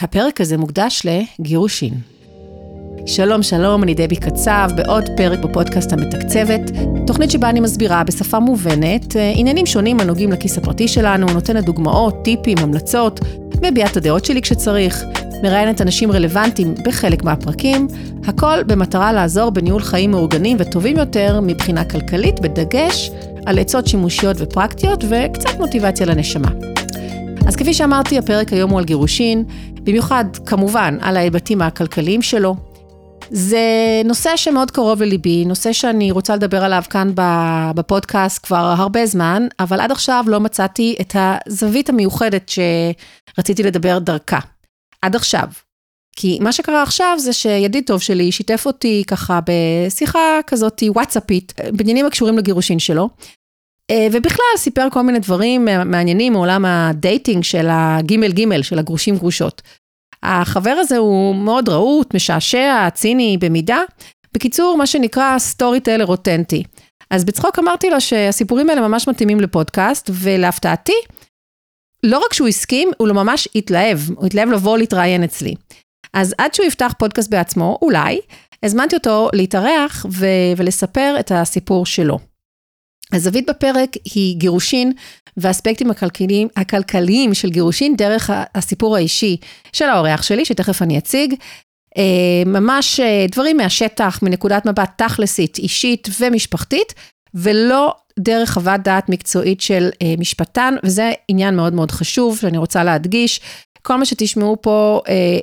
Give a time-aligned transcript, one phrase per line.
[0.00, 1.94] הפרק הזה מוקדש לגירושין.
[3.06, 6.60] שלום, שלום, אני דבי קצב, בעוד פרק בפודקאסט המתקצבת,
[7.06, 12.14] תוכנית שבה אני מסבירה בשפה מובנת אה, עניינים שונים הנוגעים לכיס הפרטי שלנו, נותנת דוגמאות,
[12.24, 13.20] טיפים, המלצות,
[13.62, 15.04] מביעה את הדעות שלי כשצריך,
[15.42, 17.88] מראיינת אנשים רלוונטיים בחלק מהפרקים,
[18.26, 23.10] הכל במטרה לעזור בניהול חיים מאורגנים וטובים יותר מבחינה כלכלית, בדגש
[23.46, 26.75] על עצות שימושיות ופרקטיות וקצת מוטיבציה לנשמה.
[27.46, 32.56] אז כפי שאמרתי, הפרק היום הוא על גירושין, במיוחד כמובן על ההיבטים הכלכליים שלו.
[33.30, 33.60] זה
[34.04, 37.12] נושא שמאוד קרוב לליבי, נושא שאני רוצה לדבר עליו כאן
[37.74, 42.50] בפודקאסט כבר הרבה זמן, אבל עד עכשיו לא מצאתי את הזווית המיוחדת
[43.36, 44.38] שרציתי לדבר דרכה.
[45.02, 45.48] עד עכשיו.
[46.16, 52.06] כי מה שקרה עכשיו זה שידיד טוב שלי שיתף אותי ככה בשיחה כזאת וואטסאפית, בעניינים
[52.06, 53.08] הקשורים לגירושין שלו,
[54.12, 59.62] ובכלל סיפר כל מיני דברים מעניינים מעולם ה dating של הגימל גימל, של הגרושים גרושות.
[60.22, 63.80] החבר הזה הוא מאוד רהוט, משעשע, ציני במידה.
[64.34, 66.62] בקיצור, מה שנקרא story teller אותנטי.
[67.10, 70.96] אז בצחוק אמרתי לו שהסיפורים האלה ממש מתאימים לפודקאסט, ולהפתעתי,
[72.02, 75.54] לא רק שהוא הסכים, הוא לא ממש התלהב, הוא התלהב לבוא להתראיין אצלי.
[76.12, 78.20] אז עד שהוא יפתח פודקאסט בעצמו, אולי,
[78.62, 82.18] הזמנתי אותו להתארח ו- ולספר את הסיפור שלו.
[83.12, 84.92] הזווית בפרק היא גירושין
[85.36, 89.36] והאספקטים הכלכליים, הכלכליים של גירושין דרך הסיפור האישי
[89.72, 91.34] של האורח שלי, שתכף אני אציג.
[91.96, 96.94] אה, ממש אה, דברים מהשטח, מנקודת מבט תכלסית, אישית ומשפחתית,
[97.34, 102.84] ולא דרך חוות דעת מקצועית של אה, משפטן, וזה עניין מאוד מאוד חשוב שאני רוצה
[102.84, 103.40] להדגיש.
[103.86, 105.00] כל מה שתשמעו פה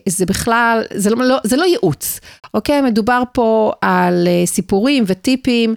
[0.09, 2.19] זה בכלל, זה לא, לא, זה לא ייעוץ,
[2.53, 2.81] אוקיי?
[2.81, 5.75] מדובר פה על סיפורים וטיפים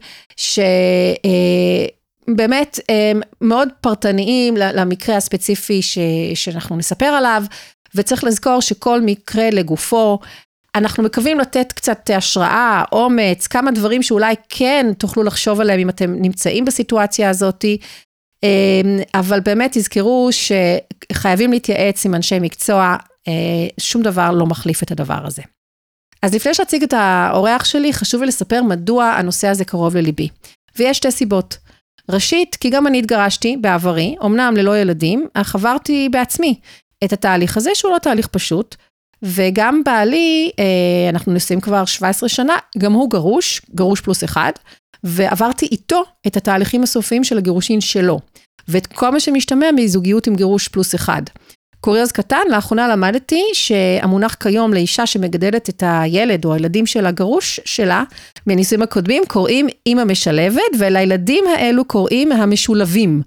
[2.27, 2.81] שבאמת
[3.41, 5.99] מאוד פרטניים למקרה הספציפי ש,
[6.35, 7.43] שאנחנו נספר עליו,
[7.95, 10.19] וצריך לזכור שכל מקרה לגופו,
[10.75, 16.15] אנחנו מקווים לתת קצת השראה, אומץ, כמה דברים שאולי כן תוכלו לחשוב עליהם אם אתם
[16.15, 17.79] נמצאים בסיטואציה הזאתי.
[19.15, 22.97] אבל באמת תזכרו שחייבים להתייעץ עם אנשי מקצוע,
[23.81, 25.43] שום דבר לא מחליף את הדבר הזה.
[26.23, 30.29] אז לפני שאציג את האורח שלי, חשוב לי לספר מדוע הנושא הזה קרוב לליבי.
[30.79, 31.59] ויש שתי סיבות.
[32.11, 36.61] ראשית, כי גם אני התגרשתי בעברי, אמנם ללא ילדים, אך עברתי בעצמי
[37.05, 38.77] את התהליך הזה, שהוא לא תהליך פשוט.
[39.23, 44.53] וגם בעלי, אה, אנחנו נשואים כבר 17 שנה, גם הוא גרוש, גרוש פלוס אחד,
[45.05, 48.21] ועברתי איתו את התהליכים הסופיים של הגירושין שלו,
[48.69, 51.23] ואת כל מה שמשתמע מזוגיות עם גירוש פלוס אחד.
[51.81, 58.05] קוריוז קטן, לאחרונה למדתי שהמונח כיום לאישה שמגדלת את הילד או הילדים של הגרוש שלה,
[58.47, 63.23] מהנישואים הקודמים, קוראים אימא משלבת, ולילדים האלו קוראים המשולבים.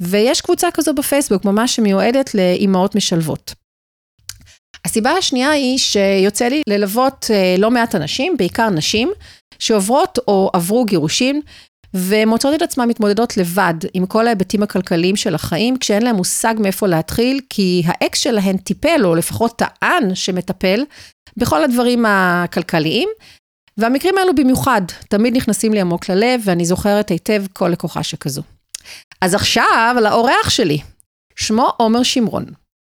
[0.00, 3.54] ויש קבוצה כזו בפייסבוק, ממש שמיועדת לאימהות משלבות.
[4.84, 9.12] הסיבה השנייה היא שיוצא לי ללוות אה, לא מעט אנשים, בעיקר נשים,
[9.58, 11.42] שעוברות או עברו גירושים,
[11.94, 16.86] ומוצאות את עצמן מתמודדות לבד עם כל ההיבטים הכלכליים של החיים, כשאין להן מושג מאיפה
[16.86, 20.84] להתחיל, כי האקס שלהן טיפל, או לפחות טען שמטפל,
[21.36, 23.08] בכל הדברים הכלכליים.
[23.76, 28.42] והמקרים האלו במיוחד, תמיד נכנסים לי עמוק ללב, ואני זוכרת היטב כל לקוחה שכזו.
[29.20, 30.78] אז עכשיו לאורח שלי,
[31.36, 32.44] שמו עומר שמרון.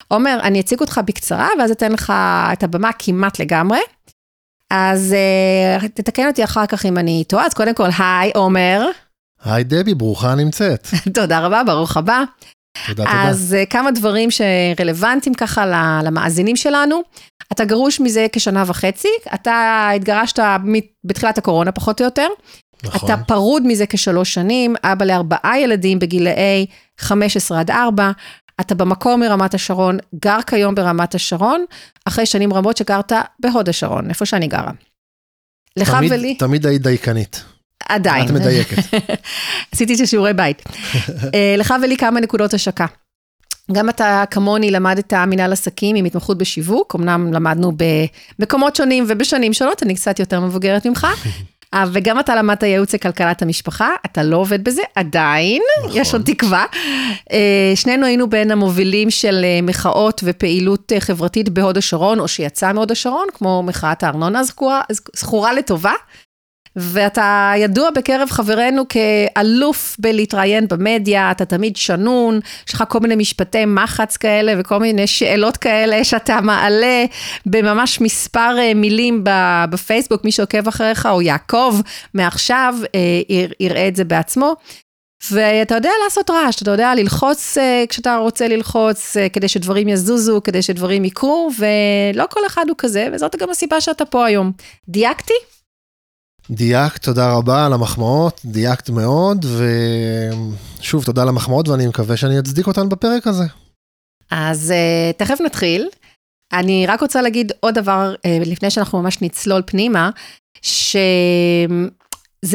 [0.08, 2.14] עומר, אני אציג אותך בקצרה, ואז אתן לך
[2.54, 3.80] את הבמה כמעט לגמרי.
[4.70, 5.16] אז
[5.82, 8.86] uh, תתקן אותי אחר כך אם אני טועה, אז קודם כל, היי, עומר.
[9.44, 10.88] היי דבי, ברוכה נמצאת.
[11.14, 12.24] תודה רבה, ברוך הבא.
[12.88, 13.24] תודה, תודה.
[13.24, 15.66] אז uh, כמה דברים שרלוונטיים ככה
[16.04, 17.02] למאזינים שלנו.
[17.52, 20.40] אתה גרוש מזה כשנה וחצי, אתה התגרשת
[21.04, 22.28] בתחילת הקורונה פחות או יותר.
[22.84, 23.12] נכון.
[23.12, 26.66] אתה פרוד מזה כשלוש שנים, אבא לארבעה ילדים בגילאי
[27.00, 28.12] 15 עד 4,
[28.62, 31.66] אתה במקור מרמת השרון, גר כיום ברמת השרון,
[32.06, 34.72] אחרי שנים רבות שגרת בהוד השרון, איפה שאני גרה.
[35.78, 36.36] לך תמיד, ולי...
[36.36, 37.44] תמיד היית דייקנית.
[37.90, 38.26] עדיין.
[38.26, 38.78] את מדייקת.
[39.72, 40.64] עשיתי את שיעורי בית.
[41.34, 42.86] אה, לך ולי כמה נקודות השקה.
[43.72, 47.72] גם אתה כמוני למדת מנהל עסקים עם התמחות בשיווק, אמנם למדנו
[48.40, 51.08] במקומות שונים ובשנים שונות, אני קצת יותר מבוגרת ממך.
[51.74, 56.02] אה, וגם אתה למדת ייעוץ לכלכלת המשפחה, אתה לא עובד בזה עדיין, נכון.
[56.02, 56.66] יש עוד תקווה.
[57.32, 62.92] אה, שנינו היינו בין המובילים של אה, מחאות ופעילות חברתית בהוד השרון, או שיצא מהוד
[62.92, 64.42] השרון, כמו מחאת הארנונה
[65.16, 65.94] זכורה לטובה.
[66.78, 73.66] ואתה ידוע בקרב חברינו כאלוף בלהתראיין במדיה, אתה תמיד שנון, יש לך כל מיני משפטי
[73.66, 77.06] מחץ כאלה וכל מיני שאלות כאלה שאתה מעלה
[77.46, 79.24] בממש מספר אה, מילים
[79.70, 81.76] בפייסבוק, מי שעוקב אחריך, או יעקב
[82.14, 83.00] מעכשיו, אה,
[83.60, 84.56] יראה את זה בעצמו.
[85.32, 90.62] ואתה יודע לעשות רעש, אתה יודע ללחוץ אה, כשאתה רוצה ללחוץ, כדי שדברים יזוזו, כדי
[90.62, 94.52] שדברים יקרו, ולא כל אחד הוא כזה, וזאת גם הסיבה שאתה פה היום.
[94.88, 95.57] דייקתי?
[96.50, 99.46] דייקת, תודה רבה על המחמאות, דייקת מאוד,
[100.80, 103.44] ושוב, תודה על המחמאות, ואני מקווה שאני אצדיק אותן בפרק הזה.
[104.32, 105.88] אז uh, תכף נתחיל.
[106.54, 110.10] אני רק רוצה להגיד עוד דבר, uh, לפני שאנחנו ממש נצלול פנימה,
[110.62, 111.70] שזה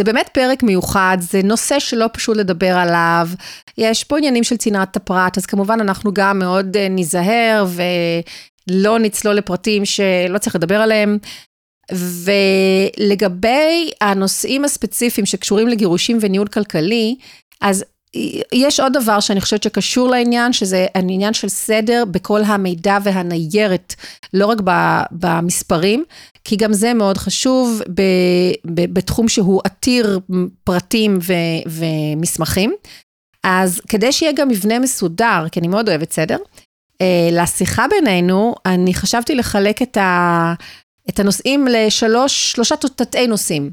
[0.05, 3.29] באמת פרק מיוחד, זה נושא שלא פשוט לדבר עליו.
[3.79, 7.67] יש פה עניינים של צנעת הפרט, אז כמובן אנחנו גם מאוד uh, ניזהר
[8.69, 11.19] ולא נצלול לפרטים שלא צריך לדבר עליהם.
[11.91, 17.17] ולגבי הנושאים הספציפיים שקשורים לגירושים וניהול כלכלי,
[17.61, 17.85] אז
[18.53, 23.95] יש עוד דבר שאני חושבת שקשור לעניין, שזה העניין של סדר בכל המידע והניירת,
[24.35, 24.59] לא רק
[25.11, 26.05] במספרים,
[26.45, 28.03] כי גם זה מאוד חשוב ב,
[28.75, 30.21] ב, בתחום שהוא עתיר
[30.65, 31.33] פרטים ו,
[31.67, 32.75] ומסמכים.
[33.45, 36.37] אז כדי שיהיה גם מבנה מסודר, כי אני מאוד אוהבת סדר,
[37.01, 40.55] אה, לשיחה בינינו, אני חשבתי לחלק את, ה,
[41.09, 43.71] את הנושאים לשלוש, שלושה תתי נושאים.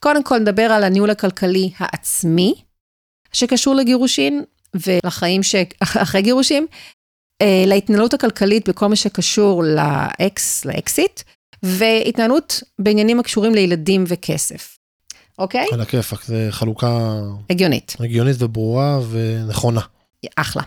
[0.00, 2.54] קודם כל נדבר על הניהול הכלכלי העצמי,
[3.32, 4.44] שקשור לגירושין
[4.74, 6.66] ולחיים שאחרי גירושים,
[7.42, 11.22] אה, להתנהלות הכלכלית בכל מה שקשור לאקס, לאקסיט,
[11.62, 14.76] והתנהלות בעניינים הקשורים לילדים וכסף.
[15.38, 15.66] אוקיי?
[15.72, 17.20] על הכיפאק, זה חלוקה...
[17.50, 17.96] הגיונית.
[18.00, 19.80] הגיונית וברורה ונכונה.
[20.36, 20.62] אחלה.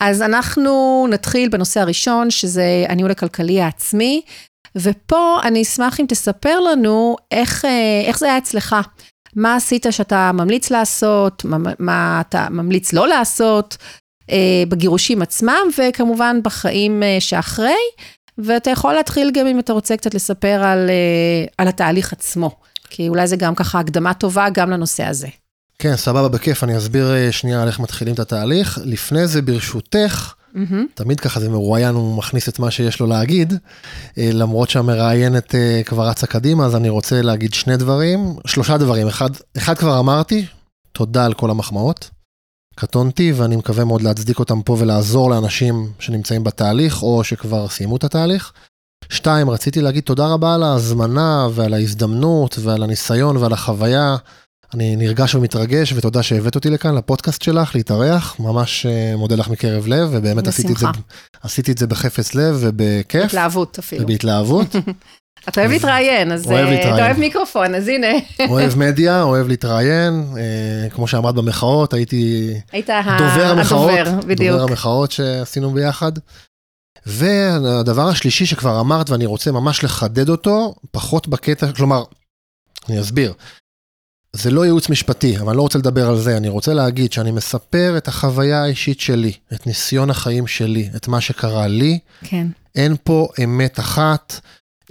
[0.00, 4.22] אז אנחנו נתחיל בנושא הראשון, שזה הניהול הכלכלי העצמי,
[4.76, 8.76] ופה אני אשמח אם תספר לנו איך, אה, איך זה היה אצלך.
[9.36, 13.76] מה עשית שאתה ממליץ לעשות, מה, מה אתה ממליץ לא לעשות,
[14.30, 17.74] אה, בגירושים עצמם, וכמובן בחיים אה, שאחרי,
[18.38, 22.50] ואתה יכול להתחיל גם אם אתה רוצה קצת לספר על, אה, על התהליך עצמו,
[22.90, 25.28] כי אולי זה גם ככה הקדמה טובה גם לנושא הזה.
[25.78, 28.78] כן, סבבה, בכיף, אני אסביר אה, שנייה על איך מתחילים את התהליך.
[28.84, 30.94] לפני זה, ברשותך, Mm-hmm.
[30.94, 33.52] תמיד ככה זה מרואיין, הוא מכניס את מה שיש לו להגיד,
[34.18, 39.08] אה, למרות שהמראיינת אה, כבר רצה קדימה, אז אני רוצה להגיד שני דברים, שלושה דברים.
[39.08, 40.46] אחד, אחד כבר אמרתי,
[40.92, 42.10] תודה על כל המחמאות.
[42.76, 48.04] קטונתי, ואני מקווה מאוד להצדיק אותם פה ולעזור לאנשים שנמצאים בתהליך, או שכבר סיימו את
[48.04, 48.52] התהליך.
[49.08, 54.16] שתיים, רציתי להגיד תודה רבה על ההזמנה ועל ההזדמנות ועל הניסיון ועל החוויה.
[54.74, 58.40] אני נרגש ומתרגש, ותודה שהבאת אותי לכאן, לפודקאסט שלך, להתארח.
[58.40, 60.86] ממש אה, מודה לך מקרב לב, ובאמת עשיתי את, זה,
[61.42, 63.22] עשיתי את זה בחפץ לב ובכיף.
[63.22, 64.02] בהתלהבות אפילו.
[64.02, 64.76] ובהתלהבות.
[65.48, 66.94] אתה אוהב להתראיין, אז אוהב אה, להתראיין.
[66.94, 68.06] אתה אוהב מיקרופון, אז הנה.
[68.50, 70.24] אוהב מדיה, אוהב להתראיין.
[70.36, 73.90] אה, כמו שאמרת במחאות, הייתי היית דובר המחאות.
[73.90, 74.56] הדובר, בדיוק.
[74.56, 76.12] דובר המחאות שעשינו ביחד.
[77.06, 82.04] והדבר השלישי שכבר אמרת, ואני רוצה ממש לחדד אותו, פחות בקטע, כלומר,
[82.88, 83.32] אני אסביר.
[84.34, 87.30] זה לא ייעוץ משפטי, אבל אני לא רוצה לדבר על זה, אני רוצה להגיד שאני
[87.30, 91.98] מספר את החוויה האישית שלי, את ניסיון החיים שלי, את מה שקרה לי.
[92.24, 92.46] כן.
[92.74, 94.40] אין פה אמת אחת.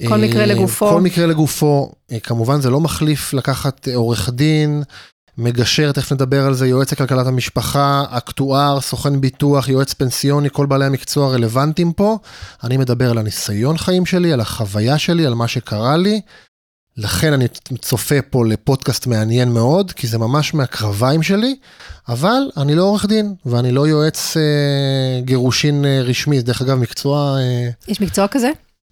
[0.07, 0.89] כל מקרה אה, לגופו.
[0.89, 1.91] כל מקרה לגופו.
[2.11, 4.83] אה, כמובן זה לא מחליף לקחת אה, עורך דין,
[5.37, 10.85] מגשר, תכף נדבר על זה, יועץ לכלכלת המשפחה, אקטואר, סוכן ביטוח, יועץ פנסיוני, כל בעלי
[10.85, 12.17] המקצוע הרלוונטיים פה.
[12.63, 16.21] אני מדבר על הניסיון חיים שלי, על החוויה שלי, על מה שקרה לי.
[16.97, 17.47] לכן אני
[17.81, 21.55] צופה פה לפודקאסט מעניין מאוד, כי זה ממש מהקרביים שלי,
[22.09, 27.37] אבל אני לא עורך דין, ואני לא יועץ אה, גירושין אה, רשמי, דרך אגב, מקצוע...
[27.39, 27.69] אה...
[27.87, 28.49] יש מקצוע כזה?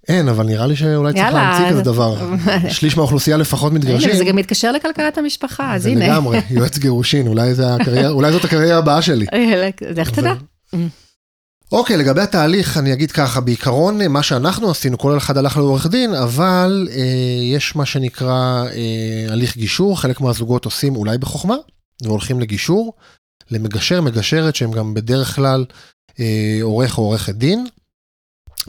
[0.07, 2.35] אין, אבל נראה לי שאולי צריך להמציא כזה דבר.
[2.69, 4.09] שליש מהאוכלוסייה לפחות מתגרשים.
[4.09, 6.05] הנה, זה גם מתקשר לכלכלת המשפחה, אז הנה.
[6.05, 7.53] זה לגמרי, יועץ גירושין, אולי
[8.31, 9.25] זאת הקריירה הבאה שלי.
[9.97, 10.33] איך תדע?
[11.71, 16.13] אוקיי, לגבי התהליך, אני אגיד ככה, בעיקרון מה שאנחנו עשינו, כל אחד הלך לעורך דין,
[16.13, 21.55] אבל אה, יש מה שנקרא אה, הליך גישור, חלק מהזוגות עושים אולי בחוכמה,
[22.03, 22.93] והולכים לגישור,
[23.51, 25.65] למגשר, מגשרת, שהם גם בדרך כלל
[26.19, 27.67] אה, עורך או עורכת דין,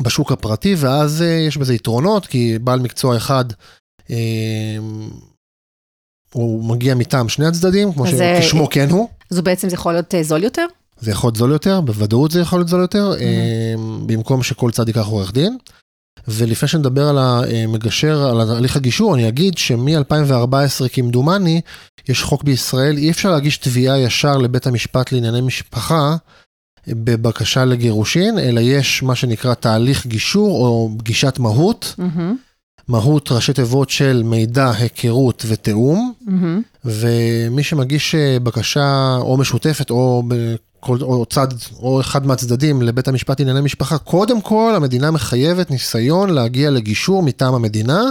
[0.00, 3.44] בשוק הפרטי, ואז אה, יש בזה יתרונות, כי בעל מקצוע אחד,
[4.10, 4.76] אה,
[6.32, 9.08] הוא מגיע מטעם שני הצדדים, כמו שכשמו כן הוא.
[9.30, 10.66] אז בעצם זה יכול להיות אה, זול יותר?
[11.02, 13.80] זה יכול להיות זול יותר, בוודאות זה יכול להיות זול יותר, mm-hmm.
[14.06, 15.56] במקום שכל צד ייקח עורך דין.
[16.28, 21.60] ולפני שנדבר על המגשר, על הליך הגישור, אני אגיד שמ-2014 כמדומני,
[22.08, 26.16] יש חוק בישראל, אי אפשר להגיש תביעה ישר לבית המשפט לענייני משפחה
[26.88, 31.94] בבקשה לגירושין, אלא יש מה שנקרא תהליך גישור או פגישת מהות.
[31.98, 32.52] Mm-hmm.
[32.88, 36.78] מהות ראשי תיבות של מידע, היכרות ותיאום, mm-hmm.
[36.84, 40.22] ומי שמגיש אה, בקשה או משותפת או
[40.88, 41.48] או צד,
[41.78, 47.54] או אחד מהצדדים לבית המשפט לענייני משפחה, קודם כל המדינה מחייבת ניסיון להגיע לגישור מטעם
[47.54, 48.02] המדינה.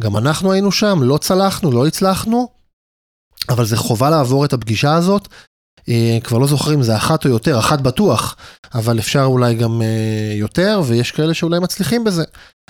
[0.00, 2.48] גם אנחנו היינו שם, לא צלחנו, לא הצלחנו,
[3.48, 5.28] אבל זה חובה לעבור את הפגישה הזאת.
[5.88, 8.36] אה, כבר לא זוכר אם זה אחת או יותר, אחת בטוח,
[8.74, 12.24] אבל אפשר אולי גם אה, יותר, ויש כאלה שאולי מצליחים בזה.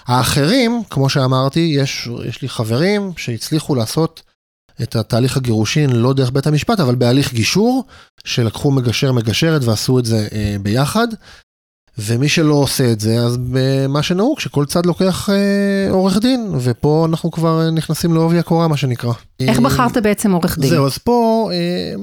[0.07, 4.23] האחרים, כמו שאמרתי, יש, יש לי חברים שהצליחו לעשות
[4.83, 7.85] את התהליך הגירושין לא דרך בית המשפט, אבל בהליך גישור,
[8.25, 11.09] שלקחו מגשר מגשרת ועשו את זה אה, ביחד.
[11.99, 13.39] ומי שלא עושה את זה, אז
[13.89, 18.77] מה שנהוג, שכל צד לוקח אה, עורך דין, ופה אנחנו כבר נכנסים לעובי הקורה, מה
[18.77, 19.13] שנקרא.
[19.41, 20.71] איך בחרת בעצם עורך דין?
[20.71, 21.95] זהו, אז פה אה,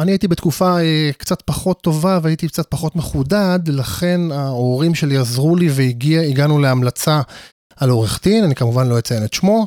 [0.00, 5.56] אני הייתי בתקופה אה, קצת פחות טובה והייתי קצת פחות מחודד, לכן ההורים שלי עזרו
[5.56, 7.20] לי והגענו להמלצה
[7.76, 9.66] על עורך דין, אני כמובן לא אציין את שמו.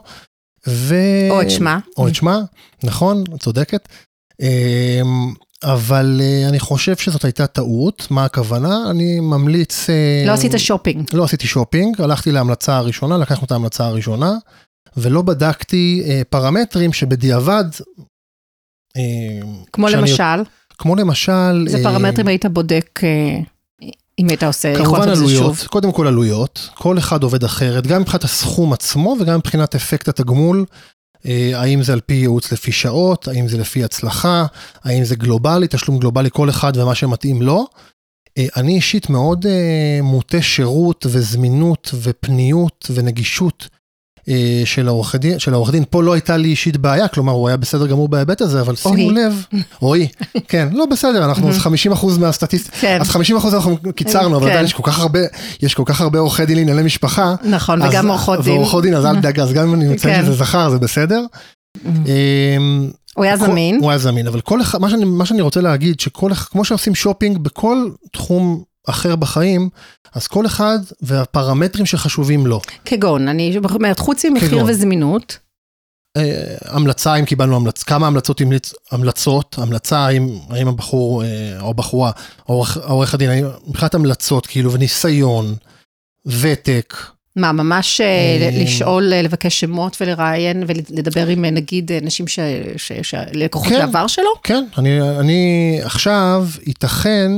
[0.67, 0.95] ו...
[1.29, 1.79] או את שמה.
[1.97, 2.39] או את שמה,
[2.83, 3.87] נכון, צודקת.
[4.41, 5.01] אה,
[5.63, 8.91] אבל uh, אני חושב שזאת הייתה טעות, מה הכוונה?
[8.91, 9.85] אני ממליץ...
[9.89, 11.09] Uh, לא עשית שופינג.
[11.13, 14.33] לא עשיתי שופינג, הלכתי להמלצה הראשונה, לקחנו את ההמלצה הראשונה,
[14.97, 17.65] ולא בדקתי uh, פרמטרים שבדיעבד...
[18.97, 18.99] Uh,
[19.73, 20.43] כמו למשל?
[20.77, 21.65] כמו למשל...
[21.67, 23.45] איזה פרמטרים היית בודק uh,
[24.19, 24.75] אם היית עושה...
[24.77, 29.75] כמובן עלויות, קודם כל עלויות, כל אחד עובד אחרת, גם מבחינת הסכום עצמו וגם מבחינת
[29.75, 30.65] אפקט התגמול.
[31.25, 34.45] אה, האם זה על פי ייעוץ לפי שעות, האם זה לפי הצלחה,
[34.83, 37.67] האם זה גלובלי, תשלום גלובלי כל אחד ומה שמתאים לו.
[38.37, 43.67] אה, אני אישית מאוד אה, מוטה שירות וזמינות ופניות ונגישות
[44.65, 47.57] של העורך דין, של העורך דין, פה לא הייתה לי אישית בעיה, כלומר הוא היה
[47.57, 49.45] בסדר גמור בהיבט הזה, אבל שימו לב,
[49.79, 50.07] רועי,
[50.47, 52.97] כן, לא בסדר, אנחנו 50 אחוז מהסטטיסטיקה, כן.
[53.01, 54.51] אז 50 אחוז אנחנו קיצרנו, אבל כן.
[54.51, 55.19] עדיין יש כל כך הרבה,
[55.61, 57.35] יש כל כך הרבה עורכי דין לענייני משפחה.
[57.43, 58.53] נכון, וגם עורכות דין.
[58.53, 60.21] ועורכות דין, אז אל דאגה, אז גם אם אני מציין כן.
[60.25, 61.25] שזה זכר, זה בסדר.
[61.85, 63.79] אמ, הוא היה זמין.
[63.81, 67.89] הוא היה זמין, אבל כל אחד, מה שאני רוצה להגיד, שכל, כמו שעושים שופינג בכל
[68.13, 69.69] תחום אחר בחיים,
[70.13, 72.61] אז כל אחד והפרמטרים שחשובים לו.
[72.85, 74.65] כגון, אני אומרת, חוץ ממחיר.
[74.67, 75.37] וזמינות.
[76.17, 77.83] אה, המלצה, אם קיבלנו המלצ...
[77.83, 78.73] כמה המלצות המליצ...
[78.91, 81.27] המלצות, המלצה, האם, האם הבחור אה,
[81.59, 82.11] או הבחורה,
[82.43, 85.55] עורך, עורך הדין, האם מבחינת המלצות, כאילו, וניסיון,
[86.25, 86.95] ותק.
[87.35, 92.39] מה, ממש אה, לשאול, לבקש שמות ולראיין ולדבר עם נגיד אנשים ש...
[92.77, 92.91] ש...
[93.01, 93.15] ש...
[93.33, 94.29] לקוחות כן, לעבר שלו?
[94.43, 97.31] כן, אני, אני עכשיו, ייתכן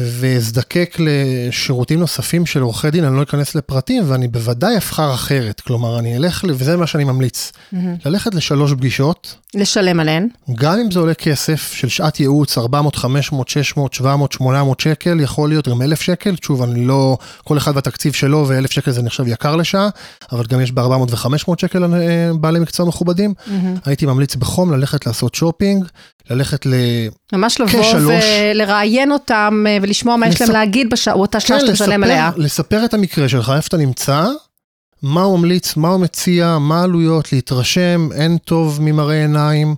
[0.00, 5.60] ואזדקק לשירותים נוספים של עורכי דין, אני לא אכנס לפרטים, ואני בוודאי אבחר אחרת.
[5.60, 7.76] כלומר, אני אלך, וזה מה שאני ממליץ, mm-hmm.
[8.04, 9.36] ללכת לשלוש פגישות.
[9.54, 10.28] לשלם עליהן.
[10.54, 15.48] גם אם זה עולה כסף של שעת ייעוץ, 400, 500, 600, 700, 800 שקל, יכול
[15.48, 16.34] להיות גם 1,000 שקל.
[16.42, 19.88] שוב, אני לא, כל אחד והתקציב שלו, ו-1,000 שקל זה נחשב יקר לשעה,
[20.32, 23.34] אבל גם יש ב-400 ו-500 שקל אה, בעלי מקצוע מכובדים.
[23.38, 23.50] Mm-hmm.
[23.84, 25.84] הייתי ממליץ בחום ללכת לעשות שופינג,
[26.30, 26.74] ללכת ל...
[27.32, 30.34] ממש לבוא ולראיין אותם אה, ולשמוע מה לספ...
[30.34, 32.30] יש להם להגיד באותה שעה כן, שאתה משלם עליה.
[32.36, 34.26] לספר את המקרה שלך, איפה אתה נמצא,
[35.02, 39.74] מה הוא ממליץ, מה הוא מציע, מה העלויות, להתרשם, אין טוב ממראה עיניים,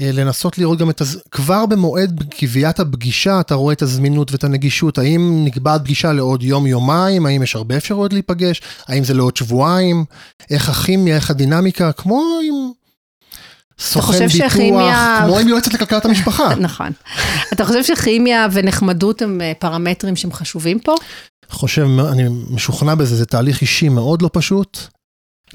[0.00, 1.22] אה, לנסות לראות גם את, הז...
[1.30, 7.26] כבר במועד קביעת הפגישה, אתה רואה את הזמינות ואת הנגישות, האם נקבעת פגישה לעוד יום-יומיים,
[7.26, 10.04] האם יש הרבה אפשרויות להיפגש, האם זה לעוד שבועיים,
[10.50, 12.39] איך הכימיה, איך הדינמיקה, כמו.
[13.80, 15.20] סוכן ביטוח, שכימיה...
[15.24, 16.54] כמו עם יועצת לכלכלת המשפחה.
[16.60, 16.90] נכון.
[17.52, 20.94] אתה חושב שכימיה ונחמדות הם אה, פרמטרים שהם חשובים פה?
[21.50, 24.78] חושב, אני משוכנע בזה, זה תהליך אישי מאוד לא פשוט.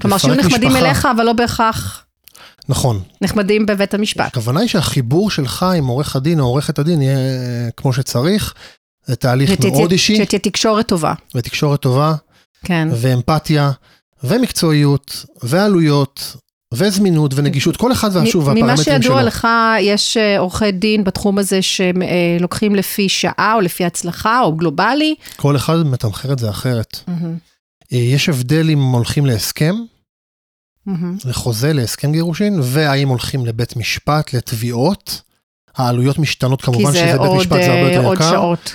[0.00, 0.86] כלומר, שיהיו נחמדים משפחה.
[0.86, 2.02] אליך, אבל לא בהכרח...
[2.68, 3.02] נכון.
[3.20, 4.26] נחמדים בבית המשפט.
[4.26, 8.54] הכוונה היא שהחיבור שלך עם עורך הדין או עורכת הדין יהיה אה, כמו שצריך.
[9.06, 10.16] זה תהליך ות, מאוד אישי.
[10.16, 11.14] שתהיה תקשורת טובה.
[11.34, 12.14] ותקשורת טובה.
[12.64, 12.88] כן.
[12.92, 13.70] ואמפתיה,
[14.24, 16.36] ומקצועיות, ועלויות,
[16.74, 18.92] וזמינות ונגישות, כל אחד והשוב והפרמטרים שלו.
[18.92, 19.48] ממה שידוע לך,
[19.80, 25.14] יש אה, עורכי דין בתחום הזה שלוקחים לפי שעה או לפי הצלחה או גלובלי?
[25.36, 27.00] כל אחד מתמחר את זה אחרת.
[27.08, 27.94] Mm-hmm.
[27.94, 29.74] יש הבדל אם הולכים להסכם.
[31.24, 35.20] לחוזה, להסכם גירושין, והאם הולכים לבית משפט, לתביעות.
[35.76, 38.30] העלויות משתנות כמובן שזה בית משפט, זה הרבה יותר אה, יקר.
[38.30, 38.74] שעות.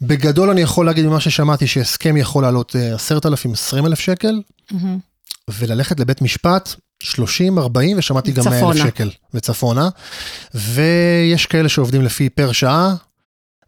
[0.00, 4.42] בגדול אני יכול להגיד ממה ששמעתי שהסכם יכול לעלות 10,000, 20,000 שקל.
[5.48, 9.88] וללכת לבית משפט, 30, 40 ושמעתי גם 100 אלף שקל וצפונה.
[10.54, 12.94] ויש כאלה שעובדים לפי פר שעה,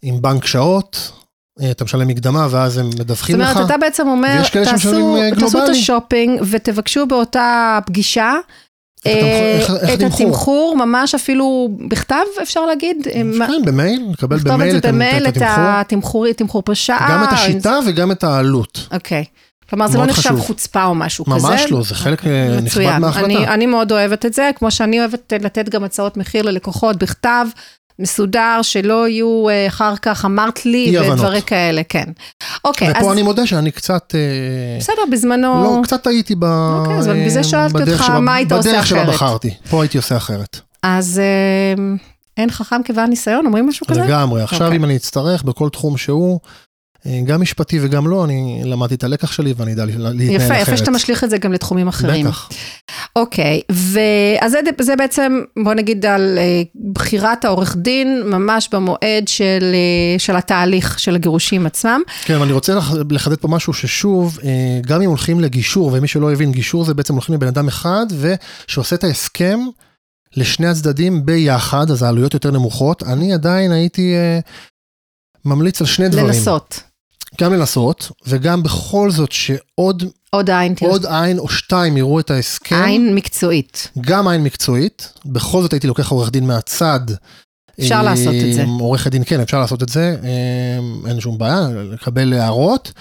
[0.02, 1.12] עם בנק שעות,
[1.60, 3.46] אה, אתה משלם מקדמה ואז הם מדווחים לך.
[3.48, 8.34] זאת אומרת, לך, אתה בעצם אומר, תעשו, אה, תעשו את השופינג ותבקשו באותה פגישה.
[9.00, 12.96] את אה, התמחור, ממש אפילו בכתב, אפשר להגיד?
[13.04, 13.26] כן,
[13.64, 16.32] במייל, לקבל במייל את התמחור.
[16.32, 17.08] תמחור פר שעה.
[17.10, 18.88] גם את השיטה וגם את העלות.
[18.92, 19.24] אוקיי.
[19.70, 20.40] כלומר, זה לא נחשב חשוב.
[20.40, 21.48] חוצפה או משהו ממש כזה.
[21.52, 23.26] ממש לא, זה חלק אה, נכבד מההחלטה.
[23.26, 27.46] אני, אני מאוד אוהבת את זה, כמו שאני אוהבת לתת גם הצעות מחיר ללקוחות בכתב,
[27.98, 32.04] מסודר, שלא יהיו אה, אחר כך, אמרת לי, ודברים כאלה, כן.
[32.64, 33.12] אוקיי, ופה אז...
[33.12, 34.14] אני מודה שאני קצת...
[34.14, 35.64] אה, בסדר, בזמנו...
[35.64, 36.44] לא, קצת טעיתי ב...
[36.44, 38.74] אוקיי, אז בזה שאלתי אותך, שבה, מה היית עושה אחרת?
[38.74, 40.60] בדרך שבה בחרתי, פה הייתי עושה אחרת.
[40.82, 41.20] אז...
[42.36, 44.00] אין חכם כבעל ניסיון, אומרים משהו כזה?
[44.00, 44.42] לגמרי.
[44.42, 44.76] עכשיו אוקיי.
[44.76, 46.40] אם אני אצטרך בכל תחום שהוא,
[47.24, 50.06] גם משפטי וגם לא, אני למדתי את הלקח שלי ואני אדע להתנהל
[50.36, 50.40] אחרת.
[50.42, 52.26] יפה, יפה שאתה משליך את זה גם לתחומים אחרים.
[52.26, 52.48] בטח.
[53.16, 59.62] אוקיי, ואז זה, זה בעצם, בוא נגיד על אה, בחירת העורך דין, ממש במועד של,
[59.74, 62.00] אה, של התהליך של הגירושים עצמם.
[62.24, 64.48] כן, אבל אני רוצה לח- לחדד פה משהו ששוב, אה,
[64.86, 68.96] גם אם הולכים לגישור, ומי שלא הבין, גישור זה בעצם הולכים לבן אדם אחד, ושעושה
[68.96, 69.60] את ההסכם
[70.36, 73.02] לשני הצדדים ביחד, אז העלויות יותר נמוכות.
[73.02, 74.38] אני עדיין הייתי אה,
[75.44, 76.26] ממליץ על שני דברים.
[76.26, 76.80] לנסות.
[77.40, 80.74] גם לנסות, וגם בכל זאת שעוד עוד עין.
[80.80, 82.82] עוד עין או שתיים יראו את ההסכם.
[82.84, 83.90] עין מקצועית.
[84.00, 87.00] גם עין מקצועית, בכל זאת הייתי לוקח עורך דין מהצד.
[87.80, 88.64] אפשר אה, לעשות את זה.
[88.80, 92.92] עורך הדין, כן, אפשר לעשות את זה, אה, אין שום בעיה, לקבל הערות,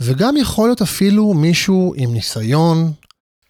[0.00, 2.92] וגם יכול להיות אפילו מישהו עם ניסיון.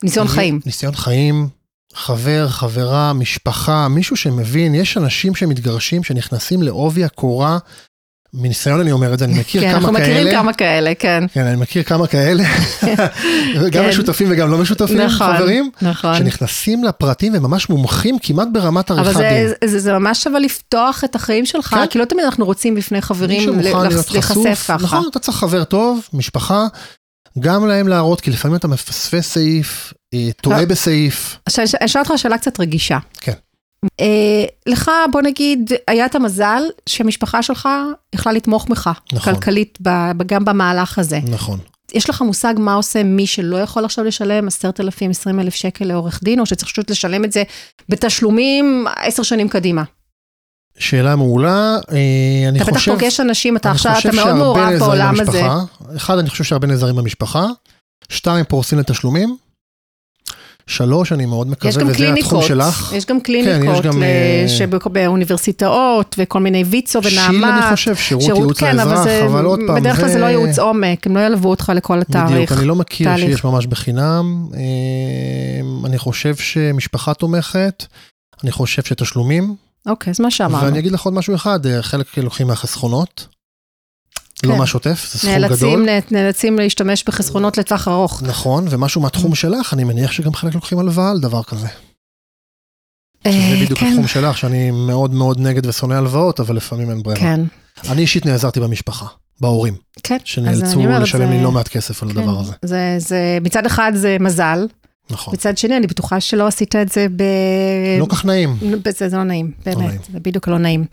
[0.02, 0.60] ניסיון חיים.
[0.66, 1.48] ניסיון חיים,
[1.94, 7.58] חבר, חברה, משפחה, מישהו שמבין, יש אנשים שמתגרשים, שנכנסים לעובי הקורה,
[8.34, 10.04] מניסיון אני אומר את זה, אני מכיר כן, כמה אנחנו כאלה.
[10.04, 11.24] מכירים כמה כאלה, כן.
[11.32, 12.42] כן, אני מכיר כמה כאלה,
[13.72, 13.88] גם כן.
[13.88, 16.14] משותפים וגם לא משותפים, נכון, חברים, נכון.
[16.14, 19.70] שנכנסים לפרטים וממש מומחים כמעט ברמת אבל עריכת זה, דין.
[19.70, 21.86] זה, זה ממש שווה לפתוח את החיים שלך, כן.
[21.86, 24.74] כי לא תמיד אנחנו רוצים בפני חברים להיחשף ככה.
[24.74, 26.66] נכון, אתה צריך חבר טוב, משפחה,
[27.38, 30.64] גם להם להראות, כי לפעמים אתה מפספס סעיף, אה, טועה לא.
[30.66, 31.38] בסעיף.
[31.46, 32.98] עכשיו, אני אשאל אותך שאלה קצת רגישה.
[33.20, 33.32] כן.
[34.00, 37.68] אה, לך, בוא נגיד, היה את המזל שהמשפחה שלך
[38.14, 39.34] יכלה לתמוך בך, נכון.
[39.34, 41.20] כלכלית, ב- גם במהלך הזה.
[41.28, 41.58] נכון.
[41.94, 46.40] יש לך מושג מה עושה מי שלא יכול עכשיו לשלם 10,000, 20,000 שקל לעורך דין,
[46.40, 47.42] או שצריך פשוט לשלם את זה
[47.88, 49.82] בתשלומים עשר שנים קדימה?
[50.78, 52.92] שאלה מעולה, אה, אני אתה בטח חושב...
[52.94, 55.42] פוגש אנשים, אתה עכשיו, אתה מאוד מעורב בעולם הזה.
[55.42, 55.96] במשפחה.
[55.96, 57.46] אחד, אני חושב שהרבה נעזרים במשפחה.
[58.08, 59.36] שתיים, פורסים לתשלומים.
[60.66, 62.92] שלוש, אני מאוד מקווה, גם וזה התחום קליניקות, שלך.
[62.96, 67.62] יש גם יש קליניקות גם, ל- אה, שבק- באוניברסיטאות וכל מיני ויצו שיל, ונעמת.
[67.62, 70.26] אני חושב, שירות ייעוץ כן, אבל לאזרח, זה, אבל עוד פעם, בדרך כלל זה לא
[70.26, 72.32] ייעוץ עומק, הם לא ילוו אותך לכל התאריך.
[72.32, 73.30] בדיוק, אני לא מכיר תהליך.
[73.30, 74.46] שיש ממש בחינם.
[74.54, 74.60] אה,
[75.86, 77.84] אני חושב שמשפחה תומכת,
[78.44, 79.54] אני חושב שתשלומים,
[79.86, 80.64] אוקיי, אז מה שאמרנו.
[80.64, 83.26] ואני אגיד לך עוד משהו אחד, אה, חלק לוקחים מהחסכונות,
[84.42, 84.58] לא כן.
[84.58, 85.88] מהשוטף, זה סכום נאלצים, גדול.
[86.10, 88.22] נאלצים להשתמש בחסכונות לטווח ארוך.
[88.22, 91.66] נכון, ומשהו מהתחום שלך, אני מניח שגם חלק לוקחים הלוואה על דבר כזה.
[93.26, 97.02] אה, שזה בדיוק כן, התחום שלך, שאני מאוד מאוד נגד ושונא הלוואות, אבל לפעמים אין
[97.02, 97.20] ברירה.
[97.20, 97.40] כן,
[97.88, 99.06] אני אישית נעזרתי במשפחה,
[99.40, 100.16] בהורים, כן.
[100.24, 102.52] שנאלצו לשלם זה- לי לא מעט כסף על כן, הדבר הזה.
[102.64, 104.66] זה, זה, מצד אחד זה מזל,
[105.10, 105.34] נכון.
[105.34, 107.22] מצד שני אני בטוחה שלא עשית את זה ב...
[108.00, 108.56] לא כך נעים.
[108.90, 110.00] זה, זה לא נעים, באמת, נעים.
[110.12, 110.84] זה בדיוק לא נעים.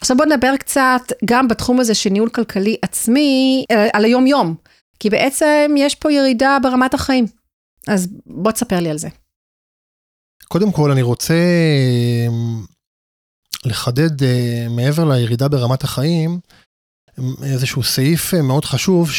[0.00, 4.54] עכשיו בוא נדבר קצת גם בתחום הזה של ניהול כלכלי עצמי, אה, על היום-יום,
[4.98, 7.26] כי בעצם יש פה ירידה ברמת החיים.
[7.88, 9.08] אז בוא תספר לי על זה.
[10.48, 11.34] קודם כל, אני רוצה
[12.28, 12.64] אמ,
[13.64, 16.40] לחדד אה, מעבר לירידה ברמת החיים,
[17.18, 19.10] אמ, איזשהו סעיף אה, מאוד חשוב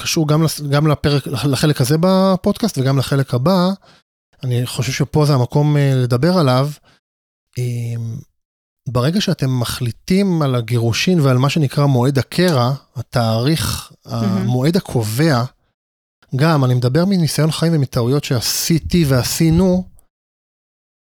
[0.00, 3.70] שקשור גם, גם לפרק, לחלק הזה בפודקאסט וגם לחלק הבא.
[4.42, 6.70] אני חושב שפה זה המקום אה, לדבר עליו.
[7.58, 8.16] אמ,
[8.88, 15.44] ברגע שאתם מחליטים על הגירושין ועל מה שנקרא מועד הקרע, התאריך, המועד הקובע,
[16.36, 19.88] גם, אני מדבר מניסיון חיים ומטעויות שעשיתי ועשינו,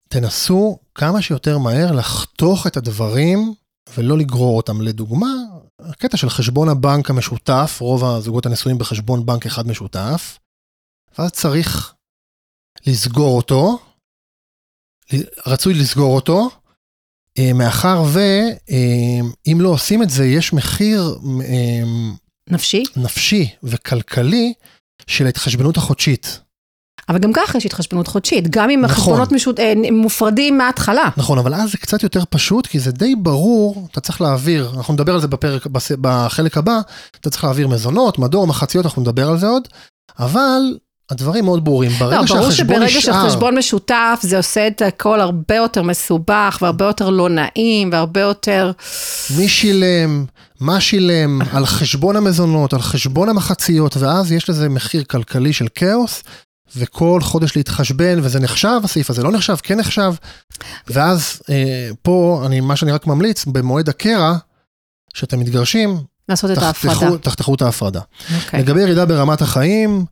[0.09, 3.55] תנסו כמה שיותר מהר לחתוך את הדברים
[3.95, 4.81] ולא לגרור אותם.
[4.81, 5.33] לדוגמה,
[5.81, 10.39] הקטע של חשבון הבנק המשותף, רוב הזוגות הנשואים בחשבון בנק אחד משותף,
[11.19, 11.95] ואז צריך
[12.87, 13.79] לסגור אותו,
[15.47, 16.51] רצוי לסגור אותו,
[17.39, 21.83] אה, מאחר ואם לא עושים את זה, יש מחיר אה,
[22.51, 24.53] נפשי, נפשי וכלכלי
[25.07, 26.41] של ההתחשבנות החודשית.
[27.09, 28.91] אבל גם ככה יש התחשבנות חודשית, גם אם נכון.
[28.97, 29.61] החשבונות משות...
[29.61, 31.09] אה, מופרדים מההתחלה.
[31.17, 34.95] נכון, אבל אז זה קצת יותר פשוט, כי זה די ברור, אתה צריך להעביר, אנחנו
[34.95, 35.67] נדבר על זה בפרק,
[36.01, 36.81] בחלק הבא,
[37.21, 39.69] אתה צריך להעביר מזונות, מדור, מחציות, אנחנו נדבר על זה עוד,
[40.19, 40.61] אבל
[41.11, 41.91] הדברים מאוד ברורים.
[41.91, 46.85] ברגע לא, ברור שברגע נשאר, שחשבון משותף זה עושה את הכל הרבה יותר מסובך והרבה
[46.85, 48.73] יותר לא נעים והרבה יותר...
[49.37, 50.25] מי שילם,
[50.61, 56.23] מה שילם, על חשבון המזונות, על חשבון המחציות, ואז יש לזה מחיר כלכלי של כאוס,
[56.77, 60.15] וכל חודש להתחשבן, וזה נחשב, הסעיף הזה לא נחשב, כן נחשב,
[60.89, 64.37] ואז אה, פה, אני, מה שאני רק ממליץ, במועד הקרע,
[65.15, 65.99] שאתם מתגרשים,
[66.29, 67.19] לעשות את ההפרדה.
[67.19, 68.01] תחתכו, את ההפרדה.
[68.37, 68.61] אוקיי.
[68.61, 70.05] לגבי ירידה ברמת החיים,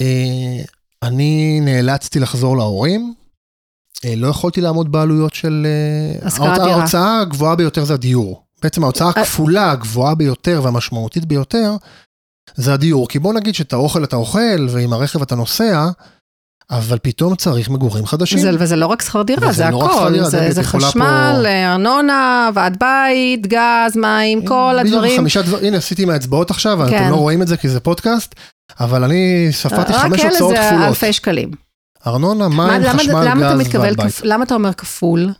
[0.00, 0.62] אה,
[1.02, 3.14] אני נאלצתי לחזור להורים.
[4.04, 5.66] אה, לא יכולתי לעמוד בעלויות של...
[5.66, 6.74] אה, השכרת דירה.
[6.74, 8.44] ההוצאה הגבוהה ביותר זה הדיור.
[8.62, 9.22] בעצם ההוצאה אה.
[9.22, 11.76] הכפולה, הגבוהה ביותר והמשמעותית ביותר,
[12.54, 13.08] זה הדיור.
[13.08, 15.86] כי בוא נגיד שאת האוכל אתה אוכל, ועם הרכב אתה נוסע,
[16.70, 18.38] אבל פתאום צריך מגורים חדשים.
[18.38, 20.24] זה, וזה לא רק שכר דירה, זה לא רק הכל.
[20.24, 25.20] זה, זה יכולה חשמל, פה- ארנונה, ועד בית, גז, מים, כל בדיוק, הדברים.
[25.20, 26.96] חמישה דברים, הנה עשיתי עם האצבעות עכשיו, כן.
[26.96, 28.34] אתם לא רואים את זה כי זה פודקאסט,
[28.80, 30.88] אבל אני ספרתי רק חמש אלה הוצאות זה כפולות.
[30.88, 31.50] אלפי שקלים.
[32.06, 34.20] ארנונה, מים, למה- חשמל, למה גז ועד בית.
[34.24, 35.30] למה אתה אומר כפול?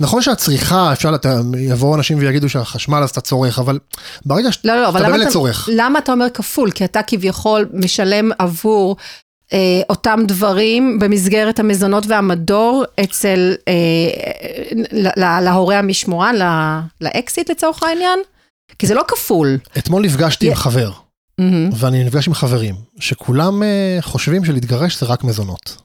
[0.00, 1.26] נכון שהצריכה, אפשר, לת-
[1.58, 3.78] יבואו אנשים ויגידו שהחשמל אז אתה צורך, אבל
[4.26, 5.68] ברגע שאתה לא, לא, באמת אתה, צורך.
[5.72, 6.70] למה אתה אומר כפול?
[6.70, 8.96] כי אתה כביכול משלם עבור
[9.52, 9.58] אה,
[9.90, 13.72] אותם דברים במסגרת המזונות והמדור אצל, אה,
[14.92, 18.18] ל- ל- להורה המשמורן, ל- לאקסיט לצורך העניין?
[18.78, 19.58] כי זה לא כפול.
[19.78, 20.90] אתמול נפגשתי עם יה- חבר,
[21.38, 21.70] מהמם.
[21.76, 25.76] ואני נפגש עם חברים, שכולם אה, חושבים שלהתגרש זה רק מזונות.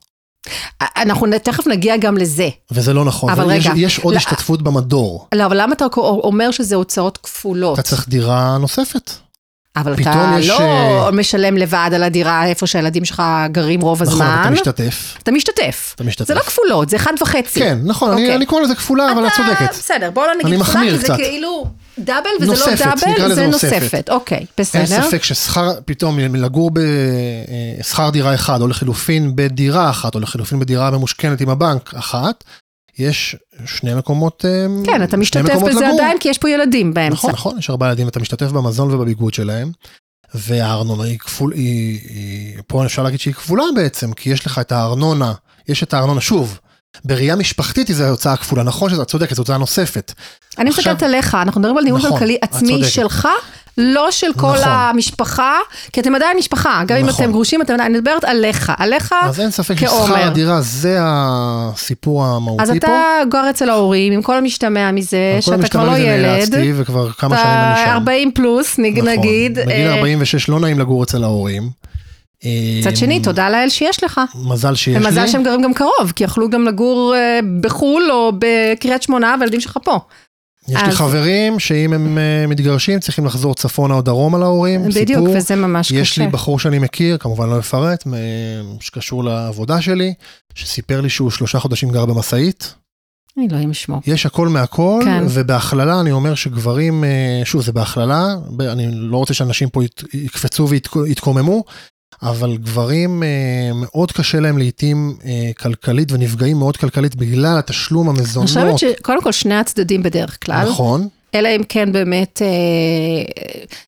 [0.98, 2.50] אנחנו תכף נגיע גם לזה.
[2.72, 5.28] וזה לא נכון, אבל רגע, יש עוד לא- השתתפות במדור.
[5.36, 7.80] לא, אבל למה אתה אומר שזה הוצאות כפולות?
[7.80, 9.12] אתה צריך דירה נוספת.
[9.76, 10.60] אבל אתה יש, לא
[11.06, 14.54] אה, משלם לבד על הדירה איפה שהילדים שלך גרים רוב נכון, אתה הזמן.
[14.54, 15.16] משתתף.
[15.24, 15.92] אתה משתתף.
[15.96, 16.28] אתה משתתף.
[16.28, 17.60] זה לא כפולות, זה אחד וחצי.
[17.60, 18.36] כן, נכון, אני- אוקיי.
[18.36, 19.76] אני קורא לזה כפולה, אבל את אתה- צודקת.
[19.76, 21.16] בסדר, בואו לא נגיד כפולה, כי זה קצת.
[21.16, 21.66] כאילו
[22.00, 23.74] דאבל וזה נוספת, לא דאבל, זה נוספת.
[23.74, 24.10] נוספת.
[24.10, 24.86] אוקיי, אין בסדר.
[24.86, 26.72] ספק ששכר, פתאום לגור
[27.80, 32.44] בשכר דירה אחד, או לחילופין בדירה אחת, או לחילופין בדירה ממושכנת עם הבנק אחת,
[33.00, 35.94] יש שני מקומות אה, כן, אתה משתתף בזה לגור.
[35.94, 37.16] עדיין, כי יש פה ילדים באמצע.
[37.16, 39.72] נכון, נכון, יש ארבעה ילדים, אתה משתתף במזון ובביגוד שלהם,
[40.34, 44.72] והארנונה היא כפול, היא, היא, פה אפשר להגיד שהיא כפולה בעצם, כי יש לך את
[44.72, 45.34] הארנונה,
[45.68, 46.60] יש את הארנונה, שוב,
[47.06, 50.14] בראייה משפחתית זו הוצאה כפולה, נכון שאת צודקת, זו הוצאה נוספת.
[50.60, 52.90] אני עכשיו- מסתכלת עליך, אנחנו מדברים על ניהול נכון, כלכלי עצמי צודקת.
[52.92, 53.28] שלך,
[53.78, 54.64] לא של כל נכון.
[54.68, 55.58] המשפחה,
[55.94, 57.24] כי אתם עדיין משפחה, גם אם נכון.
[57.26, 60.06] אתם גרושים, אתם אני מדברת עליך, עליך, אז אין ספק כעומר.
[60.06, 62.76] ששכר הדירה זה הסיפור המהותי אז פה.
[62.78, 62.92] אתה
[63.30, 66.74] גר אצל ההורים, עם כל המשתמע מזה, כל שאתה המשתמע כבר לא מזה ילד, נאלצתי,
[66.76, 67.92] וכבר כמה שנים אני שם.
[67.92, 69.08] 40 פלוס, נכון.
[69.10, 71.70] נגיד, בגיל אה, 46 לא נעים לגור אצל ההורים.
[72.80, 74.22] מצד שני, אה, תודה לאל שיש לך.
[74.36, 75.06] מזל שיש לי.
[75.06, 79.60] ומזל שהם גרים גם קרוב, כי יכלו גם לגור אה, בחו"ל או בקריית שמונה, והילדים
[79.60, 80.00] שלך פה.
[80.68, 84.82] יש לי אז- חברים שאם הם אה, מתגרשים צריכים לחזור צפונה או דרומה להורים.
[84.90, 85.36] בדיוק, סיפור.
[85.38, 86.00] וזה ממש קשה.
[86.02, 88.04] יש לי בחור שאני מכיר, כמובן לא אפרט,
[88.80, 90.14] שקשור לעבודה שלי,
[90.56, 92.74] שסיפר לי שהוא שלושה חודשים גר במשאית.
[93.50, 94.00] אלוהים ישמור.
[94.08, 95.24] יש הכל מהכל, כן.
[95.30, 98.26] ובהכללה אני אומר שגברים, אה, שוב זה בהכללה,
[98.60, 99.82] אני לא רוצה שאנשים פה
[100.14, 101.64] יקפצו ויתקוממו,
[102.24, 108.20] אבל גברים אה, מאוד קשה להם לעתים אה, כלכלית ונפגעים מאוד כלכלית בגלל התשלום אני
[108.20, 108.50] המזונות.
[108.50, 112.48] חושבת שקודם כל שני הצדדים בדרך כלל, נכון, אלא אם כן באמת אה,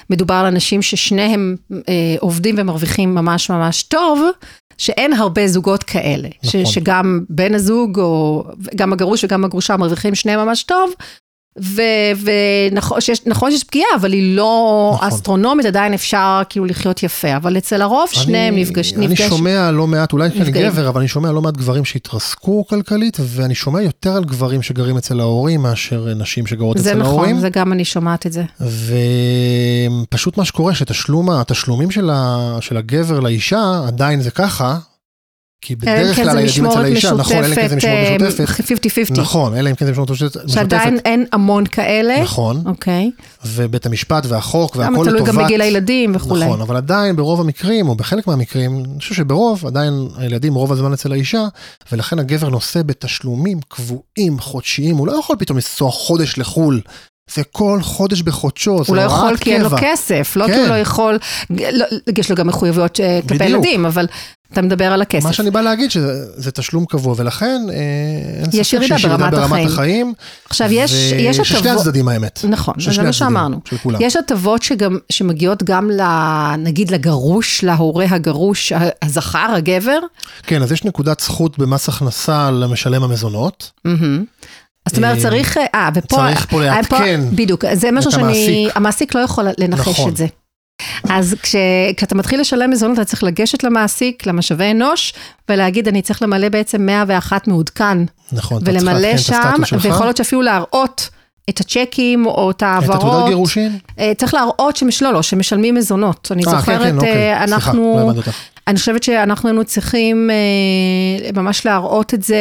[0.09, 1.55] מדובר על אנשים ששניהם
[1.89, 4.21] אה, עובדים ומרוויחים ממש ממש טוב,
[4.77, 6.29] שאין הרבה זוגות כאלה.
[6.43, 6.71] ש, נכון.
[6.71, 8.43] שגם בן הזוג, או
[8.75, 10.91] גם הגרוש וגם הגרושה מרוויחים שניהם ממש טוב.
[12.71, 15.07] ונכון שיש, נכון שיש פגיעה, אבל היא לא נכון.
[15.07, 17.35] אסטרונומית, עדיין אפשר כאילו לחיות יפה.
[17.35, 19.21] אבל אצל הרוב שניהם אני- נפגש, אני נפגש.
[19.29, 20.51] שומע לא מעט, אולי כי אני.
[20.51, 24.97] גבר, אבל אני שומע לא מעט גברים שהתרסקו כלכלית, ואני שומע יותר על גברים שגרים
[24.97, 27.39] אצל ההורים מאשר נשים שגרות זה אצל נכון, ההורים.
[27.39, 28.43] זה גם אני שומעת את זה.
[30.03, 34.77] ופשוט מה שקורה שתשלום, התשלומים של, ה, של הגבר לאישה עדיין זה ככה,
[35.65, 38.49] כי בדרך כן כלל הילדים אצל האישה, נכון, אלא אם כן זה משמורת משותפת,
[39.15, 39.21] 50-50.
[39.21, 42.21] נכון, אלא אם כן זה משמורת משותפת, שעדיין אין המון כאלה.
[42.21, 43.11] נכון, אוקיי.
[43.45, 46.45] ובית המשפט והחוק והכל תלוי לטובת, גם בגיל הילדים וכולי.
[46.45, 50.93] נכון, אבל עדיין ברוב המקרים, או בחלק מהמקרים, אני חושב שברוב, עדיין הילדים רוב הזמן
[50.93, 51.43] אצל האישה,
[51.91, 56.81] ולכן הגבר נושא בתשלומים קבועים, חודשיים, הוא לא יכול פתאום לנסוע חודש לחו"ל.
[57.33, 59.77] זה כל חודש בחודשו, זה הוא לא הוראת יכול כי אין לו קבע.
[59.81, 60.59] כסף, לא כי כן.
[60.59, 61.17] הוא לא יכול,
[61.49, 61.85] לא,
[62.17, 63.45] יש לו גם מחויבויות אה, כלפי.
[63.45, 64.07] ילדים, אבל
[64.53, 65.25] אתה מדבר על הכסף.
[65.25, 67.75] מה שאני בא להגיד שזה זה תשלום קבוע, ולכן אה,
[68.37, 69.67] אין ספק שיש ירידה ברמת ברמת החיים.
[69.67, 70.13] החיים.
[70.49, 72.39] עכשיו, יש, יש של שני הטבות, הצדדים האמת.
[72.49, 73.59] נכון, זה מה שאמרנו.
[73.99, 74.61] יש הטבות
[75.09, 76.01] שמגיעות גם, ל,
[76.57, 79.99] נגיד, לגרוש, להורה הגרוש, הזכר, הגבר.
[80.43, 83.71] כן, אז יש נקודת זכות במס הכנסה למשלם המזונות.
[84.85, 86.15] אז זאת אומרת, אה, צריך, אה, ופה...
[86.15, 88.69] צריך פה אה, לעדכן בדיוק, זה משהו שאני...
[88.75, 89.15] המעסיק.
[89.15, 90.09] לא יכול לנחש נכון.
[90.09, 90.25] את זה.
[91.09, 91.55] אז כש,
[91.97, 95.13] כשאתה מתחיל לשלם מזונות, אתה צריך לגשת למעסיק, למשאבי אנוש,
[95.49, 97.97] ולהגיד, אני צריך למלא בעצם 101 מעודכן,
[98.31, 99.85] נכון, אתה צריך ולמלא לעדכן את שם, הסטטוס שלך.
[99.85, 101.09] ויכול להיות שאפילו להראות
[101.49, 103.29] את הצ'קים או את את התעודת ההעברות.
[103.29, 103.77] גירושין?
[103.99, 105.03] אה, צריך להראות שמש...
[105.03, 106.31] לא, לא, שמשלמים מזונות.
[106.31, 107.33] אני אה, כן, זוכרת, כן, אוקיי.
[107.33, 107.95] אה, סליחה, אנחנו...
[107.97, 108.31] לא הבנתי אותך.
[108.67, 112.37] אני חושבת שאנחנו היינו צריכים אה, ממש להראות את זה,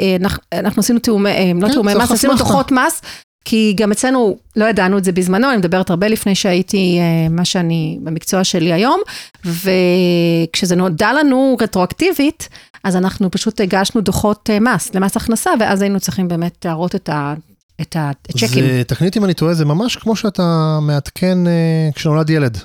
[0.00, 2.34] אה, אנחנו, אנחנו עשינו תיאומי, אה, לא כן, תיאומי צריך מס, עשינו.
[2.34, 3.02] דוחות מס,
[3.44, 7.44] כי גם אצלנו לא ידענו את זה בזמנו, אני מדברת הרבה לפני שהייתי אה, מה
[7.44, 9.00] שאני במקצוע שלי היום,
[9.44, 12.48] וכשזה נודע לנו רטרואקטיבית,
[12.84, 17.34] אז אנחנו פשוט הגשנו דוחות מס למס הכנסה, ואז היינו צריכים באמת להראות את ה...
[17.80, 18.48] את הצ'קים.
[18.48, 22.58] זה, תקנית אם אני טועה, זה ממש כמו שאתה מעדכן אה, כשנולד ילד.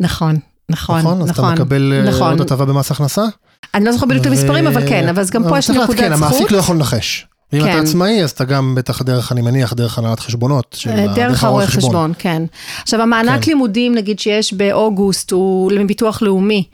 [0.00, 0.38] נכון,
[0.70, 1.22] נכון, נכון?
[1.22, 2.30] אז אתה נכון, מקבל אה, נכון.
[2.30, 3.22] עוד הטבה במס הכנסה.
[3.74, 6.12] אני לא זוכרת בדיוק את המספרים, אבל כן, אבל אז גם פה יש נקודת זכות.
[6.12, 7.26] המעסיק לא יכול לנחש.
[7.52, 7.70] ואם כן.
[7.70, 10.78] אתה עצמאי, אז אתה גם בטח דרך, אני מניח, דרך הנהלת חשבונות.
[10.90, 12.42] אה, דרך הרואה חשבון, כן.
[12.82, 13.50] עכשיו, המענק כן.
[13.50, 16.64] לימודים, נגיד, שיש באוגוסט, הוא מביטוח לאומי.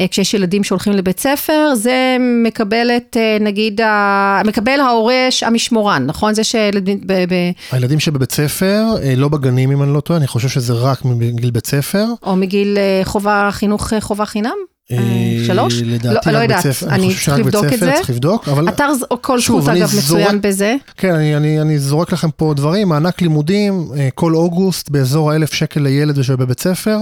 [0.00, 6.34] אה, כשיש ילדים שהולכים לבית ספר, זה מקבלת, אה, נגיד, ה- מקבל ההורה המשמורן, נכון?
[6.34, 10.26] זה שילדים, ב- ב- הילדים שבבית ספר, אה, לא בגנים אם אני לא טועה, אני
[10.26, 12.04] חושב שזה רק מגיל בית ספר.
[12.22, 14.54] או מגיל חובה, חינוך חובה חינם?
[15.46, 15.74] שלוש?
[15.84, 17.86] לדעתי לא- רק לא בית יודעת, ספר, אני חושב צריך שרק בית לבדוק את ספר,
[17.86, 17.92] זה.
[17.96, 18.88] צריך לבדוק, אבל אתר
[19.20, 20.76] כל זכות, אגב, מצוין בזה.
[20.96, 25.80] כן, אני, אני, אני זורק לכם פה דברים, מענק לימודים, כל אוגוסט באזור האלף שקל
[25.80, 26.98] לילד שבבית ספר,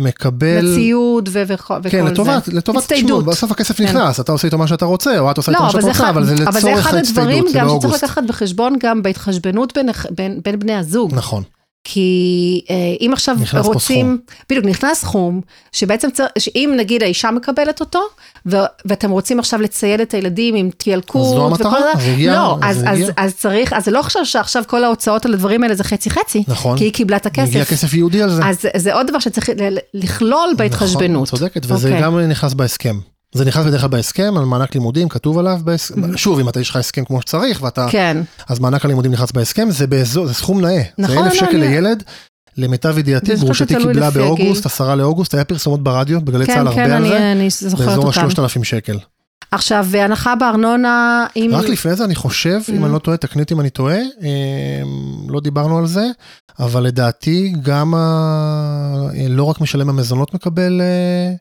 [0.00, 0.60] מקבל...
[0.62, 1.90] לציוד ו- וכל וכל זה.
[1.90, 3.22] כן, לטובת, לטובת, תשמעו.
[3.22, 3.84] בסוף הכסף כן.
[3.84, 5.88] נכנס, אתה עושה איתו מה שאתה רוצה, או את עושה איתו לא, מה אבל שאת
[5.88, 8.04] רוצה, אחד, אבל זה לצורך אבל זה אחד הדברים ההצטיידות, זה גם שצריך.
[8.04, 11.14] לקחת בחשבון גם בהתחשבנות בין, בין, בין בני הזוג.
[11.14, 11.42] נכון,
[11.84, 14.18] כי אה, אם עכשיו נכנס פה רוצים,
[14.50, 15.40] בדיוק, נכנס סכום,
[15.72, 18.00] שבעצם צריך, שאם נגיד האישה מקבלת אותו,
[18.46, 22.58] ו, ואתם רוצים עכשיו לצייד את הילדים עם ילקוט, אז זו המטרה, אז הגיע, לא,
[22.62, 23.00] אז אז.
[23.02, 26.10] אז, אז צריך, אז זה לא עכשיו שעכשיו כל ההוצאות על הדברים האלה זה חצי
[26.10, 26.78] חצי, נכון.
[26.78, 27.48] כי היא קיבלה את הכסף.
[27.48, 28.44] הגיע כסף ייעודי על זה.
[28.44, 29.50] אז זה עוד דבר שצריך
[29.94, 31.22] לכלול בהתחשבנות.
[31.28, 32.02] נכון, צודקת, וזה אוקיי.
[32.02, 32.98] גם נכנס בהסכם.
[33.34, 36.70] זה נכנס בדרך כלל בהסכם, על מענק לימודים, כתוב עליו, בהסכם, שוב, אם אתה יש
[36.70, 38.16] לך הסכם כמו שצריך, ואתה, כן,
[38.48, 40.82] אז מענק הלימודים נכנס בהסכם, זה באזור, זה סכום נאה.
[40.98, 42.02] נכון, זה אלף לא, שקל אני- לילד.
[42.56, 44.66] למיטב ידיעתי, גרושתי קיבלה באוגוסט.
[44.66, 47.86] עשרה לאוגוסט, היה פרסומות ברדיו, בגלי כן, צה"ל הרבה כן, על אני, זה, אני זוכרת
[47.88, 48.08] באזור.
[48.08, 48.98] השלושת אלפים שקל.
[49.52, 51.50] עכשיו, הנחה בארנונה, אם...
[51.54, 52.84] רק לפני זה אני חושב, אם Mm.
[52.86, 54.06] אני לא טועה, תקני אותי אם אני טועה, אמ,
[55.30, 56.06] לא דיברנו על זה,
[56.60, 61.34] אבל לדעתי גם ה- לא רק משלם המזונות מקבל אה,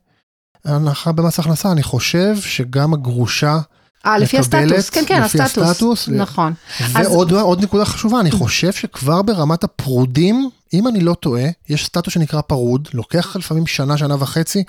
[0.66, 3.58] הנחה במס הכנסה, אני חושב שגם הגרושה,
[4.06, 5.64] אה, לפי הסטטוס, כן, כן, לפי הסטטוס.
[5.70, 6.10] הסטטוס.
[6.10, 6.54] נכון.
[6.96, 11.86] אז- ועוד עוד נקודה חשובה, אני חושב שכבר ברמת הפרודים, אם אני לא טועה, יש
[11.86, 14.64] סטטוס שנקרא פרוד, לוקח לפעמים שנה, שנה וחצי,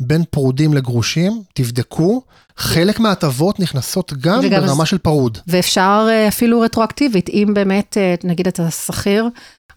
[0.00, 2.22] בין פרודים לגרושים, תבדקו,
[2.56, 5.38] חלק מההטבות נכנסות גם ברמה אז- של פרוד.
[5.46, 9.28] ואפשר אה, אפילו רטרואקטיבית, אם באמת, אה, נגיד אתה שכיר,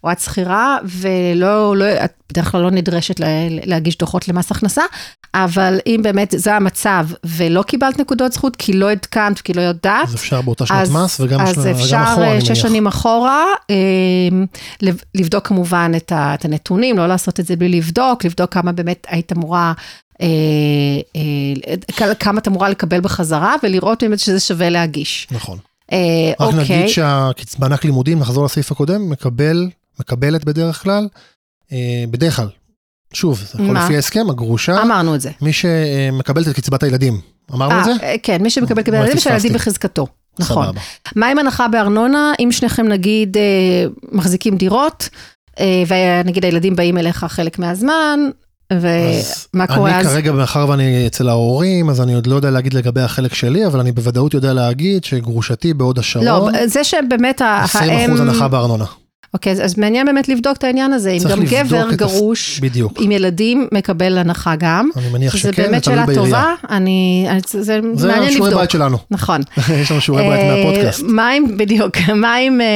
[0.04, 3.26] או את שכירה, ולא, לא, את בדרך כלל לא נדרשת לה,
[3.64, 4.82] להגיש דוחות למס הכנסה,
[5.34, 10.08] אבל אם באמת זה המצב, ולא קיבלת נקודות זכות, כי לא עדכנת, כי לא יודעת,
[10.08, 12.60] אז אפשר באותה שנות אז, מס וגם אז שנה- אפשר אחורה, אה, שש.
[12.60, 13.76] שנים אחורה, אה,
[14.82, 18.72] לב- לבדוק כמובן את, ה, את הנתונים, לא לעשות את זה בלי לבדוק, לבדוק כמה
[18.72, 19.72] באמת היית אמורה,
[20.22, 20.26] אה,
[21.16, 25.26] אה, כמה את אמורה לקבל בחזרה, ולראות באמת שזה שווה להגיש.
[25.30, 25.58] נכון.
[25.92, 25.98] אה,
[26.40, 29.68] רק אוקיי, נגיד שהמענק לימודים, נחזור לסעיף הקודם, מקבל,
[30.02, 31.08] מקבלת בדרך כלל,
[31.72, 32.48] אה, בדרך כלל,
[33.12, 33.84] שוב, זה הכל מה?
[33.84, 35.30] לפי ההסכם, הגרושה, אמרנו את זה.
[35.42, 37.20] מי שמקבלת את קצבת הילדים.
[37.54, 37.92] אמרנו את זה?
[38.02, 39.52] אה, כן, מי שמקבל קבל אולי ילדים, שהילדים.
[39.52, 40.06] בחזקתו.
[40.38, 40.64] נכון.
[40.66, 40.80] סבבה.
[41.16, 43.42] מה עם הנחה בארנונה, אם שניכם נגיד אה,
[44.12, 45.08] מחזיקים דירות,
[45.60, 48.20] אה, ונגיד הילדים באים אליך חלק מהזמן,
[48.72, 50.06] ומה קורה אני אז?
[50.06, 53.80] כרגע, מאחר ואני אצל ההורים, אז אני עוד לא יודע להגיד לגבי החלק שלי, אבל
[53.80, 58.16] אני בוודאות יודע להגיד שגרושתי בהוד השרון, לא, זה שבאמת ה- 20% האם...
[58.16, 58.84] הנחה בארנונה.
[59.34, 62.92] אוקיי, אז- אז מעניין באמת לבדוק את העניין הזה, אם גם גבר גרוש בדיוק.
[63.00, 64.88] עם ילדים מקבל הנחה גם.
[64.96, 66.24] אני מניח שכן, באמת זה תלוי שאלה בעירייה.
[66.26, 67.62] טובה, אני, זה
[67.94, 68.60] זה מעניין שיעורי לבדוק.
[68.60, 68.98] בית שלנו.
[69.10, 69.40] נכון.
[69.82, 71.02] יש לנו שיעורי בית אה, מהפודקאסט.
[71.06, 72.66] מה עם, בדיוק, מה עם אה,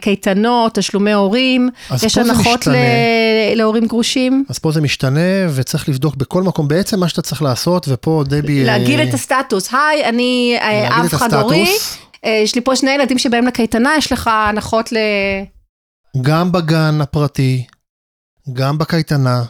[0.00, 1.68] קייטנות, תשלומי הורים?
[2.02, 2.66] יש זה הנחות.
[2.66, 2.72] ל-
[3.54, 4.44] להורים גרושים?
[4.48, 5.20] אז פה זה משתנה,
[5.54, 6.68] וצריך לבדוק בכל מקום.
[6.68, 8.64] בעצם מה שאתה צריך לעשות, ופה דבי...
[8.64, 11.66] להגיד אה, את הסטטוס, היי, אני להגיד אב חד-הורי.
[12.24, 14.96] אה, יש לי פה שני ילדים שבאים לקייטנה, יש לך הנחות ל...
[16.22, 17.64] גם בגן הפרטי,
[18.52, 19.42] גם בקייטנה,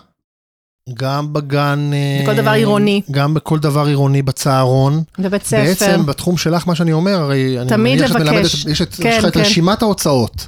[0.94, 1.90] גם בגן...
[1.94, 3.02] אה, בכל דבר עירוני.
[3.10, 5.02] גם בכל דבר עירוני בצהרון.
[5.18, 5.62] בבית ספר.
[5.64, 8.22] בעצם בתחום שלך, מה שאני אומר, הרי אני תמיד שאת לבקש.
[8.28, 9.40] מלמדת, יש את- כן, יש לך את כן.
[9.40, 10.46] רשימת ההוצאות.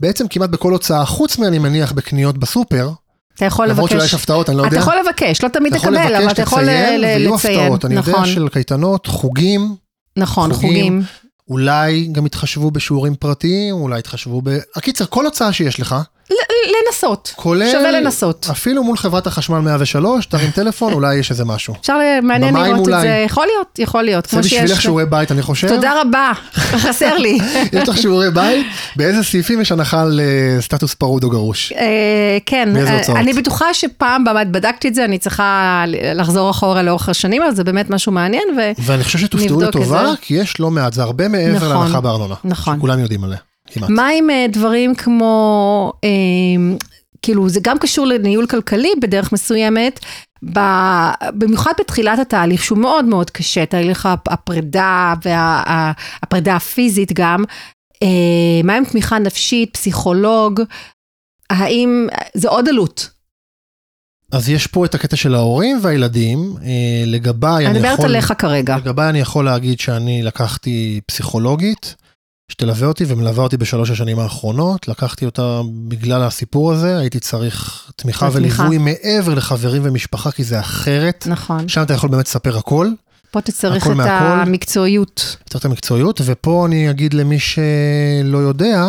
[0.00, 2.90] בעצם כמעט בכל הוצאה, חוץ מאני מניח בקניות בסופר,
[3.36, 4.14] אתה יכול למרות שאולי לבקש.
[4.14, 4.78] יש הפתעות, אני לא אתה יודע.
[4.78, 7.60] יכול לבקש, לא תמיד אתה יכול תקבל, אבל לבקש, אתה יכול תציין, ל- ויהיו לציין.
[7.60, 7.84] הפתעות.
[7.84, 9.76] אני יודע נכון, של קייטנות, חוגים,
[10.16, 10.68] נכון, חוגים.
[10.70, 11.02] חוגים.
[11.50, 14.58] אולי גם יתחשבו בשיעורים פרטיים, אולי יתחשבו ב...
[14.76, 15.96] הקיצר, כל הוצאה שיש לך,
[16.86, 17.32] לנסות.
[17.36, 17.72] כולל...
[17.72, 18.46] שווה לנסות.
[18.50, 21.74] אפילו מול חברת החשמל 103, תרים טלפון, אולי יש איזה משהו.
[21.80, 23.00] אפשר, מעניין לראות את אולי.
[23.00, 23.22] זה.
[23.26, 24.28] יכול להיות, יכול להיות.
[24.28, 25.68] זה בשבילך שיעורי בית, אני חושב.
[25.68, 26.32] תודה רבה,
[26.82, 27.38] חסר לי.
[27.72, 28.66] יש לך שיעורי בית?
[28.96, 31.72] באיזה סעיפים יש הנחה לסטטוס פרוד או גרוש?
[31.72, 33.00] אה, כן, אה?
[33.16, 37.64] אני בטוחה שפעם באמת בדקתי את זה, אני צריכה לחזור אחורה לאורך השנים, אבל זה
[37.64, 38.60] באמת משהו מעניין, ו...
[38.78, 40.16] ואני חושב שתופתעו את לטובה, זה.
[40.20, 42.34] כי יש לא מעט, זה הרבה מעבר נכון, להנחה בארנונה.
[42.44, 42.76] נכון.
[42.76, 43.38] שכולם יודעים עליה,
[43.72, 43.90] כמעט.
[43.90, 46.08] מה עם אה, דברים כמו, אה,
[47.22, 50.00] כאילו, זה גם קשור לניהול כלכלי בדרך מסוימת,
[50.52, 50.58] ב,
[51.38, 57.44] במיוחד בתחילת התהליך, שהוא מאוד מאוד קשה, תהליך הפ- הפרידה והפרידה הפיזית גם.
[58.02, 58.08] אה,
[58.64, 60.60] מה עם תמיכה נפשית, פסיכולוג?
[61.50, 63.10] האם, זה עוד עלות.
[64.32, 66.68] אז יש פה את הקטע של ההורים והילדים, אה,
[67.06, 68.04] לגביי אני אני מדברת יכול...
[68.10, 68.76] עליך כרגע.
[68.76, 71.94] לגביי אני יכול להגיד שאני לקחתי פסיכולוגית,
[72.52, 78.28] שתלווה אותי ומלווה אותי בשלוש השנים האחרונות, לקחתי אותה בגלל הסיפור הזה, הייתי צריך תמיכה.
[78.32, 81.26] וליווי מעבר לחברים ומשפחה, כי זה אחרת.
[81.30, 81.68] נכון.
[81.68, 82.88] שם אתה יכול באמת לספר הכל,
[83.30, 84.24] פה תצטרך הכל את מהכל.
[84.24, 85.36] המקצועיות.
[85.48, 88.86] צריך את המקצועיות, ופה אני אגיד למי שלא יודע,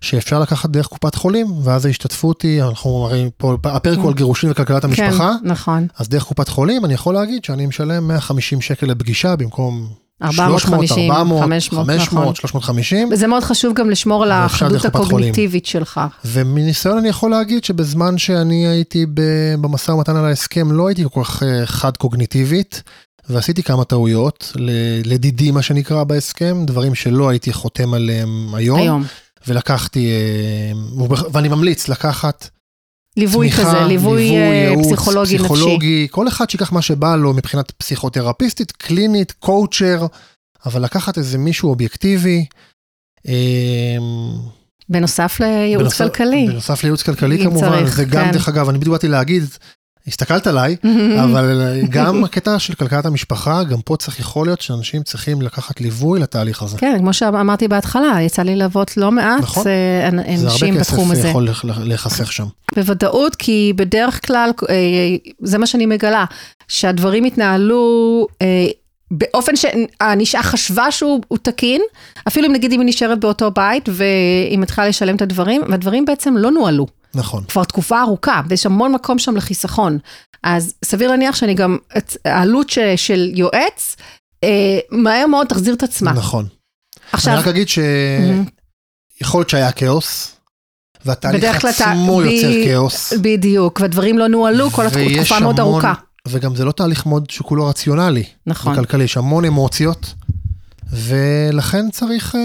[0.00, 4.50] שאפשר לקחת דרך קופת חולים, ואז ההשתתפות היא, אנחנו הרי פה, הפרק הוא על גירושין
[4.50, 5.86] וכלכלת המשפחה, כן, נכון.
[5.98, 9.88] אז דרך קופת חולים אני יכול להגיד שאני משלם 150 שקל לפגישה במקום
[10.22, 12.34] 450, 400, 500, 500, נכון.
[12.34, 13.08] 350.
[13.12, 14.84] וזה מאוד חשוב גם לשמור על האחדות.
[14.84, 16.00] הקוגניטיבית שלך.
[16.24, 19.06] ומניסיון אני יכול להגיד שבזמן שאני הייתי
[19.60, 22.82] במשא ומתן על ההסכם לא הייתי כל כך אה, חד קוגניטיבית
[23.28, 24.52] ועשיתי כמה טעויות
[25.04, 29.04] לדידי מה שנקרא בהסכם דברים שלא הייתי חותם עליהם היום, היום.
[29.48, 32.48] ולקחתי אה, ואני ממליץ לקחת
[33.18, 35.38] ליווי תמיכה, כזה, ליווי אה, ייעוץ, פסיכולוגי נפשי.
[35.48, 40.06] פסיכולוגי, כל אחד שיקח מה שבא לו מבחינת פסיכותרפיסטית, קלינית, קואוצ'ר,
[40.66, 42.44] אבל לקחת איזה מישהו אובייקטיבי.
[43.28, 43.96] אה,
[44.88, 46.46] בנוסף לייעוץ בנוסף- כלכלי.
[46.48, 48.30] בנוסף לייעוץ כלכלי כמובן, צריך, וגם כן.
[48.32, 49.42] דרך אגב, אני בדיוק באתי להגיד,
[50.08, 50.76] הסתכלת עליי,
[51.24, 56.20] אבל גם הקטע של כלכלת המשפחה, גם פה צריך, יכול להיות שאנשים צריכים לקחת ליווי
[56.20, 56.78] לתהליך הזה.
[56.78, 59.66] כן, כמו שאמרתי בהתחלה, יצא לי ללוות לא מעט נכון.
[59.66, 61.28] אה, זה הרבה אנשים כסף בתחום הזה.
[61.28, 62.44] יכול לח- להיחסך שם.
[62.76, 64.74] בוודאות, כי בדרך כלל, אה,
[65.42, 66.24] זה מה שאני מגלה,
[66.68, 68.66] שהדברים התנהלו אה,
[69.10, 71.82] באופן שהנשעה חשבה שהוא הוא תקין,
[72.28, 76.36] אפילו אם נגיד אם היא נשארת באותו בית והיא מתחילה לשלם את הדברים, והדברים בעצם
[76.36, 76.86] לא נוהלו.
[77.14, 77.44] נכון.
[77.44, 79.98] כבר תקופה ארוכה, ויש המון מקום שם לחיסכון.
[80.42, 81.76] אז סביר להניח שאני גם,
[82.24, 83.96] העלות ש- של יועץ,
[84.44, 86.12] אה, מהר מאוד תחזיר את עצמה.
[86.12, 86.44] נכון.
[86.44, 86.50] אני
[87.12, 90.34] עכשיו, רק אגיד שיכול להיות שהיה כאוס,
[91.04, 93.12] והתהליך עצמו ב- יוצר כאוס.
[93.22, 95.92] בדיוק, והדברים לא נוהלו כל התקופה תקופה מאוד המון- ארוכה.
[96.28, 98.24] וגם זה לא תהליך מאוד שכולו רציונלי.
[98.46, 98.72] נכון.
[98.72, 100.14] וכלכלי, יש המון אמוציות,
[100.92, 102.34] ולכן צריך...
[102.34, 102.40] אה,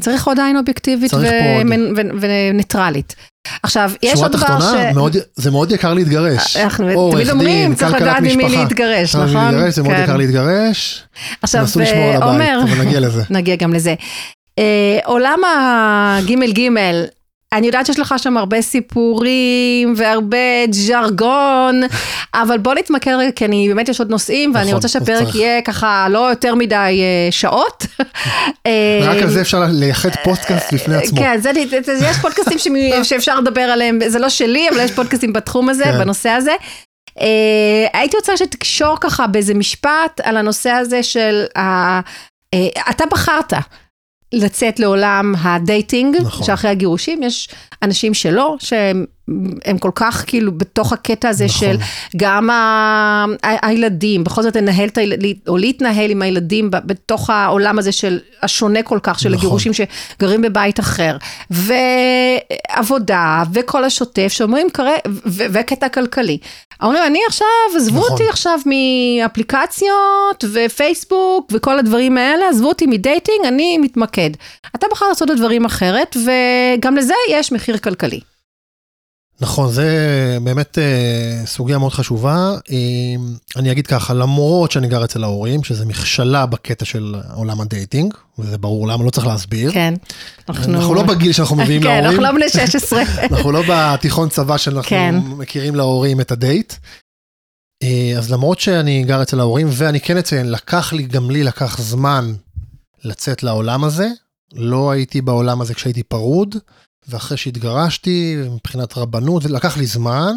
[0.00, 1.30] צריך עוד עין אובייקטיבית צריך.
[1.30, 3.14] ומנ- ו- וניטרלית.
[3.62, 4.94] עכשיו, יש שורה עוד דבר תחתונה, ש...
[4.94, 6.56] מאוד- זה מאוד יקר להתגרש.
[6.56, 8.48] אנחנו תמיד אומרים, צריך לדעת ממי.
[8.48, 9.70] להתגרש, נכון?
[9.70, 10.02] זה מאוד כן.
[10.02, 11.02] יקר להתגרש.
[11.42, 11.66] עכשיו,
[12.22, 12.60] עומר.
[13.30, 13.94] נגיע גם לזה.
[14.58, 17.04] אה, עולם הגימל גימל,
[17.52, 20.36] אני יודעת שיש לך שם הרבה סיפורים והרבה
[20.70, 21.82] ז'רגון,
[22.34, 25.34] אבל בוא נתמקד רגע, כי אני באמת יש עוד נושאים, ואני נכון, רוצה שהפרק.
[25.34, 27.86] יהיה ככה לא יותר מדי אה, שעות.
[28.66, 31.18] אה, רק על זה אפשר לייחד פודקאסט בפני עצמו.
[31.18, 32.58] כן, זה, זה, זה, יש פודקאסטים
[33.02, 35.98] שאפשר לדבר עליהם, זה לא שלי, אבל יש פודקאסטים בתחום הזה, כן.
[35.98, 36.52] בנושא הזה.
[37.20, 41.60] אה, הייתי רוצה שתקשור ככה באיזה משפט על הנושא הזה של, ה,
[42.54, 43.52] אה, אתה בחרת
[44.32, 46.46] לצאת לעולם הדייטינג, נכון.
[46.46, 47.48] שאחרי הגירושים, יש
[47.82, 49.04] אנשים שלא, שהם
[49.64, 51.58] הם כל כך כאילו בתוך הקטע הזה נכון.
[51.58, 51.76] של
[52.16, 52.54] גם ה,
[53.42, 58.18] ה, הילדים, בכל זאת לנהל את הילדים, או להתנהל עם הילדים בתוך העולם הזה של
[58.42, 59.38] השונה כל כך, של נכון.
[59.38, 61.16] הגירושים שגרים בבית אחר,
[61.50, 66.38] ועבודה, וכל השוטף, שאומרים, קרה, ו- וקטע כלכלי.
[66.82, 68.12] אומרים, אני עכשיו, עזבו נכון.
[68.12, 74.30] אותי עכשיו מאפליקציות, ופייסבוק, וכל הדברים האלה, עזבו אותי מדייטינג, אני מתמקד.
[74.76, 78.20] אתה בחר לעשות את הדברים אחרת, וגם לזה יש מחיר כלכלי.
[79.40, 82.54] נכון, זה באמת אה, סוגיה מאוד חשובה.
[82.70, 82.76] אה,
[83.56, 88.58] אני אגיד ככה, למרות שאני גר אצל ההורים, שזה מכשלה בקטע של עולם הדייטינג, וזה
[88.58, 89.72] ברור למה, לא צריך להסביר.
[89.72, 89.94] כן.
[90.48, 92.04] אנחנו לא בגיל שאנחנו מביאים כן, להורים.
[92.04, 93.02] אנחנו לא בני 16.
[93.30, 95.14] אנחנו לא בתיכון צבא שאנחנו כן.
[95.18, 96.72] מכירים להורים את הדייט.
[97.82, 101.80] אה, אז למרות שאני גר אצל ההורים, ואני כן אציין, לקח לי, גם לי לקח
[101.80, 102.32] זמן
[103.04, 104.08] לצאת לעולם הזה.
[104.54, 106.56] לא הייתי בעולם הזה כשהייתי פרוד,
[107.08, 110.34] ואחרי שהתגרשתי, מבחינת רבנות, זה לקח לי זמן,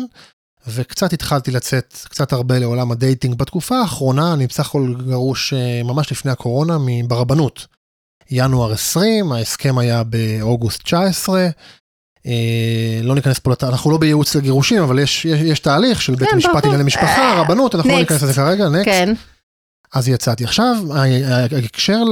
[0.68, 3.36] וקצת התחלתי לצאת קצת הרבה לעולם הדייטינג.
[3.36, 6.78] בתקופה האחרונה, אני בסך הכל גרוש אה, ממש לפני הקורונה
[7.08, 7.68] ברבנות.
[8.32, 11.48] ינואר 20, ההסכם היה באוגוסט 19.
[12.26, 13.64] אה, לא ניכנס פה, לת...
[13.64, 16.62] אנחנו לא בייעוץ לגירושים, אבל יש, יש, יש תהליך של בית כן, המשפט ברור.
[16.64, 18.00] לענייני משפחה, אה, רבנות, אנחנו לא.
[18.00, 18.86] ניכנס לזה כרגע, next.
[18.86, 19.14] כן,
[19.94, 20.44] אז יצאתי.
[20.44, 20.76] עכשיו,
[21.26, 22.04] ההקשר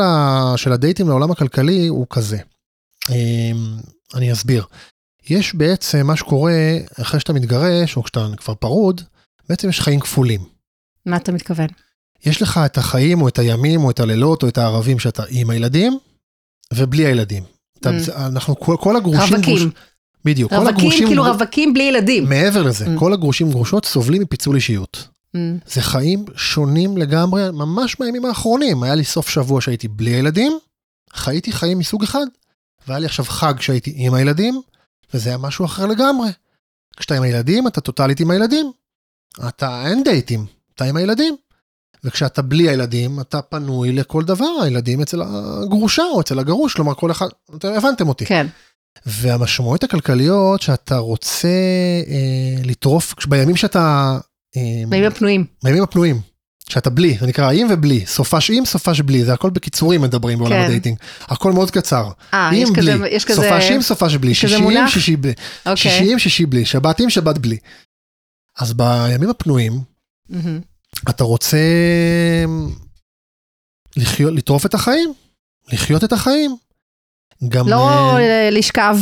[0.55, 2.37] של הדייטים לעולם הכלכלי הוא כזה.
[4.15, 4.65] אני אסביר.
[5.29, 6.53] יש בעצם מה שקורה
[7.01, 9.01] אחרי שאתה מתגרש, או כשאתה כבר פרוד,
[9.49, 10.41] בעצם יש חיים כפולים.
[11.05, 11.67] מה אתה מתכוון?
[12.25, 15.49] יש לך את החיים, או את הימים, או את הלילות, או את הערבים שאתה עם
[15.49, 15.97] הילדים,
[16.73, 17.43] ובלי הילדים.
[17.79, 18.11] אתה, Mm.
[18.15, 19.21] אנחנו, כל, כל הגרושים...
[19.35, 19.55] רווקים.
[19.57, 19.73] גרוש-
[20.25, 20.49] בדיוק.
[20.49, 21.07] כל רווקים, הגרושים...
[21.07, 22.29] כאילו רווקים בלי ילדים.
[22.29, 22.99] מעבר לזה, Mm.
[22.99, 25.07] כל הגרושים גרושות סובלים מפיצול אישיות.
[25.35, 25.39] Mm,
[25.73, 28.83] זה חיים שונים לגמרי, ממש מהימים האחרונים.
[28.83, 30.51] היה לי סוף שבוע שהייתי בלי הילדים,
[31.13, 32.25] חייתי חיים מסוג אחד,
[32.87, 34.61] והיה לי עכשיו חג שהייתי עם הילדים,
[35.13, 36.29] וזה היה משהו אחר לגמרי.
[36.97, 38.71] כשאתה עם הילדים, אתה טוטאלית עם הילדים.
[39.47, 41.35] אתה אין דייטים, אתה עם הילדים.
[42.03, 47.11] וכשאתה בלי הילדים, אתה פנוי לכל דבר, הילדים אצל הגרושה או אצל הגרוש, כלומר כל
[47.11, 48.25] אחד, אתם הבנתם אותי.
[48.25, 48.47] כן.
[49.05, 51.47] והמשמעויות הכלכליות שאתה רוצה
[52.07, 54.17] אה, לטרוף, בימים שאתה...
[54.57, 55.45] אה, בימים הפנויים.
[55.63, 56.21] בימים הפנויים.
[56.69, 60.55] שאתה בלי, זה נקרא עם ובלי, סופש עם, סופש בלי, זה הכל בקיצורים מדברים בעולם
[60.55, 60.65] כן.
[60.65, 60.97] הדייטינג.
[61.21, 62.09] הכל מאוד קצר.
[62.33, 64.57] אה, יש בלי, כזה, יש כזה, סופש עם, סופש בלי, כזה
[64.87, 65.77] שישי בלי, אוקיי.
[65.77, 67.57] שישי עם, שישי בלי, שבת עם, שבת בלי.
[68.59, 69.79] אז בימים הפנויים,
[70.29, 70.59] מהמם.
[71.09, 71.57] אתה רוצה
[73.97, 75.13] לחיות, לטרוף את החיים,
[75.73, 76.55] לחיות את החיים.
[77.47, 78.17] גם לא
[78.51, 78.97] לשכב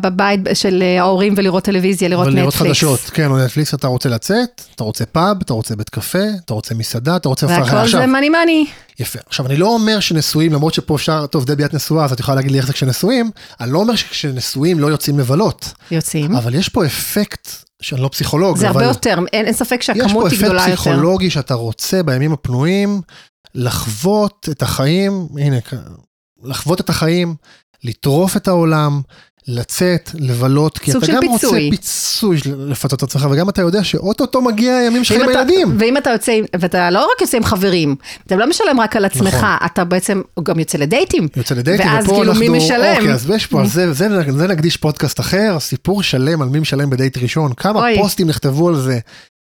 [0.00, 2.78] בבית של ההורים ולראות טלוויזיה, לראות ולראות נטפליקס.
[2.78, 6.54] חדשות, כן, או נטפליקס אתה רוצה לצאת, אתה רוצה פאב, אתה רוצה בית קפה, אתה
[6.54, 8.66] רוצה מסעדה, אתה רוצה והכל זה מאני מאני.
[8.98, 9.18] יפה.
[9.26, 12.34] עכשיו אני לא אומר שנשואים, למרות שפה אפשר, טוב דבי את נשואה אז את יכולה
[12.34, 13.30] להגיד לי איך זה כשנשואים,
[13.60, 16.36] אני לא אומר שכשנשואים לא יוצאים לבלות, יוצאים.
[16.36, 17.48] אבל יש פה אפקט,
[17.82, 20.44] שאני לא פסיכולוג, זה אבל הרבה יותר, אין אין ספק יש פה שהכמות היא אפקט
[20.44, 20.76] גדולה יותר.
[20.76, 23.00] פסיכולוגי שאתה רוצה בימים הפנויים
[23.54, 25.56] לחוות את החיים, הנה,
[26.44, 27.34] לחוות את החיים,
[27.84, 29.00] לטרוף את העולם,
[29.48, 31.68] לצאת, לבלות, כי אתה גם פיצוי.
[31.68, 35.76] רוצה פיצוי לפצות את עצמך, וגם אתה יודע שאו-טו-טו מגיע הימים שלך עם הילדים.
[35.78, 39.34] ואם אתה יוצא, ואתה לא רק יוצא עם חברים, אתה לא משלם רק על עצמך,
[39.34, 39.48] נכון.
[39.66, 41.28] אתה בעצם גם יוצא לדייטים.
[41.36, 42.96] יוצא לדייטים, ואז ופה כאילו אנחנו, מי משלם?
[42.96, 46.60] אוקיי, אז יש פה, אז זה, זה, זה נקדיש פודקאסט אחר, סיפור שלם על מי
[46.60, 47.96] משלם בדייט ראשון, כמה אוי.
[47.98, 48.98] פוסטים נכתבו על זה,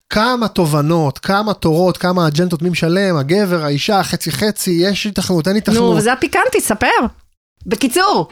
[0.10, 5.56] כמה תובנות, כמה תורות, כמה אג'נדות מי משלם, הגבר, האישה, חצי חצי, יש היתכנות, אין
[5.56, 5.98] נו, היתכנות.
[5.98, 6.88] וזה הפיקנטי, ספר.
[7.66, 8.28] בקיצור,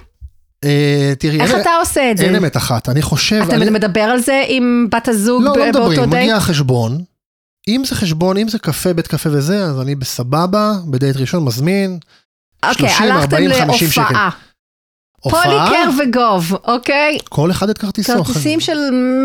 [0.63, 2.23] אה, תראי, איך אין- אתה עושה את זה?
[2.25, 5.57] אין אמת אחת, אני חושב, אתה אני, מדבר על זה עם בת הזוג לא, ב-
[5.57, 6.23] לא באותו מדברים, דייט?
[6.23, 7.03] מגיע החשבון,
[7.67, 11.99] אם זה חשבון, אם זה קפה, בית קפה וזה, אז אני בסבבה, בדייט ראשון מזמין,
[12.65, 14.01] אוקיי, 30, הלכתם 40, 50 שקל.
[14.01, 14.29] להופעה.
[15.31, 17.17] פוליקר וגוב, אוקיי?
[17.29, 18.13] כל אחד את כרטיסו.
[18.25, 18.77] כרטיסים של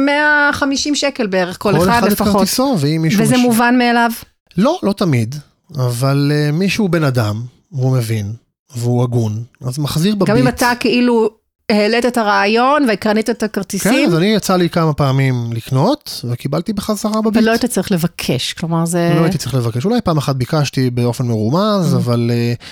[0.07, 2.33] 150 שקל בערך, כל כל אחד אחד את לפחות.
[2.33, 3.23] כרטיסו, ואם מישהו...
[3.23, 4.11] וזה מש- מובן מאליו?
[4.59, 5.35] לא, לא תמיד,
[5.77, 7.43] אבל uh, מישהו בן אדם,
[7.73, 8.33] והוא מבין,
[8.77, 10.29] והוא הגון, אז מחזיר בביט.
[10.29, 11.31] גם אם אתה כאילו
[11.73, 16.73] העלית את הרעיון וקנית את כן, הכרטיסים, אז אני יצא לי כמה פעמים לקנות, וקיבלתי
[16.73, 17.43] בחזרה בביט.
[17.43, 19.13] ולא היית צריך לבקש, כלומר זה...
[19.17, 21.97] לא הייתי צריך לבקש, אולי פעם אחת ביקשתי באופן מרומז, Mm.
[21.97, 22.63] אבל uh,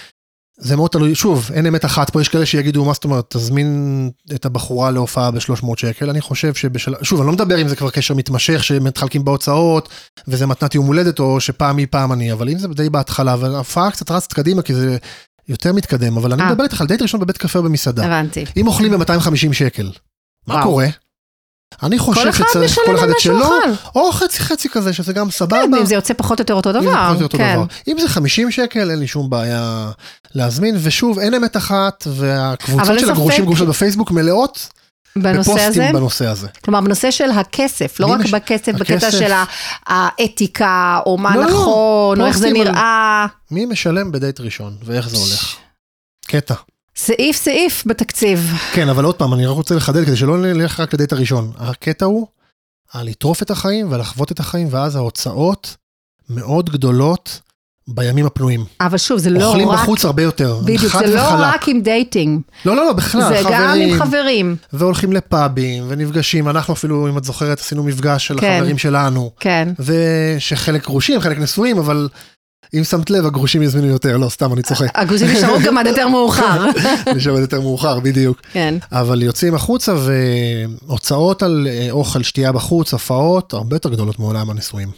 [0.59, 4.11] זה מאוד תלוי, שוב, אין אמת אחת פה, יש כאלה שיגידו, מה זאת אומרת, תזמין
[4.35, 7.91] את הבחורה להופעה ב-300 שקל, אני חושב שבשלב, שוב, אני לא מדבר אם זה כבר
[7.91, 9.89] קשר מתמשך, שמתחלקים בהוצאות,
[10.29, 13.91] וזה מתנת יום הולדת, או שפעם היא פעם אני, אבל אם זה די בהתחלה, וההופעה
[13.91, 14.97] קצת רצת קדימה, כי זה
[15.49, 16.51] יותר מתקדם, אבל אני אה.
[16.51, 18.05] מדבר איתך על דייט ראשון בבית קפה או במסעדה.
[18.05, 18.45] הבנתי.
[18.57, 19.91] אם אוכלים ב-250 שקל,
[20.47, 20.65] מה וואו.
[20.65, 20.87] קורה?
[21.83, 23.49] אני חושב שצריך, כל אחד את שלו.
[23.95, 25.62] או חצי חצי כזה, שזה גם סבבה.
[25.62, 27.14] כן, אם זה יוצא פחות או יותר אותו דבר.
[27.31, 27.55] כן.
[27.55, 27.64] דבר.
[27.89, 29.91] אם זה 50 שקל, אין לי שום בעיה
[30.35, 34.69] להזמין, ושוב, אין אמת אחת, והקבוצות של הגרושים גרושות בפייסבוק מלאות
[35.17, 36.49] בנושא הזה, בנושא הזה.
[36.64, 39.19] כלומר בנושא של הכסף, לא רק מש- בכסף, בקטע הכסף.
[39.19, 39.45] של ה-
[39.87, 43.27] האתיקה, או מה לא, לא, נכון, או איך זה נראה.
[43.51, 45.57] מי משלם בדייט ראשון, ואיך זה הולך?
[46.27, 46.55] קטע.
[46.97, 48.53] סעיף סעיף בתקציב.
[48.72, 51.53] כן, אבל עוד פעם, אני רק רוצה לחדד, כדי שלא נלך רק לדייט הראשון.
[51.59, 52.26] הקטע הוא,
[52.92, 55.76] על לטרוף את החיים ולחוות את החיים, ואז ההוצאות
[56.30, 57.40] מאוד גדולות
[57.88, 58.64] בימים הפנויים.
[58.80, 60.59] אבל שוב, זה לא אוכלים רק, בחוץ הרבה יותר.
[60.64, 61.40] בדיוק, זה לא וחלק.
[61.40, 63.99] רק עם דייטינג, לא, לא, לא, בכלל, זה גם עם חברים.
[63.99, 64.57] חברים.
[64.72, 68.53] והולכים לפאבים, ונפגשים, אנחנו אפילו, אם את זוכרת, עשינו מפגש של כן.
[68.53, 69.68] החברים שלנו, כן.
[69.78, 72.09] ושחלק גרושים, חלק נשואים, אבל
[72.75, 74.87] אם שמת לב, הגרושים יזמינו יותר, לא, סתם, אני צוחק.
[74.95, 76.67] הגרושים נשארו גם עד יותר מאוחר.
[77.17, 78.41] נשאר יותר מאוחר, בדיוק.
[78.53, 78.75] כן.
[78.93, 84.89] אבל יוצאים החוצה, והוצאות על אה, אוכל, שתייה בחוץ, הופעות, הרבה יותר גדולות מעולם הנשואים.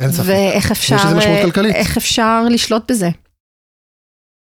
[0.00, 0.24] אין ספק.
[0.26, 0.96] ואיך אפשר,
[1.42, 1.74] כלכלית.
[1.74, 3.08] איך אפשר לשלוט בזה?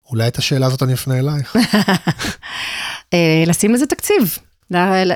[0.10, 1.56] אולי את השאלה הזאת אני אפנה אלייך.
[3.14, 4.38] אה, לשים לזה תקציב.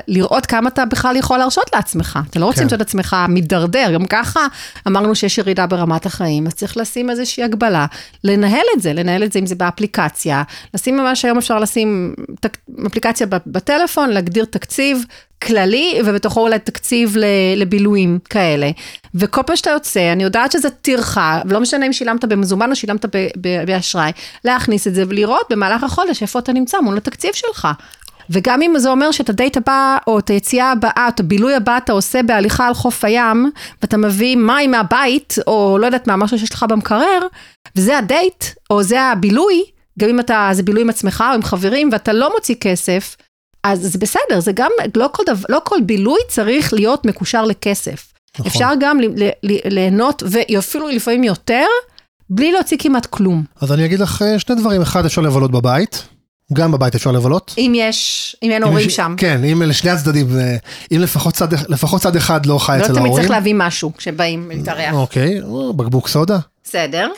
[0.08, 2.18] לראות כמה אתה בכלל יכול להרשות לעצמך.
[2.30, 2.62] אתה לא רוצה כן.
[2.62, 4.40] למצוא את עצמך מידרדר, גם ככה
[4.86, 7.86] אמרנו שיש ירידה ברמת החיים, אז צריך לשים איזושהי הגבלה,
[8.24, 10.42] לנהל את זה, לנהל את זה אם זה באפליקציה,
[10.74, 15.04] לשים ממש היום אפשר לשים תק- אפליקציה בטלפון, להגדיר תקציב
[15.46, 17.16] כללי, ובתוכו אולי תקציב
[17.56, 18.70] לבילויים כאלה.
[19.14, 23.04] וכל פעם שאתה יוצא, אני יודעת שזה טרחה, ולא משנה אם שילמת במזומן או שילמת
[23.66, 24.10] באשראי,
[24.44, 27.68] להכניס את זה ולראות במהלך החודש איפה אתה נמצא מול התקציב שלך.
[28.30, 31.92] וגם אם זה אומר שאת הדייט הבא, או את היציאה הבאה, את הבילוי הבא אתה
[31.92, 33.50] עושה בהליכה על חוף הים,
[33.82, 37.18] ואתה מביא מים מהבית, או לא יודעת מה, משהו שיש לך במקרר,
[37.76, 39.64] וזה הדייט, או זה הבילוי,
[39.98, 43.16] גם אם אתה, זה בילוי עם עצמך או עם חברים, ואתה לא מוציא כסף,
[43.64, 48.12] אז זה בסדר, זה גם, לא כל, דבר, לא כל בילוי צריך להיות מקושר לכסף.
[48.34, 48.46] נכון.
[48.46, 51.64] אפשר גם ל- ל- ל- ליהנות, ואפילו לפעמים יותר,
[52.30, 53.44] בלי להוציא כמעט כלום.
[53.60, 56.02] אז אני אגיד לך אה, שני דברים, אחד אפשר לבלות בבית,
[56.52, 57.54] גם בבית אפשר לבלות.
[57.58, 59.14] אם יש, אם אין אם הורים יש- שם.
[59.18, 60.56] כן, אם לשני הצדדים, אה,
[60.92, 63.14] אם לפחות צד, לפחות צד אחד לא חי לא אצל תמיד ההורים.
[63.16, 64.94] צריך להביא משהו כשבאים להתארח.
[64.94, 66.38] אוקיי, או בקבוק סודה.
[66.64, 67.08] בסדר.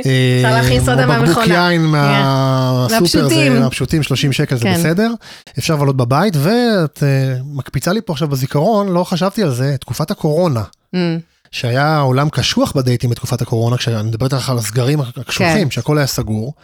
[0.00, 1.54] אפשר להכין סודה או בקבוק מהמכונה.
[1.72, 3.60] יין מהסופר, זה מהפשוטים.
[3.60, 4.74] מהפשוטים, 30 שקל זה כן.
[4.74, 5.10] בסדר.
[5.58, 10.10] אפשר לבלות בבית, ואת אה, מקפיצה לי פה עכשיו בזיכרון, לא חשבתי על זה, תקופת
[10.10, 10.62] הקורונה.
[10.94, 10.98] Mm,
[11.50, 15.70] שהיה עולם קשוח בדייטים בתקופת הקורונה, כשאני מדבר איתך על הסגרים הקשוחים, כן.
[15.70, 16.54] שהכל היה סגור,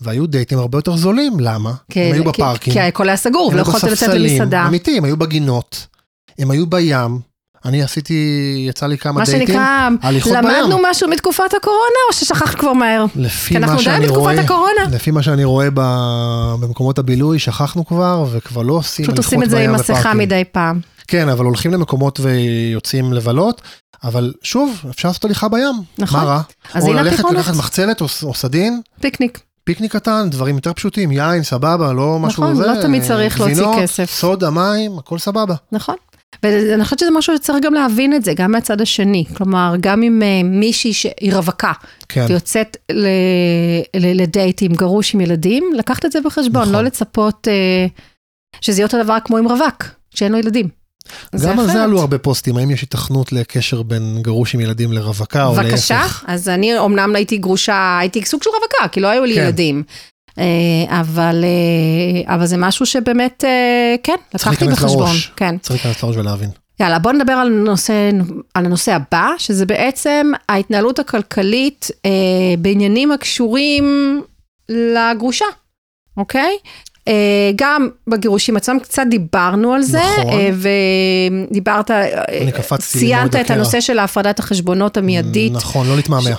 [0.00, 1.72] והיו דייטים הרבה יותר זולים, למה?
[1.90, 4.66] כן, הם היו כי- בפארקים, כי הכל היה סגור, ולא יכולת לצאת למסעדה.
[4.66, 5.86] אמיתי, הם היו בגינות,
[6.38, 7.18] הם היו בים,
[7.64, 8.14] אני עשיתי,
[8.68, 10.86] יצא לי כמה מה דייטים, שנקרא, הליכות למדנו בים.
[10.90, 13.04] משהו מתקופת הקורונה, או ששכחת כבר מהר?
[13.16, 14.82] לפי כי אנחנו מה שאני רואה, הקורונה.
[14.92, 15.80] לפי מה שאני רואה ב-
[16.60, 19.92] במקומות הבילוי, שכחנו כבר, וכבר לא עושים פשוט הליכות עושים את זה עם בים מסכה
[19.92, 20.18] ופארקים.
[20.18, 20.80] מדי פעם.
[21.08, 23.62] כן, אבל הולכים למקומות ויוצאים לבלות,
[24.04, 26.20] אבל שוב, אפשר לעשות הליכה בים, נכון.
[26.20, 26.40] מה רע?
[26.74, 27.24] אז או ללכת.
[27.32, 29.40] לקחת מחצלת או, או סדין, פיקניק.
[29.70, 32.66] פיקניק קטן, דברים יותר פשוטים, יין, סבבה, לא משהו נכון, זה.
[32.66, 34.10] לא תמיד צריך להוציא גבינות, כסף.
[34.10, 35.54] סודה, מים, הכל סבבה.
[35.72, 35.94] נכון.
[36.42, 39.24] ואני חושבת שזה משהו שצריך גם להבין את זה, גם מהצד השני.
[39.36, 41.72] כלומר, גם אם אה, מישהי שהיא רווקה,
[42.08, 43.06] כן, ויוצאת ל-
[43.96, 46.72] ל- לדייט עם גרוש עם ילדים, לקחת את זה בחשבון, נכון.
[46.74, 47.86] לא לצפות אה,
[48.60, 50.79] שזה יהיה אותו דבר כמו עם רווק, שאין לו ילדים.
[51.44, 51.84] גם על זה אחרת.
[51.84, 56.24] עלו הרבה פוסטים, האם יש היתכנות לקשר בין גרוש עם ילדים לרווקה או בבקשה, להפך?
[56.26, 59.40] אז אני אמנם הייתי גרושה, הייתי סוג של רווקה, כי לא היו לי כן.
[59.40, 59.82] ילדים.
[60.38, 65.08] אה, אבל, אה, אבל זה משהו שבאמת, אה, כן, לקחתי בחשבון.
[65.08, 65.32] לראש.
[65.36, 65.58] כן.
[65.58, 66.50] צריך להיכנס לראש ולהבין.
[66.80, 68.10] יאללה, בוא נדבר על הנושא,
[68.54, 72.10] על הנושא הבא, שזה בעצם ההתנהלות הכלכלית אה,
[72.58, 74.20] בעניינים הקשורים
[74.68, 75.44] לגרושה,
[76.16, 76.56] אוקיי?
[77.08, 80.32] אה, גם בגירושים עצמם, קצת דיברנו על זה, נכון.
[80.32, 80.50] אה,
[81.50, 83.50] ודיברת, אה, אני קפצתי ציינת את.
[83.50, 85.52] הנושא של הפרדת החשבונות המיידית.
[85.52, 86.30] נכון, לא להתמהמה.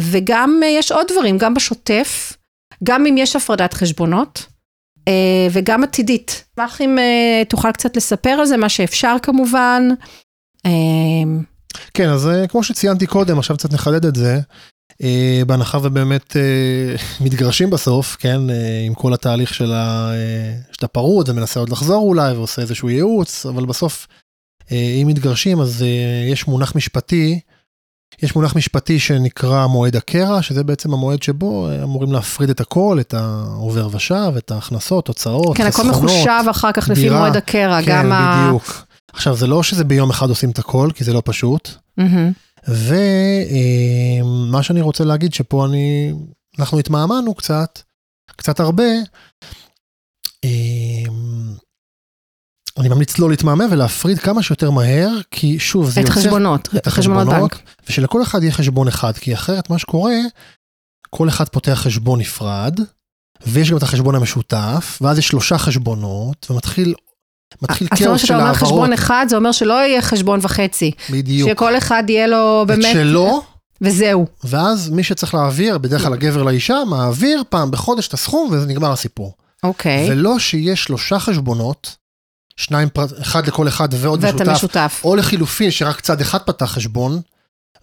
[0.00, 2.32] וגם יש עוד דברים, גם בשוטף,
[2.84, 4.46] גם אם יש הפרדת חשבונות,
[5.50, 6.44] וגם עתידית.
[6.54, 6.98] אשמח אם
[7.48, 9.88] תוכל קצת לספר על זה, מה שאפשר כמובן.
[11.94, 14.40] כן, אז כמו שציינתי קודם, עכשיו קצת נחדד את זה.
[15.02, 16.94] אה, בהנחה ובאמת אה,
[17.24, 20.10] מתגרשים בסוף, כן, אה, עם כל התהליך של ה-
[20.72, 24.06] שאתה פרוד ומנסה עוד לחזור אולי ועושה איזשהו ייעוץ, אבל בסוף,
[24.70, 25.84] אם מתגרשים אז
[26.32, 27.40] יש מונח משפטי,
[28.22, 33.14] יש מונח משפטי שנקרא מועד הקרע, שזה בעצם המועד שבו אמורים להפריד את הכל, את
[33.14, 36.02] העובר ושב, את ההכנסות, הוצאות, כן, הכל חסכונות.
[36.04, 37.10] מחושב אחר כך לפי.
[37.10, 38.44] מועד הקרע, כן, גם ה...
[38.46, 38.86] בדיוק.
[39.12, 41.68] עכשיו, זה לא שזה ביום אחד עושים את הכל, כי זה לא פשוט.
[41.96, 42.32] מהמם.
[42.68, 46.12] ומה שאני רוצה להגיד שפה אני,
[46.58, 47.78] אנחנו התמהמהנו קצת,
[48.36, 48.92] קצת הרבה.
[50.44, 51.54] אמ,
[52.78, 56.86] אני ממליץ לא להתמהמה ולהפריד כמה שיותר מהר, כי שוב, זה את יוצר חשבונות, את
[56.86, 57.62] חשבונות החשבונות, בנק.
[57.88, 60.14] ושלכל אחד יהיה חשבון אחד, כי אחרת מה שקורה,
[61.10, 62.80] כל אחד פותח חשבון נפרד,
[63.46, 66.94] ויש גם את החשבון המשותף, ואז יש שלושה חשבונות, ומתחיל
[67.62, 68.68] מתחיל אז כאוס של שאתה אומר העברות.
[68.68, 70.90] חשבון אחד, זה אומר שלא יהיה חשבון וחצי.
[71.10, 71.50] בדיוק.
[71.50, 72.92] שכל אחד יהיה לו את באמת...
[72.92, 73.42] שלו,
[73.80, 74.26] וזהו.
[74.44, 78.92] ואז מי שצריך להעביר, בדרך כלל הגבר לאישה, מעביר פעם בחודש את הסכום וזה נגמר
[78.92, 79.32] הסיפור.
[79.62, 80.10] אוקיי.
[80.10, 81.96] ולא שיהיה שלושה חשבונות,
[82.56, 85.00] שניים פרט, אחד לכל אחד ועוד ואתה משותף, משותף.
[85.04, 87.20] או לחילופין שרק צד אחד פתח חשבון.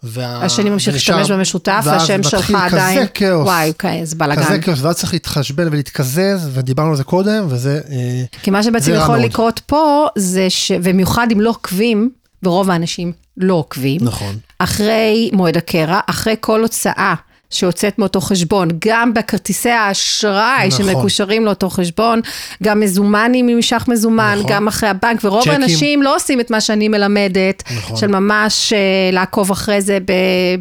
[0.02, 0.44] וה...
[0.44, 2.98] השני ממשיך להשתמש במשותף, ואז והשם שלך מתחיל עדיין...
[2.98, 4.42] כזה כאוס, וואי, אוקיי, זה בלאגן.
[4.44, 7.80] כזה כאוס, ואז צריך להתחשבן ולהתקזז, ודיברנו על זה קודם, וזה...
[7.90, 9.30] אה, כי מה שבעצם יכול מאוד.
[9.30, 10.72] לקרות פה, זה ש...
[10.74, 12.10] ובמיוחד אם לא עוקבים,
[12.42, 14.38] ורוב האנשים לא עוקבים, נכון.
[14.58, 17.14] אחרי מועד הקרע, אחרי כל הוצאה
[17.50, 20.84] שיוצאת מאותו חשבון, גם בכרטיסי האשראי נכון.
[20.84, 22.20] שמקושרים לאותו חשבון,
[22.62, 24.50] גם מזומן אם נמשך מזומן, נכון.
[24.50, 25.52] גם אחרי הבנק, ורוב צ'קים.
[25.52, 27.96] האנשים לא עושים את מה שאני מלמדת, נכון.
[27.96, 28.78] של ממש אה,
[29.12, 29.98] לעקוב אחרי זה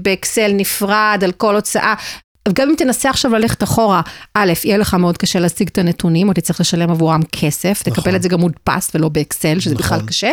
[0.02, 1.94] באקסל נפרד, על כל הוצאה.
[2.54, 4.02] גם אם תנסה עכשיו ללכת אחורה,
[4.34, 7.94] א', יהיה לך מאוד קשה להשיג את הנתונים, או תצטרך לשלם עבורם כסף, נכון.
[8.04, 10.08] תקבל את זה גם מודפס ולא באקסל, שזה בכלל נכון.
[10.10, 10.32] קשה.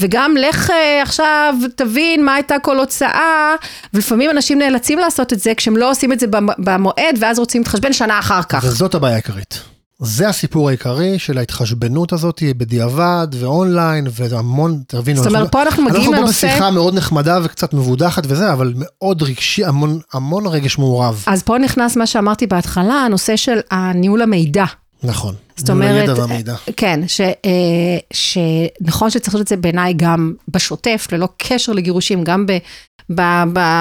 [0.00, 3.54] וגם לך אה, עכשיו, תבין מה הייתה כל הוצאה,
[3.94, 7.60] ולפעמים אנשים נאלצים לעשות את זה כשהם לא עושים את זה במ- במועד, ואז רוצים
[7.62, 8.64] להתחשבן שנה אחר כך.
[8.64, 9.75] וזאת הבעיה העיקרית.
[9.98, 16.02] זה הסיפור העיקרי של ההתחשבנות הזאת בדיעבד ואונליין והמון, תבינו, זאת אומרת, פה אנחנו מגיעים
[16.02, 16.46] אנחנו פה לנושא...
[16.46, 21.24] בשיחה מאוד נחמדה וקצת מבודחת וזה, אבל מאוד רגשי, המון, המון רגש מעורב.
[21.26, 24.64] אז פה נכנס מה שאמרתי בהתחלה, הנושא של הניהול המידע.
[25.02, 25.34] נכון.
[25.56, 26.54] זאת אומרת, הידע והמידע.
[26.76, 32.46] כן, ש, אה, שנכון שצריך לעשות את זה בעיניי גם בשוטף, ללא קשר לגירושים, גם
[32.46, 32.58] ב,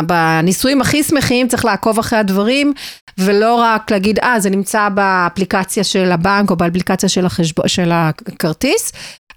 [0.06, 2.74] בניסויים הכי שמחים צריך לעקוב אחרי הדברים,
[3.18, 7.68] ולא רק להגיד, אה, זה נמצא באפליקציה של הבנק או באפליקציה של, החשב...
[7.68, 8.92] של הכרטיס,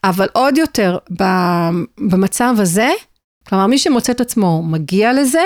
[0.04, 0.98] אבל עוד יותר,
[1.98, 2.90] במצב הזה,
[3.48, 5.42] כלומר, מי שמוצא את עצמו מגיע לזה,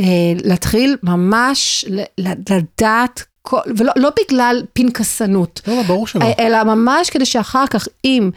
[0.00, 1.84] אה, להתחיל ממש
[2.18, 6.24] לדעת כל, ולא לא בגלל פנקסנות, לא, לא, ברור שלא.
[6.38, 8.30] אלא ממש כדי שאחר כך, אם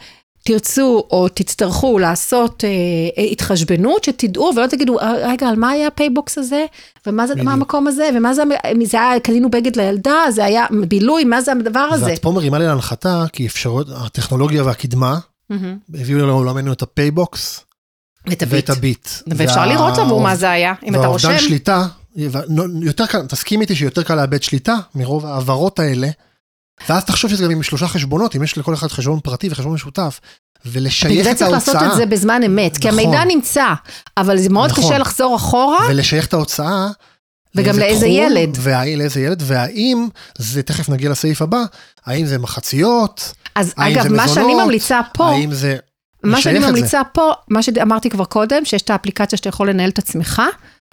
[0.50, 6.64] תרצו או תצטרכו לעשות אה, התחשבנות, שתדעו ולא תגידו, רגע, על מה היה הפייבוקס הזה?
[7.06, 7.52] ומה זה, מה.
[7.52, 8.08] המקום הזה?
[8.16, 8.42] ומה זה,
[8.84, 12.04] זה היה, קנינו בגד לילדה, זה היה בילוי, מה זה הדבר הזה?
[12.06, 15.18] ואת פה מרימה לי להנחתה, כי אפשרות, הטכנולוגיה והקדמה,
[15.50, 15.76] מהמם.
[15.94, 17.64] הביאו לעולמנו את הפייבוקס
[18.26, 18.70] ואת הביט.
[18.70, 19.08] ואת הביט.
[19.26, 21.28] ואפשר וה- לראות עבור מה זה היה, אם אתה רושם.
[21.28, 21.86] והאובדן שליטה,
[22.82, 26.08] יותר קל, תסכים איתי שיותר קל לאבד שליטה מרוב ההעברות האלה.
[26.88, 30.20] ואז תחשוב שזה גם עם שלושה חשבונות, אם יש לכל אחד חשבון פרטי וחשבון משותף,
[30.64, 33.00] בגלל ולשייך זה את צריך לעשות ההוצאה, את זה בזמן אמת, כי נכון.
[33.00, 33.66] המידע נמצא,
[34.16, 34.84] אבל זה מאוד נכון.
[34.84, 35.78] קשה לחזור אחורה.
[35.88, 36.88] ולשייך את ההוצאה.
[37.54, 38.58] וגם לאיזה תחום, ילד.
[38.96, 40.08] לאיזה ילד, והאם,
[40.38, 41.62] זה תכף נגיע לסעיף הבא,
[42.06, 45.76] האם זה מחציות, אז האם אגב, זה מה שאני מזונות, ממליצה פה, האם זה...
[46.24, 46.58] מה שאני.
[46.58, 50.42] ממליצה פה, מה שאמרתי כבר קודם, שיש את האפליקציה שאתה יכול לנהל את עצמך,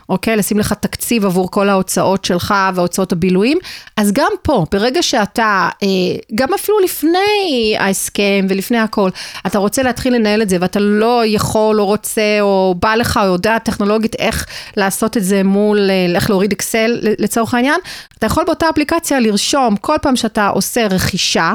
[0.10, 0.36] אוקיי?
[0.36, 3.58] לשים לך תקציב עבור כל ההוצאות שלך והוצאות הבילויים.
[3.98, 5.88] אז גם פה, ברגע שאתה, אה,
[6.36, 9.10] גם אפילו לפני ההסכם ולפני הכל,
[9.48, 13.26] אתה רוצה להתחיל לנהל את זה ואתה לא יכול או רוצה או בא לך או
[13.28, 14.46] יודע טכנולוגית איך
[14.78, 17.80] לעשות את זה מול, אה, איך להוריד אקסל לצורך העניין,
[18.18, 21.54] אתה יכול באותה אפליקציה לרשום כל פעם שאתה עושה רכישה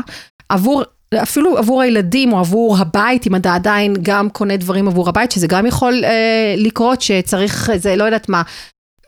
[0.48, 0.82] עבור
[1.14, 5.46] אפילו עבור הילדים או עבור הבית, אם אתה עדיין גם קונה דברים עבור הבית, שזה
[5.46, 8.42] גם יכול אה, לקרות שצריך, זה לא יודעת מה,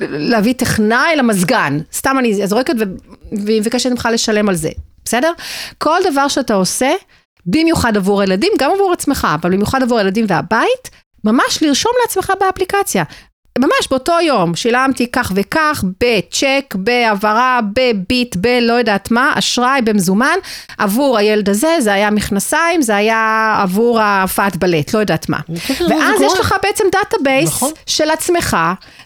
[0.01, 1.79] להביא טכנאי למזגן.
[1.93, 2.75] סתם אני זורקת
[3.33, 4.71] והיא מבקשת ממך לשלם על זה,
[5.05, 5.33] בסדר?
[5.79, 6.93] כל דבר שאתה עושה,
[7.47, 10.91] במיוחד עבור הילדים, גם עבור עצמך, אבל במיוחד עבור הילדים והבית,
[11.25, 13.05] ממש לרשום לעצמך באפליקציה.
[13.59, 20.37] ממש באותו יום שילמתי כך וכך, בצ'ק, בהעברה, בביט, בלא יודעת מה, אשראי, במזומן,
[20.79, 25.39] עבור הילד הזה, זה היה מכנסיים, זה היה עבור ההופעת בלט, לא יודעת מה.
[25.91, 26.21] ואז.
[26.21, 27.73] יש לך בעצם database נכון.
[27.87, 28.57] של עצמך,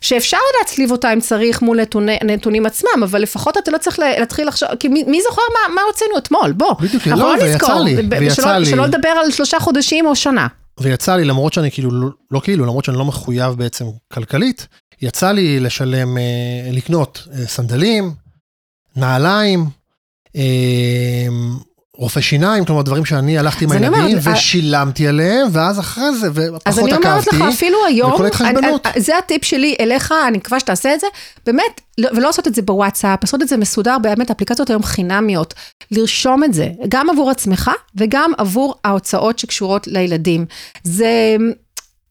[0.01, 4.19] שאפשר להצליב אותה אם צריך מול נתוני, נתונים עצמם, אבל לפחות אתה לא צריך לה-
[4.19, 6.53] להתחיל לחשוב, כי מי, מי זוכר מה, מה הוצאנו אתמול?
[6.53, 6.75] בוא.
[6.81, 8.67] בדיוק, אנחנו לא, לא ויצא לי, ויצא לי.
[8.67, 10.47] שלא לדבר על שלושה חודשים או שנה.
[10.81, 14.69] ויצא לי, למרות שאני כאילו, לא, לא כאילו, למרות שאני לא מחויב בעצם כלכלית,
[15.03, 18.15] יצא לי לשלם, אה, לקנות אה, סנדלים,
[18.97, 19.67] נעליים,
[20.37, 21.27] אה,
[21.99, 26.15] רופא שיניים, כלומר דברים שאני הלכתי עם אז הילדים אומרת, אה, ושילמתי עליהם, ואז אחרי
[26.15, 27.37] זה, אז ופחות אני אומרת עקבתי.
[27.37, 28.87] לך, אפילו היום, וכל ההתחשבנות.
[28.87, 31.07] אני- זה הטיפ שלי אליך, אני מקווה שתעשה את זה,
[31.47, 35.55] באמת, לא- ולא לעשות את זה בוואטסאפ, לעשות את זה מסודר, באמת, אפליקציות היום חינמיות,
[35.91, 40.47] לרשום את זה, גם עבור עצמך וגם עבור ההוצאות שקשורות לילדים.
[40.85, 41.37] זה,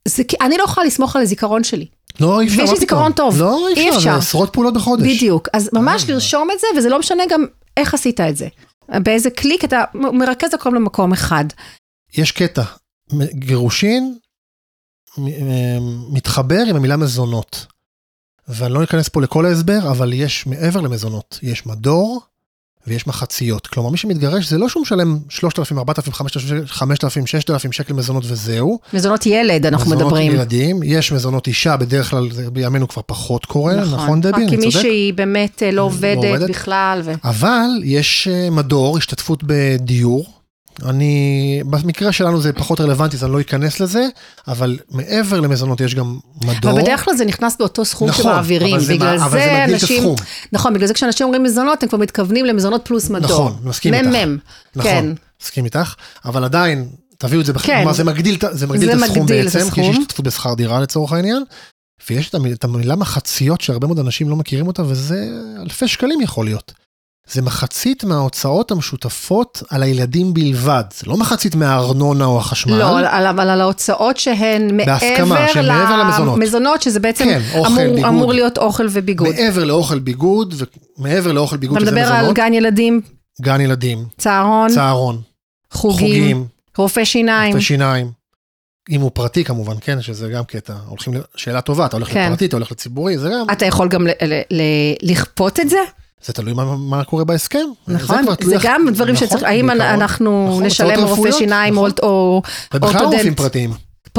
[0.07, 1.85] זה, אני לא יכולה לסמוך על הזיכרון שלי.
[2.19, 3.11] לא, אי אפשר, ויש לי זיכרון?
[3.11, 3.39] טוב.
[3.41, 3.99] לא, אי אפשר.
[3.99, 5.15] זה עשרות פעולות בחודש.
[5.15, 6.13] בדיוק, אז ממש אה.
[6.13, 7.45] לרשום את זה, וזה לא משנה גם
[7.77, 8.47] איך עשית את זה.
[8.89, 11.45] באיזה קליק אתה מרכז הכל למקום אחד.
[12.13, 12.63] יש קטע,
[13.33, 14.17] גירושין
[15.17, 15.77] אה,
[16.13, 17.65] מתחבר עם המילה מזונות.
[18.47, 22.21] ואני לא אכנס פה לכל ההסבר, אבל יש מעבר למזונות, יש מדור
[22.87, 23.67] ויש מחציות.
[23.67, 28.79] כלומר, מי שמתגרש זה לא שהוא משלם 3,000, 4,000, 5,000, 5,000, 6,000 שקל מזונות וזהו.
[28.93, 30.31] מזונות ילד, אנחנו מזונות מדברים.
[30.31, 34.29] ילדים, יש מזונות אישה, בדרך כלל זה בימינו כבר פחות קורה, נכון, דבי?
[34.29, 34.65] רק אני צודק?
[34.65, 36.49] מישהי באמת אה, לא עובדת עובדת.
[36.49, 37.01] בכלל.
[37.03, 37.13] ו...
[37.23, 40.36] אבל יש אה, מדור, השתתפות בדיור.
[40.85, 44.07] אני, במקרה שלנו זה פחות רלוונטי, אז אני לא אכנס לזה,
[44.47, 46.71] אבל מעבר למזונות יש גם מדור.
[46.71, 48.75] אבל בדרך כלל זה נכנס באותו סכום נכון, שמעבירים.
[48.75, 49.97] אבל זה בגלל מה- אבל זה זה מגדיל את אנשים...
[49.99, 50.15] הסכום.
[50.51, 53.31] נכון, בגלל זה כשאנשים אומרים מזונות, הם כבר מתכוונים למזונות פלוס מדור.
[53.31, 54.07] נכון, מסכים איתך.
[54.07, 54.37] מ"מ.
[54.75, 55.05] נכון, כן.
[55.41, 55.93] מסכים איתך,
[56.25, 57.65] אבל עדיין, תביאו את זה, בח...
[57.65, 57.85] כן.
[57.93, 59.97] זה מגדיל, זה מגדיל זה את הסכום מגדיל בעצם, כי יש.
[59.97, 61.43] השתתפות בשכר דירה לצורך העניין,
[62.09, 65.27] ויש את המילה מחציות שהרבה מאוד אנשים לא מכירים אותה, וזה
[65.61, 66.73] אלפי שקלים יכול להיות.
[67.31, 72.77] זה מחצית מההוצאות המשותפות על הילדים בלבד, זה לא מחצית מהארנונה או החשמל.
[72.77, 72.99] לא,
[73.29, 76.37] אבל על ההוצאות שהן בהסכמה, מעבר שהן מעבר למזונות.
[76.39, 78.05] למזונות, שזה בעצם כן, אוכל, אמור- ביגוד.
[78.05, 79.27] אמור להיות אוכל וביגוד.
[79.35, 80.55] מעבר לאוכל ביגוד,
[80.97, 83.01] ומעבר לאוכל ביגוד אתה שזה מדבר על מזונות, גן ילדים,
[83.41, 85.21] גן ילדים, צהרון, צהרון,
[85.71, 86.45] חוגים, חוגים,
[86.77, 87.53] רופא שיניים.
[87.53, 88.11] רופא שיניים.
[88.89, 90.73] אם הוא פרטי כמובן, כן, שזה גם קטע.
[90.87, 92.25] הולכים, שאלה טובה, אתה הולך כן.
[92.27, 94.07] לפרטי, אתה הולך לציבורי, זה גם, אתה יכול גם
[95.01, 95.77] לכפות את זה?
[96.25, 97.59] זה תלוי מה, מה קורה בהסכם.
[97.87, 99.69] נכון, זה איך- גם דברים נכון, שצריך, האם.
[99.69, 102.09] אנחנו נכון, נשלם רופא שיניים או- נכון.
[102.09, 102.41] או
[102.73, 103.13] ובכלל אורתודנט.
[103.13, 103.73] רופאים פרטיים.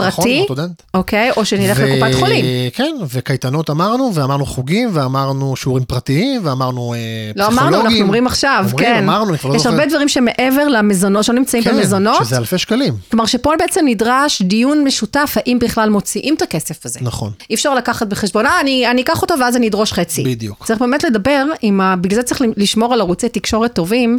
[0.06, 0.82] נכון, פרטי, אורתודנט.
[0.94, 2.44] אוקיי, או שנלך ו- לקופת חולים.
[2.74, 6.98] כן, וקייטנות אמרנו, ואמרנו חוגים, ואמרנו שיעורים פרטיים, ואמרנו אה,
[7.36, 7.68] לא פסיכולוגים.
[7.68, 9.02] אמרנו, אנחנו אומרים עכשיו, אומרים, כן.
[9.04, 9.74] אמרנו, אני כבר לא יש זוכר.
[9.74, 12.94] הרבה דברים שמעבר למזונות, שלא נמצאים כן, במזונות, שזה אלפי שקלים.
[13.10, 16.98] כלומר שפה בעצם נדרש דיון משותף, האם בכלל מוציאים את הכסף הזה.
[17.02, 20.24] נכון, אי אפשר לקחת בחשבון, אה, אני אני אקח אותו ואז אני אדרוש חצי.
[20.24, 20.64] בדיוק.
[20.66, 21.96] צריך באמת לדבר עם ה...
[21.96, 24.18] בגלל זה צריך לשמור על ערוצי תקשורת טובים,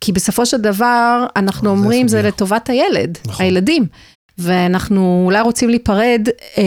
[0.00, 2.28] כי בסופו של דבר, אנחנו זה אומרים, זה סוגיה.
[2.28, 3.44] לטובת הילד, נכון.
[3.46, 3.86] הילדים.
[4.38, 6.28] ואנחנו אולי רוצים להיפרד
[6.58, 6.62] אה,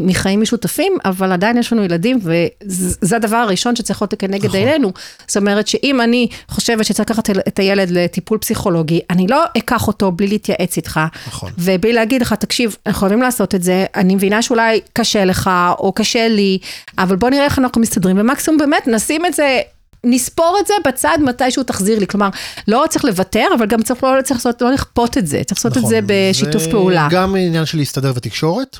[0.00, 4.60] מחיים משותפים, אבל עדיין יש לנו ילדים, וזה הדבר הראשון שצריך להיות כנגד נכון.
[4.60, 4.92] עינינו.
[5.26, 10.12] זאת אומרת שאם אני חושבת שצריך לקחת את הילד לטיפול פסיכולוגי, אני לא אקח אותו
[10.12, 11.52] בלי להתייעץ איתך, נכון.
[11.58, 15.92] ובלי להגיד לך, תקשיב, אנחנו חייבים לעשות את זה, אני מבינה שאולי קשה לך, או
[15.92, 16.58] קשה לי,
[16.98, 19.60] אבל בוא נראה איך אנחנו מסתדרים, ומקסימום באמת נשים את זה
[20.04, 22.06] נספור את זה בצד מתי שהוא תחזיר לי.
[22.06, 22.28] כלומר,
[22.68, 25.76] לא צריך לוותר, אבל גם צריך לא, צריך לעשות, לא לכפות את זה, צריך לעשות
[25.76, 27.08] נכון, את זה בשיתוף זה פעולה.
[27.10, 28.78] גם עניין של להסתדר ותקשורת,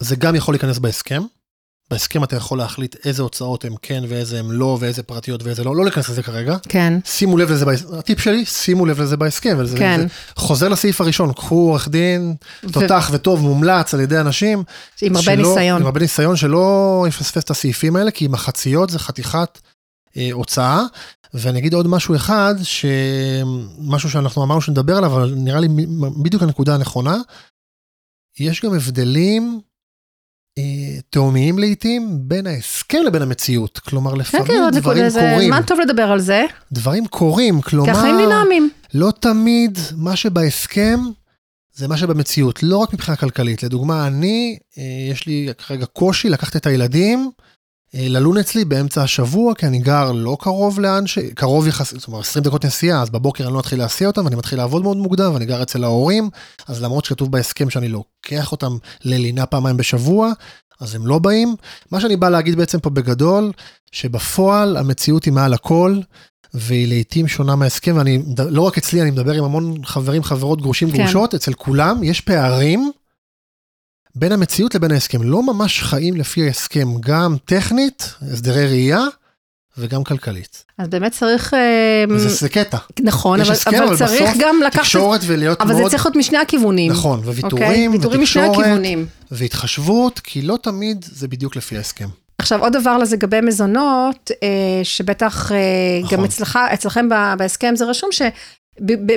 [0.00, 1.22] זה גם יכול להיכנס בהסכם.
[1.90, 5.76] בהסכם אתה יכול להחליט איזה הוצאות הם כן ואיזה הם לא, ואיזה פרטיות ואיזה לא,
[5.76, 6.56] לא להיכנס לזה כרגע.
[6.68, 6.98] כן.
[7.04, 7.64] שימו לב לזה,
[7.98, 9.56] הטיפ שלי, שימו לב לזה בהסכם.
[9.58, 10.00] וזה, כן.
[10.00, 10.06] זה
[10.36, 12.34] חוזר לסעיף הראשון, קחו עורך דין,
[12.72, 13.14] תותח ו...
[13.14, 14.64] וטוב, מומלץ על ידי אנשים.
[15.02, 15.80] עם הרבה שלא, ניסיון.
[15.80, 19.58] עם הרבה ניסיון, שלא יפספס את הסעיפים האלה, כי מחציות זה חתיכת
[20.32, 20.82] הוצאה.
[21.34, 22.54] ואני אגיד עוד משהו אחד,
[23.78, 25.68] משהו שאנחנו אמרנו שנדבר עליו, אבל נראה לי
[26.22, 27.16] בדיוק הנקודה הנכונה.
[28.38, 29.60] יש גם הבדלים
[30.58, 33.78] אה, תאומיים לעיתים בין ההסכם לבין המציאות.
[33.78, 35.48] כלומר, לפעמים כן, כן, דברים זה, קורים.
[35.48, 36.44] זמן טוב לדבר על זה.
[36.72, 37.94] דברים קורים, כלומר...
[37.94, 38.70] ככה הם דינמיים.
[38.94, 41.00] לא תמיד מה שבהסכם
[41.74, 43.62] זה מה שבמציאות, לא רק מבחינה כלכלית.
[43.62, 47.30] לדוגמה, אני, אה, יש לי כרגע קושי לקחת את הילדים.
[47.94, 51.18] אה, ללון אצלי באמצע השבוע, כי אני גר לא קרוב לאן ש...
[51.18, 54.36] קרוב יחסית, זאת אומרת 20 דקות נסיעה, אז בבוקר אני לא מתחיל להסיע אותם, ואני
[54.36, 56.30] מתחיל לעבוד מאוד מוקדם, ואני גר אצל ההורים,
[56.68, 60.32] אז למרות שכתוב בהסכם שאני לוקח אותם ללינה פעמיים בשבוע,
[60.80, 61.56] אז הם לא באים.
[61.90, 63.52] מה שאני בא להגיד בעצם פה בגדול,
[63.92, 66.00] שבפועל המציאות היא מעל הכל,
[66.54, 70.90] והיא לעיתים שונה מההסכם, ואני, לא רק אצלי, אני מדבר עם המון חברים, חברות, גרושים,
[70.90, 70.98] כן.
[70.98, 72.92] גרושות, אצל כולם יש פערים.
[74.14, 75.22] בין המציאות לבין ההסכם.
[75.22, 79.00] לא ממש חיים לפי ההסכם, גם טכנית, הסדרי ראייה,
[79.78, 80.64] וגם כלכלית.
[80.78, 81.54] אז באמת צריך...
[82.16, 82.76] זה, זה קטע.
[83.00, 84.82] נכון, אבל, הסכם, אבל, אבל צריך גם לקחת...
[84.82, 85.80] תקשורת ולהיות אבל מאוד...
[85.80, 86.92] אבל זה צריך להיות משני הכיוונים.
[86.92, 88.38] נכון, וויתורים, okay?
[88.40, 89.06] הכיוונים.
[89.30, 92.08] והתחשבות, כי לא תמיד זה בדיוק לפי ההסכם.
[92.38, 94.48] עכשיו, עוד דבר לגבי מזונות, אה,
[94.82, 95.58] שבטח אה,
[96.02, 96.18] נכון.
[96.18, 97.08] גם אצלך, אצלכם
[97.38, 98.10] בהסכם זה רשום.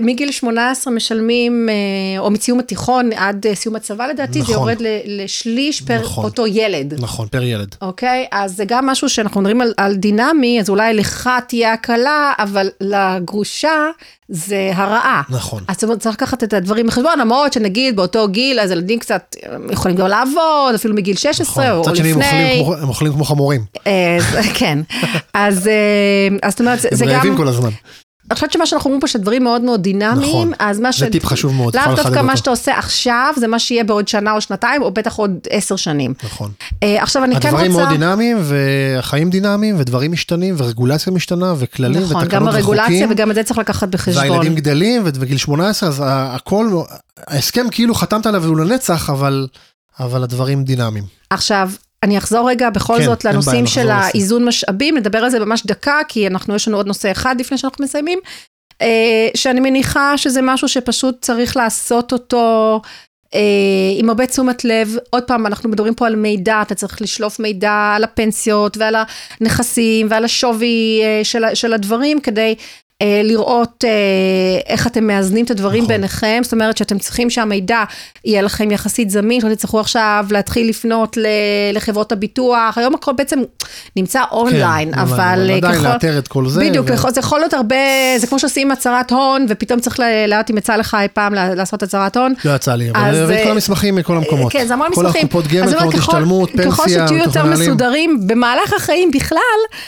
[0.02, 4.54] מגיל 18 משלמים, אה, או מסיום התיכון עד אה, סיום הצבא לדעתי, נכון.
[4.54, 6.24] זה יורד לשליש פר נכון.
[6.26, 6.94] אותו ילד.
[7.02, 7.76] נכון, פר ילד.
[7.82, 8.26] אוקיי?
[8.32, 12.70] אז זה גם משהו שאנחנו מדברים על, על דינמי, אז אולי לך תהיה הקלה, אבל
[12.82, 13.90] לגרושה
[14.30, 15.22] זה הרעה.
[15.30, 15.64] נכון.
[15.68, 19.36] אז זאת אומרת, צריך לקחת את הדברים בחשבון, למרות שנגיד באותו גיל, אז ילדים קצת
[19.72, 21.78] יכולים גם לעבוד, אפילו מגיל 16 נכון.
[21.78, 22.24] או, או לפני.
[22.24, 23.62] שני, הם אוכלים כמו חמורים.
[23.88, 24.18] אה,
[24.54, 24.80] כן.
[25.34, 25.70] אז
[26.50, 27.12] זאת אומרת, זה גם...
[27.12, 27.70] הם רעבים כל הזמן.
[28.32, 31.00] אני חושבת שמה שאנחנו אומרים פה שדברים מאוד מאוד דינמיים, נכון, אז מה ש...
[31.00, 34.32] זה טיפ חשוב מאוד, לאו דווקא מה שאתה עושה עכשיו, זה מה שיהיה בעוד שנה
[34.32, 36.14] או שנתיים, או בטח עוד עשר שנים.
[36.24, 36.52] נכון.
[36.74, 37.48] Uh, עכשיו אני כן רוצה...
[37.48, 42.60] הדברים מאוד דינמיים, והחיים דינמיים, ודברים משתנים, ורגולציה משתנה, וכללים, נכון, ותקנות וחוקים.
[42.60, 44.30] נכון, גם הרגולציה, וגם את זה צריך לקחת בחשבון.
[44.30, 46.70] והילדים גדלים, ובגיל 18, אז הכל,
[47.28, 49.48] ההסכם כאילו חתמת עליו והוא לנצח, אבל,
[50.00, 51.04] אבל הדברים דינמיים.
[51.30, 51.70] עכשיו,
[52.04, 56.00] אני אחזור רגע בכל כן, זאת לנושאים של האיזון משאבים, נדבר על זה ממש דקה,
[56.08, 58.20] כי אנחנו, יש לנו עוד נושא אחד לפני שאנחנו מסיימים.
[58.82, 62.82] אה, שאני מניחה שזה משהו שפשוט צריך לעשות אותו
[63.36, 63.40] אה,
[63.98, 64.96] עם הרבה תשומת לב.
[65.10, 68.96] עוד פעם, אנחנו מדברים פה על מידע, אתה צריך לשלוף מידע על הפנסיות ועל
[69.42, 72.56] הנכסים ועל השווי אה, של, של הדברים, כדי
[73.04, 73.90] לראות אה,
[74.68, 75.96] איך אתם מאזנים את הדברים נכון.
[75.96, 77.84] ביניכם, זאת אומרת שאתם צריכים שהמידע
[78.26, 81.18] יהיה לכם יחסית זמין, שלא תצטרכו עכשיו להתחיל לפנות
[81.74, 83.40] לחברות הביטוח, היום הכל בעצם
[83.96, 86.60] נמצא אונליין, כן, אבל אונליין, עדיין לאתר את כל זה.
[86.60, 86.98] בדיוק, ו...
[87.14, 87.76] זה יכול להיות הרבה,
[88.18, 92.18] זה כמו שעושים הצהרת הון, ופתאום צריך לדעת אם יצא לך אי פעם לעשות הצהרת
[92.18, 92.34] הון.
[92.46, 94.52] לא יצא לי, אבל הבאת כל המסמכים מכל המקומות.
[94.52, 95.12] כן, זה המון מסמכים.
[95.12, 99.40] כל הקופות גמל, קרנות השתלמות, פנסיה, ככל שתהיו יותר מסודרים במהלך החיים בכלל,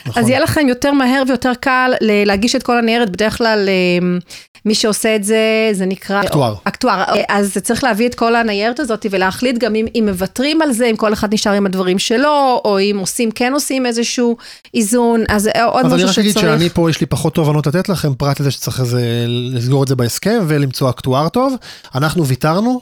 [0.06, 0.24] נכון.
[0.24, 2.97] אז יהיה לכם יותר מהר ויותר קל להגיש את כל הניירת.
[2.98, 4.18] אומרת, בדרך כלל אה,
[4.66, 6.22] מי שעושה את זה, זה נקרא...
[6.22, 6.56] אקטואר.
[6.64, 7.04] אקטואר.
[7.30, 10.96] אז צריך להביא את כל הניירת הזאת ולהחליט גם אם, אם מוותרים על זה, אם
[10.96, 14.38] כל אחד נשאר עם הדברים שלו, או אם עושים, כן עושים איזשהו
[14.74, 16.10] איזון, אז עוד משהו שצריך.
[16.10, 18.80] אז אני רק אגיד שאני פה, יש לי פחות תובנות לתת לכם, פרט לזה שצריך
[18.80, 21.56] איזה, לסגור את זה בהסכם ולמצוא אקטואר טוב.
[21.96, 22.82] אנחנו ויתרנו,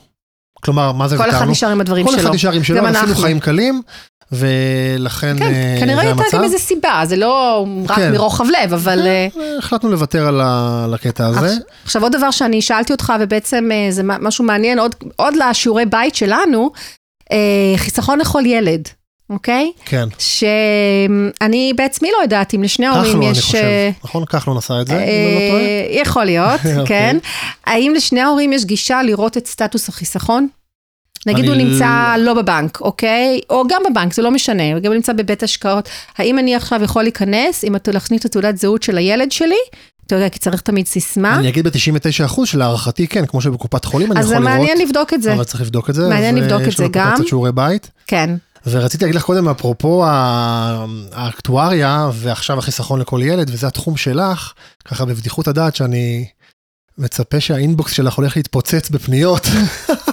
[0.62, 1.38] כלומר, מה זה כל ויתרנו?
[1.38, 2.20] כל אחד נשאר עם הדברים כל שלו.
[2.20, 3.82] כל אחד נשאר עם שלו, עשינו חיים קלים.
[4.32, 8.12] ולכן כן, זה כנראה הייתה גם איזה סיבה, זה לא רק כן.
[8.12, 9.00] מרוחב לב, אבל...
[9.34, 10.42] כן, החלטנו לוותר על,
[10.84, 11.56] על הקטע הזה.
[11.84, 16.72] עכשיו עוד דבר שאני שאלתי אותך, ובעצם זה משהו מעניין, עוד, עוד לשיעורי בית שלנו,
[17.78, 18.88] חיסכון לכל ילד.
[19.30, 19.72] אוקיי?
[19.86, 20.08] כן.
[20.20, 23.40] שאני בעצמי לא יודעת אם לשני ההורים יש...
[23.40, 24.04] כחלון, אני חושב.
[24.04, 24.26] נכון?
[24.26, 26.02] כחלון עשה את זה, אם אני לא טועה?
[26.02, 27.18] יכול להיות, כן.
[27.66, 30.48] האם לשני ההורים יש גישה לראות את סטטוס החיסכון?
[31.26, 33.42] נגיד הוא נמצא לא בבנק, אוקיי?
[33.50, 35.90] או גם בבנק, זה לא משנה, הוא גם נמצא בבית השקעות.
[36.18, 39.56] האם אני עכשיו יכול להיכנס, אם אתה להכניס את התעודת זהות של הילד שלי,
[40.08, 41.36] אתה יודע, כי צריך תמיד סיסמה.
[41.36, 44.58] אני אגיד ב-99% שלהערכתי כן, כמו שבקופת חולים אני אז יכול לראות.
[44.58, 45.34] מעניין לבדוק את זה.
[45.34, 46.10] אבל צריך לבדוק את זה.
[46.10, 47.14] מעניין אז, לבדוק את יש לנו זה גם.
[47.16, 47.92] קצת שיעורי בית.
[48.08, 48.30] כן.
[48.68, 50.04] ורציתי להגיד לך קודם, אפרופו
[51.12, 54.54] האקטואריה, ועכשיו החיסכון לכל ילד, וזה התחום שלך,
[54.86, 56.26] ככה בבדיחות הדעת שאני
[56.98, 59.48] מצפה שה inbox שלך הולך להתפוצץ בפניות.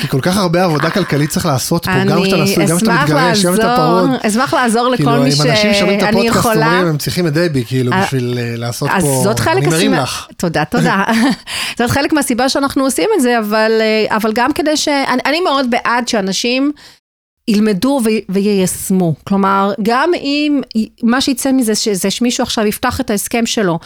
[0.00, 3.44] כי כל כך הרבה עבודה כלכלית צריך לעשות פה, גם כשאתה נשוי, גם כשאתה מתגרש,
[3.44, 4.10] גם כשאתה פרוד.
[4.26, 6.66] אשמח לעזור כאילו, לכל מי אם אנשים שומעים את שאני הפודקאסט יכולה.
[6.66, 10.26] אומרים, הם צריכים את דבי, כאילו, אה, בשביל אה, לעשות פה, אני מרים לך.
[10.36, 11.04] תודה, תודה.
[11.78, 14.88] זאת חלק מהסיבה שאנחנו עושים את זה, אבל, אה, גם כדי ש...
[15.26, 16.72] אני, מאוד בעד שאנשים
[17.48, 19.14] ילמדו ו- ויישמו.
[19.24, 20.60] כלומר, גם אם
[21.02, 23.78] מה שיצא מזה שזה שמישהו עכשיו יפתח את ההסכם שלו,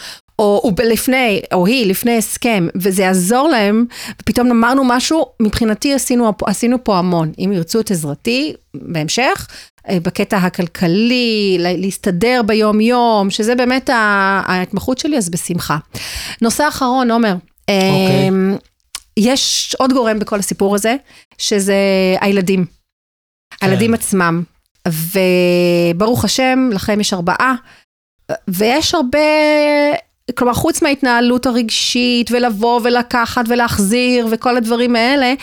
[0.43, 3.85] או הוא ב- לפני, או היא לפני הסכם, וזה יעזור להם,
[4.21, 7.31] ופתאום אמרנו משהו, מבחינתי עשינו, עשינו פה המון.
[7.39, 9.47] אם ירצו את עזרתי, בהמשך,
[9.89, 15.77] אה, בקטע הכלכלי, לה- להסתדר ביום-יום, שזה באמת ההתמחות שלי, אז בשמחה.
[16.41, 17.33] נושא אחרון, עומר.
[17.61, 18.27] אוקיי.
[18.27, 18.57] אמ,
[19.17, 20.95] יש עוד גורם בכל הסיפור הזה,
[21.37, 21.75] שזה
[22.21, 22.65] הילדים.
[23.61, 23.93] הילדים כן.
[23.93, 24.43] עצמם.
[24.87, 27.55] וברוך השם, לכם יש ארבעה,
[28.47, 29.19] ויש הרבה,
[30.35, 35.33] כלומר, חוץ מההתנהלות הרגשית, ולבוא ולקחת ולהחזיר וכל הדברים האלה,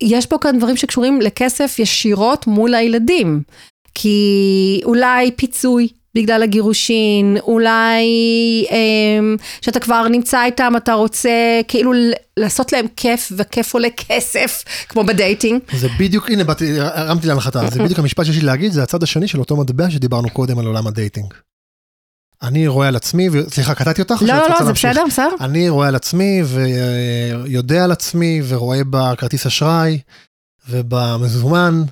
[0.00, 3.42] יש פה כאן דברים שקשורים לכסף ישירות מול הילדים.
[3.94, 8.04] כי אולי פיצוי בגלל הגירושין, אולי
[8.70, 11.92] אמ, שאתה כבר נמצא איתם, אתה רוצה כאילו
[12.36, 15.60] לעשות להם כיף, וכיף עולה כסף, כמו ב dating.
[15.72, 16.44] זה בדיוק, הנה
[16.78, 20.30] הרמתי להנחתה, זה בדיוק המשפט שיש לי להגיד, זה הצד השני של אותו מטבע שדיברנו
[20.30, 21.34] קודם על עולם ה dating.
[22.44, 24.22] אני רואה על עצמי, ו- סליחה, קטעתי אותך?
[24.22, 24.72] או לא, לא, לא, זה?
[24.72, 25.34] בסדר, בסדר.
[25.40, 29.98] אני רואה על עצמי ויודע על עצמי ורואה בכרטיס אשראי
[30.68, 31.82] ובמזומן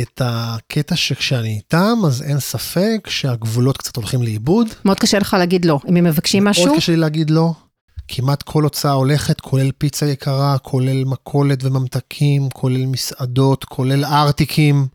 [0.00, 4.68] את הקטע שכשאני איתם, אז אין ספק שהגבולות קצת הולכים לאיבוד.
[4.84, 6.66] מאוד קשה לך להגיד לא, אם הם מבקשים משהו.
[6.66, 7.52] מאוד קשה לי להגיד לא.
[8.08, 14.86] כמעט כל הוצאה הולכת, כולל פיצה יקרה, כולל מכולת וממתקים, כולל מסעדות, כולל ארטיקים,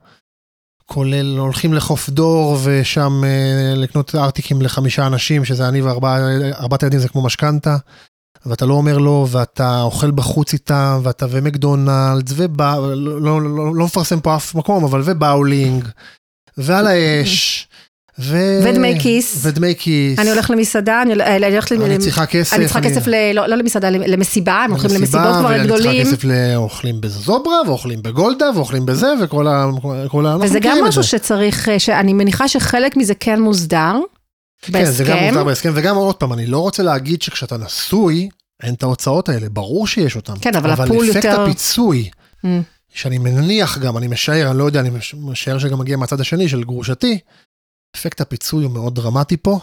[0.86, 7.10] כולל הולכים לחוף דור ושם אה, לקנות ארטיקים לחמישה אנשים, שזה אני וארבעת הילדים זה
[7.10, 7.78] כמו משכנתה.
[8.46, 13.86] ואתה לא אומר לא, ואתה אוכל בחוץ איתם, ואתה ומקדונלדס, ובא, לא, לא, לא, לא
[13.86, 15.88] מפרסם פה אף מקום, אבל ובאולינג,
[16.58, 17.68] ועל האש,
[18.20, 18.38] ו...
[18.64, 19.40] ודמי כיס.
[19.46, 20.20] ודמי כיס.
[20.20, 21.72] אני הולך למסעדה, אני הולך- אני הולכת...
[21.72, 22.54] אני צריכה כסף.
[22.54, 26.04] אני צריכה כסף, ל- לא לא למסעדה, למסיבה, הם הולכים למסיבות כבר ואני גדולים.
[26.04, 27.38] צריכה כסף לאוכלים בזוברה,
[27.68, 29.66] ואוכלים בגולדה, ואוכלים בזה, וכל ה...
[30.08, 30.30] כל ה...
[30.34, 31.04] אנחנו וזה גם משהו.
[31.04, 33.96] שצריך, אה, שאני מניחה שחלק מזה כן מוסדר.
[34.62, 35.26] כן, זה גם בהסכם.
[35.28, 38.30] מוסדר בהסכם, וגם עוד פעם, אני לא רוצה להגיד שכשאתה נשוי,
[38.64, 40.34] אין את ההוצאות האלה, ברור שיש אותן.
[40.42, 42.10] כן, אבל הפול אפקט יותר- הפיצוי,
[42.44, 42.48] Mm.
[42.94, 46.50] שאני מניח גם, אני משער, אני לא יודע, אני מש- משער שגם מגיע מהצד השני
[46.50, 47.20] של גרושתי,
[47.96, 49.60] אפקט הפיצוי הוא מאוד דרמטי פה,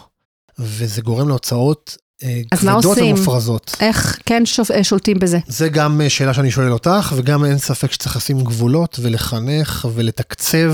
[0.59, 3.15] וזה גורם להוצאות אה, אז מה כבדות עושים?
[3.15, 3.75] ומופרזות.
[3.79, 5.39] איך כן שופ- אה, שולטים בזה?
[5.47, 10.73] זה גם אה, שאלה שאני שואל אותך, וגם אין ספק שצריך לשים גבולות ולחנך ולתקצב,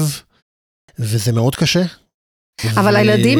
[0.99, 1.84] וזה מאוד קשה.
[2.66, 3.39] אבל הילדים-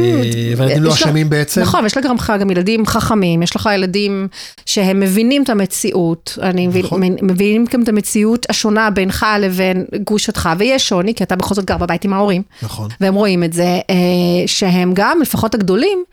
[0.58, 1.62] והילדים לא אשמים בעצם.
[1.62, 2.06] נכון, יש לך
[2.40, 4.28] גם ילדים חכמים, יש לך ילדים
[4.66, 7.02] שהם מבינים את המציאות, אני מבין, נכון.
[7.22, 11.78] מבינים גם את המציאות השונה בינך לבין גרושתך, ויש שוני, כי אתה בכל זאת גר
[11.78, 12.90] בבית עם ההורים, נכון.
[13.02, 13.96] והם רואים את זה, אה,
[14.46, 16.04] שהם גם, לפחות הגדולים,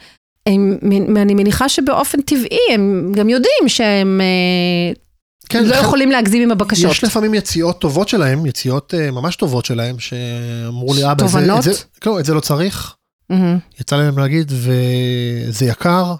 [0.46, 0.78] הם,
[1.16, 4.92] אני מניחה שבאופן טבעי, הם גם יודעים שהם אה,
[5.48, 6.90] כן, לא חלק- יכולים להגזים עם הבקשות.
[6.90, 11.62] יש לפעמים יציאות טובות שלהם, יציאות אה, ממש טובות שלהם, שאמרו לי, אבא, זה- את?
[11.62, 11.70] זה,
[12.06, 12.94] לא, את זה לא צריך.
[13.30, 13.58] מהמם.
[13.80, 16.14] יצא להם להגיד, וזה יקר,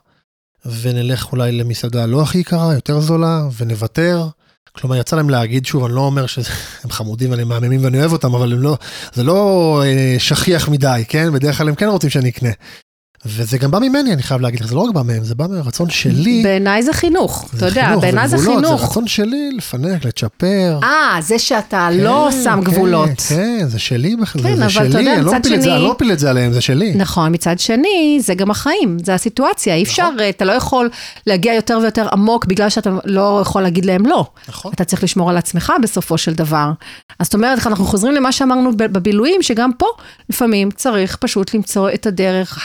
[0.81, 4.27] ונלך אולי למסעדה לא הכי יקרה, יותר זולה, ונוותר.
[4.79, 6.45] כלומר, יצא להם להגיד, שוב, אני לא אומר שהם
[6.91, 8.77] חמודים ואני מהממים ואני אוהב אותם, אבל הם לא,
[9.15, 11.33] זה לא אה, שכיח מדי, כן?
[11.33, 12.49] בדרך כלל הם כן רוצים שאני אקנה.
[13.27, 15.47] וזה גם בא ממני, אני חייב להגיד לך, זה לא רק בא מהם, זה בא
[15.51, 16.43] מהרצון שלי.
[16.43, 18.81] בעיניי זה חינוך, אתה יודע, בעיניי זה חינוך.
[18.81, 20.79] זה רצון שלי לפנק, לצ'פר.
[20.83, 23.09] אה, זה שאתה לא כן, שם כן, גבולות.
[23.29, 26.19] כן, זה שלי בכלל, כן, זה- זה שלי, יודע, אני לא מפיל שני- לא את
[26.19, 26.95] זה עליהם, זה שלי.
[26.97, 30.29] נכון, מצד שני, זה גם החיים, זה הסיטואציה, אי אפשר, נכון.
[30.29, 30.91] אתה לא יכול
[31.27, 34.27] להגיע יותר ויותר עמוק בגלל שאתה לא יכול להגיד להם לא.
[34.49, 34.73] נכון.
[34.75, 36.71] אתה צריך לשמור על עצמך בסופו של דבר.
[37.19, 39.87] אז זאת אומרת, אנחנו חוזרים למה שאמרנו בבילויים, שגם פה
[40.31, 42.59] לפעמים צריך פשוט למצוא את הדרך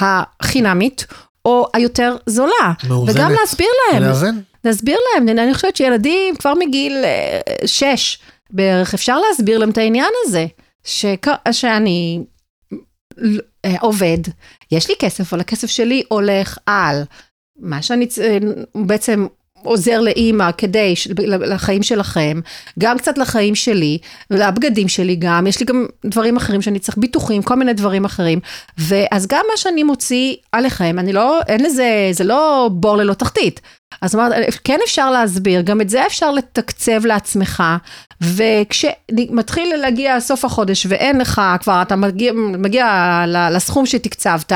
[0.50, 1.06] החינמית,
[1.46, 2.74] או היותר זולה.
[2.90, 3.16] מאוזנת.
[3.16, 4.40] וגם להסביר להם, לאזן.
[4.64, 8.20] להסביר להם, אני חושבת שילדים כבר מגיל אה, שש
[8.50, 10.46] בערך, אפשר להסביר להם את העניין הזה,
[10.84, 12.24] שכ- שאני
[13.66, 14.18] אה, עובד,
[14.72, 17.04] יש לי כסף, אבל הכסף שלי הולך על
[17.60, 18.38] מה שאני אה,
[18.76, 19.28] בעצם
[19.64, 20.94] עוזר לאימא כדי,
[21.28, 22.40] לחיים שלכם,
[22.80, 23.98] גם קצת לחיים שלי,
[24.32, 28.40] ולבגדים שלי גם, יש לי גם דברים אחרים שאני צריך, ביטוחים, כל מיני דברים אחרים,
[28.78, 33.62] ואז גם מה שאני מוציא עליכם, אני לא, אין לזה, זה לא בור ללא תחתית.
[34.02, 34.34] אז אמרת,
[34.64, 37.64] כן אפשר להסביר, גם את זה אפשר לתקצב לעצמך,
[38.22, 44.52] וכשמתחיל להגיע סוף החודש ואין לך, כבר אתה מגיע, מגיע לסכום שתקצבת,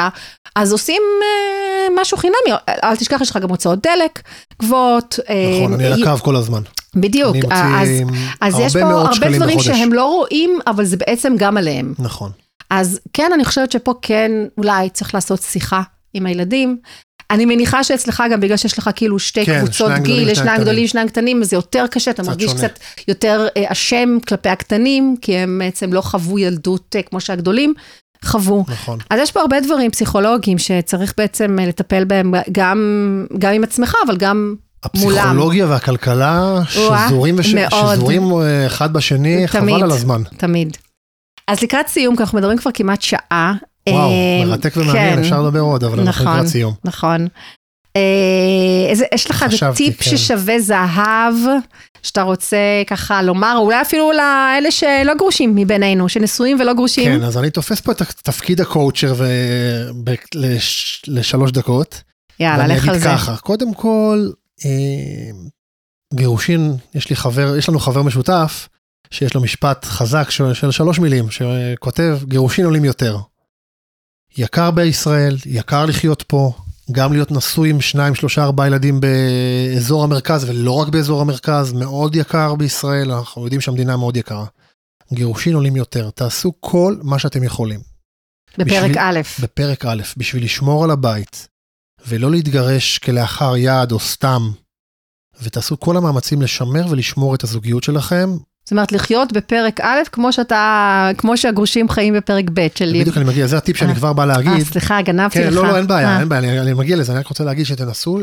[0.55, 4.22] אז עושים אה, משהו חינמי, אל תשכח, יש לך גם הוצאות דלק
[4.61, 5.20] גבוהות.
[5.30, 6.61] אה, נכון, אני על הקו כל הזמן.
[6.95, 7.89] בדיוק, אז,
[8.41, 9.68] אז יש פה הרבה דברים בחודש.
[9.68, 11.93] שהם לא רואים, אבל זה בעצם גם עליהם.
[11.99, 12.32] נכון.
[12.70, 15.82] אז כן, אני חושבת שפה כן, אולי צריך לעשות שיחה
[16.14, 16.78] עם הילדים.
[17.34, 20.88] אני מניחה שאצלך גם בגלל שיש לך כאילו שתי כן, קבוצות גיל, שניים שניים גדולים.
[20.88, 22.67] שניים קטנים, אז זה יותר קשה, אתה מרגיש שונה.
[22.67, 27.73] קצת יותר אה, אשם כלפי הקטנים, כי הם בעצם לא חוו ילדות אה, כמו שהגדולים
[28.25, 28.65] חוו.
[28.67, 28.99] נכון.
[29.09, 33.95] אז יש פה הרבה דברים פסיכולוגיים שצריך בעצם אה, לטפל בהם גם, גם עם עצמך,
[34.05, 34.55] אבל גם
[34.95, 35.17] מולם.
[35.17, 37.55] הפסיכולוגיה והכלכלה וואה, שזורים, וש...
[37.95, 38.23] שזורים
[38.67, 39.73] אחד בשני, תמיד.
[39.73, 40.21] חבל על הזמן.
[40.38, 40.77] תמיד.
[41.47, 43.53] אז לקראת סיום, כי אנחנו מדברים כבר כמעט שעה.
[43.89, 45.21] וואו, אה, מרתק ומעניין, כן.
[45.21, 46.38] אפשר לדבר עוד, אבל אנחנו נכון.
[46.38, 46.73] לקראת סיום.
[46.84, 47.27] נכון.
[47.95, 50.17] אה, יש לך איזה טיפ כן.
[50.17, 51.34] ששווה זהב,
[52.03, 52.57] שאתה רוצה
[52.88, 57.19] ככה לומר, אולי אפילו לאלה שלא גרושים מבינינו, שנשואים ולא גרושים.
[57.19, 59.13] כן, אז אני תופס פה את תפקיד הקואוצ'ר.
[61.07, 62.01] לשלוש דקות.
[62.39, 63.09] יאללה, ואני לך על אגיד זה.
[63.09, 64.29] ככה, קודם כל,
[64.65, 65.31] אה,
[66.13, 68.67] גירושין, יש לי חבר, יש לנו חבר משותף,
[69.11, 73.17] שיש לו משפט חזק של שלוש מילים, שכותב, גירושין עולים יותר.
[74.38, 76.51] יקר בישראל, יקר לחיות פה,
[76.91, 82.15] גם להיות נשוי עם שניים, שלושה, ארבעה ילדים באזור המרכז, ולא רק באזור המרכז, מאוד
[82.15, 84.45] יקר בישראל, אנחנו יודעים שהמדינה מאוד יקרה.
[85.13, 87.79] גירושין עולים יותר, תעשו כל מה שאתם יכולים.
[88.57, 91.47] בפרק בשביל- א', בפרק א', בשביל לשמור על הבית,
[92.07, 94.51] ולא להתגרש כלאחר יד או סתם,
[95.41, 98.29] ותעשו כל המאמצים לשמר ולשמור את הזוגיות שלכם.
[98.66, 103.01] זאת אומרת לחיות בפרק א', כמו שאתה, כמו שהגרושים חיים בפרק ב' שלי.
[103.01, 103.95] בדיוק אני מגיע, זה הטיפ שאני אה.
[103.95, 104.68] כבר בא אה, להגיד.
[104.68, 105.53] סליחה, גנבתי כן, לך.
[105.53, 107.66] לא, לא, אין בעיה, אה, אין בעיה, אני, אני מגיע לזה, אני רק רוצה להגיד
[107.66, 108.20] שתנסו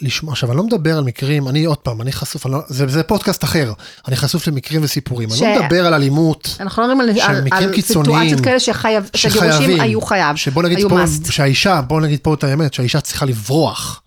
[0.00, 2.86] לשמוע, עכשיו אני לא מדבר על מקרים, אני עוד פעם, אני חשוף, אני לא, זה,
[2.88, 3.72] זה פודקאסט אחר,
[4.08, 7.64] אני חשוף למקרים וסיפורים, ש- אני לא מדבר על אלימות, אנחנו לא מדברים על, על,
[7.64, 10.36] על סיטואציות כאלה שחייב, שגירושים היו חייב.
[10.36, 11.32] שבוא נגיד פה, must.
[11.32, 14.02] שהאישה, בוא נגיד פה את האמת, שהאישה צריכה לברוח,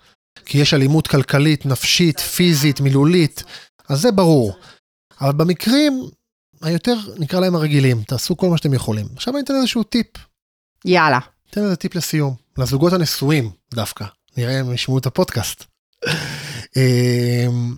[0.45, 3.43] כי יש אלימות כלכלית, נפשית, פיזית, מילולית,
[3.89, 4.55] אז זה ברור.
[5.21, 6.03] אבל במקרים
[6.61, 9.05] היותר, נקרא להם הרגילים, תעשו כל מה שאתם יכולים.
[9.15, 10.07] עכשיו אני אתן איזשהו טיפ,
[10.85, 11.19] יאללה.
[11.49, 14.05] אתן איזה טיפ לסיום, לזוגות הנשואים דווקא,
[14.37, 15.63] נראה אם ישמעו את הפודקאסט.
[16.77, 17.75] אמ,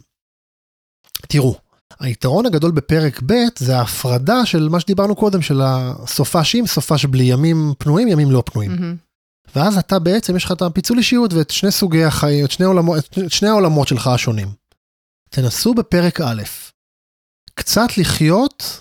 [1.27, 1.55] תראו,
[1.99, 7.73] היתרון הגדול בפרק ב' זה ההפרדה של מה שדיברנו קודם, של הסופ"שים, סופ"ש בלי ימים
[7.77, 8.71] פנויים, ימים לא פנויים.
[8.71, 8.95] מהמם.
[9.55, 12.97] ואז אתה בעצם, יש לך את הפיצול אישיות ואת שני סוגי החיים, את שני, עולמות,
[13.25, 14.47] את שני העולמות שלך השונים.
[15.29, 16.41] תנסו בפרק א',
[17.61, 18.79] קצת לחיות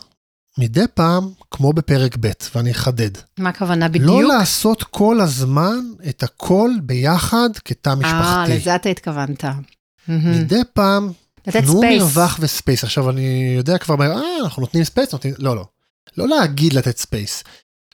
[0.58, 3.10] מדי פעם כמו בפרק ב', ואני אחדד.
[3.38, 4.22] מה הכוונה לא בדיוק?
[4.22, 8.56] לעשות כל הזמן את הכל ביחד כתא אה, משפחתי.
[8.56, 9.44] לזה אתה התכוונת.
[10.08, 11.12] מדי פעם,
[11.42, 11.80] תנו.
[11.80, 12.84] מרווח ו space.
[12.84, 15.34] עכשיו אני יודע כבר, אה, אנחנו נותנים space, נותנים...
[15.38, 15.64] לא, לא.
[16.16, 17.44] לא להגיד לתת space.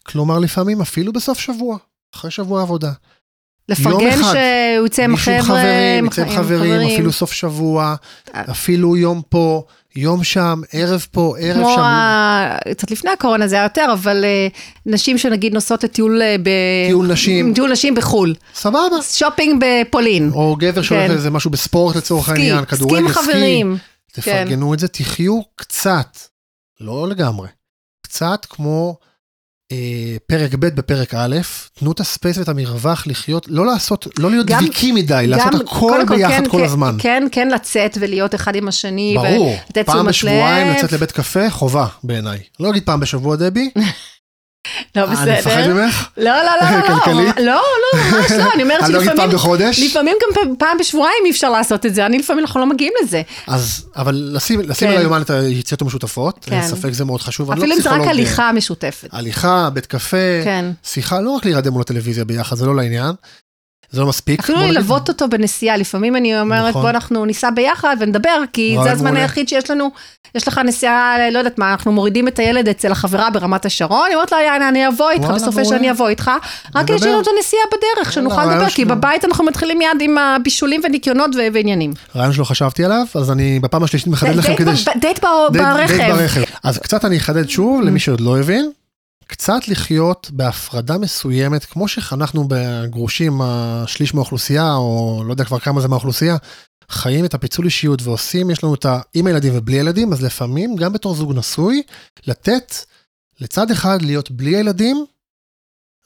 [0.03, 1.78] כלומר, לפעמים אפילו בסוף שבוע,
[2.14, 2.93] אחרי שבוע עבודה.
[3.68, 4.22] לפרגן.
[4.22, 7.95] שהוא יצא עם חבר'ה, עם חברים, אפילו סוף שבוע,
[8.34, 8.43] אה.
[8.51, 9.64] אפילו יום פה,
[9.97, 11.80] יום שם, ערב פה, ערב כמו שם.
[11.80, 12.57] ה...
[12.70, 14.49] קצת לפני הקורונה זה היה יותר, אבל אה,
[14.86, 16.49] נשים שנגיד נוסעות לטיול אה, ב...
[16.88, 17.55] טיול נשים.
[17.55, 18.34] טיול נשים בחו"ל.
[18.55, 19.03] סבבה.
[19.03, 20.30] שופינג בפולין.
[20.34, 21.11] או גבר שהולך כן.
[21.11, 23.22] לאיזה משהו בספורט לצורך סקי, העניין, כדורגל, סקי.
[23.22, 23.76] חברים.
[24.12, 26.18] תפרגנו את זה, תחיו קצת,
[26.80, 27.49] לא לגמרי,
[28.03, 28.97] קצת כמו
[30.26, 31.36] פרק ב' בפרק א',
[31.78, 35.52] תנו את ה space ואת המרווח לחיות, לא לעשות, לא להיות גם- דביקים מדי, לעשות
[35.52, 36.96] גם, הכל קודם כל, ביחד כן, כל כן, הזמן.
[36.98, 39.14] כן, כן לצאת ולהיות אחד עם השני.
[39.18, 39.56] ברור,
[39.86, 40.68] פעם בשבועיים.
[40.70, 42.38] לצאת לבית קפה, חובה בעיניי.
[42.60, 43.70] לא אגיד פעם בשבוע דבי,
[44.96, 45.74] לא אה, אני מפחד בסדר.
[45.74, 47.36] ממך, לא, לא, לא, לא, כלכלית?
[47.36, 47.62] לא, לא,
[48.12, 51.30] ממש לא, אני אומרת אני לא אגיד פעם שלפעמים, בחודש, לפעמים גם פעם- בשבועיים אי
[51.30, 53.22] אפשר לעשות את זה, אני לפעמים אנחנו לא מגיעים לזה.
[53.46, 54.86] אז, אבל לשים כן.
[54.88, 56.66] על היומן את היציאות המשותפות, אין כן.
[56.68, 59.08] ספק זה מאוד חשוב, לא אפילו אם זה רק הליכה משותפת.
[59.12, 60.64] הליכה, בית קפה, כן.
[60.84, 63.12] שיחה, לא רק להירדם מול הטלוויזיה ביחד, זה לא לעניין.
[63.91, 64.41] זה לא מספיק.
[64.41, 66.82] אפילו בוא נגיד- ללוות אותו בנסיעה, לפעמים אני אומרת נכון.
[66.82, 69.20] בוא אנחנו ניסע ביחד ונדבר, כי זה הזמן מעולה.
[69.20, 69.91] היחיד שיש לנו,
[70.34, 74.14] יש לך נסיעה, לא יודעת מה, אנחנו מורידים את הילד אצל החברה ברמת השרון, אני
[74.14, 75.64] אומרת לה, יאללה, אני אבוא איתך, בסופי מעולה.
[75.64, 76.30] שאני אבוא איתך,
[76.74, 76.91] רק.
[76.91, 78.84] יש לנו את הנסיעה בדרך, שנוכל לדבר, כי.
[78.84, 81.93] בבית אנחנו מתחילים מיד עם הבישולים וניקיונות ועניינים.
[82.16, 84.70] רעיון שלא חשבתי עליו, אז אני בפעם השלישית מחדד לכם כדי...
[85.01, 85.18] דייט
[85.53, 85.53] ברכב.
[85.97, 86.43] דייט ברכב.
[86.64, 88.70] אז קצת אני אחדד שוב, למי שעוד לא הבין,
[89.27, 95.89] קצת לחיות בהפרדה מסוימת, כמו שחנכנו בגרושים השליש מהאוכלוסייה, או לא יודע כבר כמה זה
[95.89, 96.37] מהאוכלוסייה,
[96.91, 99.01] חיים את הפיצול אישיות ועושים, יש לנו את ה...
[99.14, 101.83] עם הילדים ובלי ילדים, אז לפעמים, גם בתור זוג נשוי,
[102.27, 102.74] לתת
[103.41, 105.05] לצד אחד להיות בלי הילדים,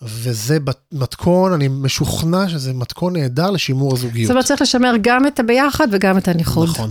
[0.02, 0.58] וזה
[0.92, 4.26] מתכון, אני משוכנע שזה מתכון נהדר לשימור הזוגיות.
[4.26, 6.68] זאת אומרת, צריך לשמר גם את הביחד וגם את הניחוד.
[6.68, 6.90] נכון.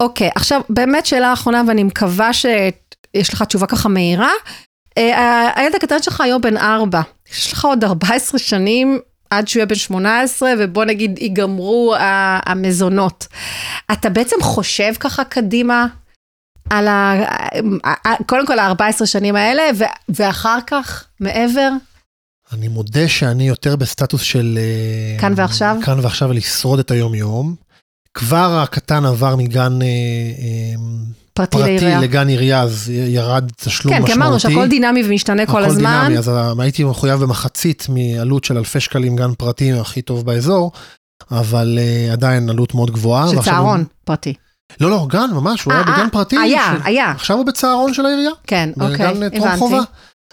[0.00, 4.30] אוקיי, עכשיו, באמת שאלה אחרונה, ואני מקווה שיש לך תשובה ככה מהירה.
[4.98, 7.00] אה, הילד הקטן שלך היום בן ארבע,
[7.32, 8.98] יש לך עוד 14 שנים
[9.30, 11.94] עד שהוא יהיה בן 18, ובוא נגיד ייגמרו
[12.46, 13.26] המזונות.
[13.92, 15.86] אתה בעצם חושב ככה קדימה
[16.70, 17.14] על ה...
[18.26, 19.62] קודם כל ה-14 שנים האלה,
[20.08, 21.70] ואחר כך, מעבר?
[22.52, 24.58] אני מודה שאני יותר בסטטוס של...
[24.58, 25.76] אה, כאן ועכשיו?
[25.84, 27.54] כאן ועכשיו, לשרוד את היום-יום.
[28.14, 29.82] כבר הקטן עבר מגן...
[29.82, 30.74] אה, אה,
[31.34, 34.12] פרטי, פרטי לגן עירייה, אז ירד תשלום כן, משמעותי.
[34.12, 35.86] כן, כי אמרנו שהכל דינמי ומשתנה כל הזמן.
[35.86, 40.72] הכל דינמי, אז הייתי מחויב במחצית מעלות של אלפי שקלים גן פרטי הכי טוב באזור,
[41.30, 43.28] אבל uh, עדיין עלות מאוד גבוהה.
[43.28, 43.86] של צהרון הוא...
[44.04, 44.34] פרטי.
[44.80, 46.36] לא, לא, גן ממש, הוא 아, היה 아, בגן פרטי.
[46.38, 46.80] היה, ש...
[46.84, 47.10] היה.
[47.10, 48.30] עכשיו הוא בצהרון של העירייה.
[48.46, 49.58] כן, אוקיי, הבנתי.
[49.58, 49.80] חובה.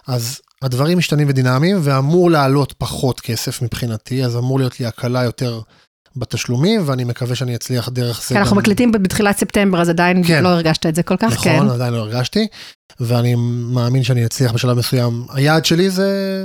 [0.07, 5.61] אז הדברים משתנים ודינמיים, ואמור לעלות פחות כסף מבחינתי, אז אמור להיות לי הקלה יותר
[6.15, 8.35] בתשלומים, ואני מקווה שאני אצליח דרך זה.
[8.35, 10.43] כן, אנחנו מקליטים בתחילת ספטמבר, אז עדיין כן.
[10.43, 11.55] לא הרגשת את זה כל כך, נכון, כן.
[11.55, 12.47] נכון, עדיין לא הרגשתי,
[12.99, 13.35] ואני
[13.73, 15.25] מאמין שאני אצליח בשלב מסוים.
[15.33, 16.43] היעד שלי זה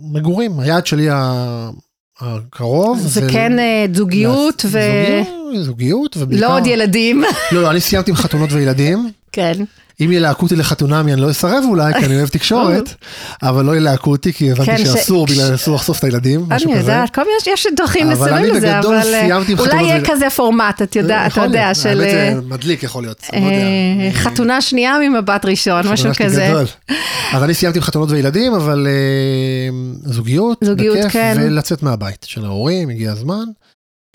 [0.00, 1.08] מגורים, היעד שלי
[2.20, 2.98] הקרוב.
[3.06, 4.78] זה כן אה, זוגיות ו...
[5.62, 6.48] זוגיות, ובעיקר...
[6.48, 7.22] לא עוד ילדים.
[7.52, 9.10] לא, לא, אני סיימתי עם חתונות וילדים.
[9.32, 9.52] כן.
[10.00, 12.94] אם ילהקו אותי לחתונמי אני לא אסרב אולי, כי אני אוהב תקשורת,
[13.42, 16.80] אבל לא ילהקו אותי כי הבנתי כן, שאסור בגלל אסור לחשוף את הילדים, משהו כזה.
[16.80, 20.98] אני יודעת, כל מיני, יש דרכים לסרב לזה, אבל אה, אולי יהיה כזה פורמט, אתה
[20.98, 21.28] יודע,
[21.74, 21.88] של...
[21.88, 26.52] האמת זה מדליק יכול להיות, לא אה, חתונה שנייה ממבט ראשון, משהו כזה.
[27.32, 31.36] אז אני סיימתי עם חתונות וילדים, אבל אה, זוגיות, בכיף, כן.
[31.40, 33.44] ולצאת מהבית של ההורים, הגיע הזמן.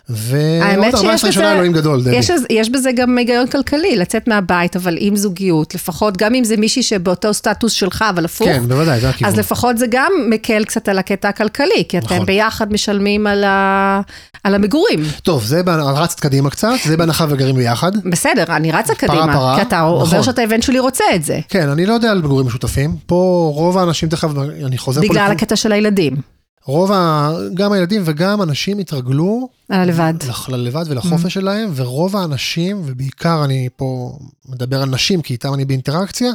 [0.10, 2.16] ועוד 14 שנה אלוהים גדול, דבי.
[2.16, 6.58] יש, יש בזה גם היגיון כלכלי, לצאת מהבית, אבל עם זוגיות, לפחות, גם אם זה
[6.58, 8.48] מישהי שבאותו סטטוס שלך, אבל הפוך.
[8.48, 9.34] כן, בוודאי, זה הכיוון.
[9.34, 12.26] אז לפחות זה גם מקל קצת על הקטע הכלכלי, כי אתם נכון.
[12.26, 14.02] ביחד משלמים על, ה...
[14.44, 15.00] על המגורים.
[15.24, 15.62] טוב, זה
[15.96, 17.92] רצת קדימה קצת, זה בהנחה וגרים ביחד.
[18.12, 20.08] בסדר, אני רצה קדימה, פרה פרה, כי אתה נכון.
[20.08, 21.40] אומר שאתה אבנטשולי רוצה את זה.
[21.50, 22.96] כן, אני לא יודע על מגורים משותפים.
[23.06, 24.30] פה רוב האנשים, תכף,
[24.66, 25.08] אני חוזר פה...
[25.08, 26.35] בגלל הקטע של הילדים.
[26.66, 27.32] רוב ה...
[27.54, 29.50] גם הילדים וגם אנשים התרגלו.
[29.70, 30.14] על הלבד.
[30.48, 31.30] ללבד ולחופש mm.
[31.30, 34.18] שלהם, ורוב האנשים, ובעיקר אני פה
[34.50, 36.32] מדבר על נשים, כי איתם אני באינטראקציה,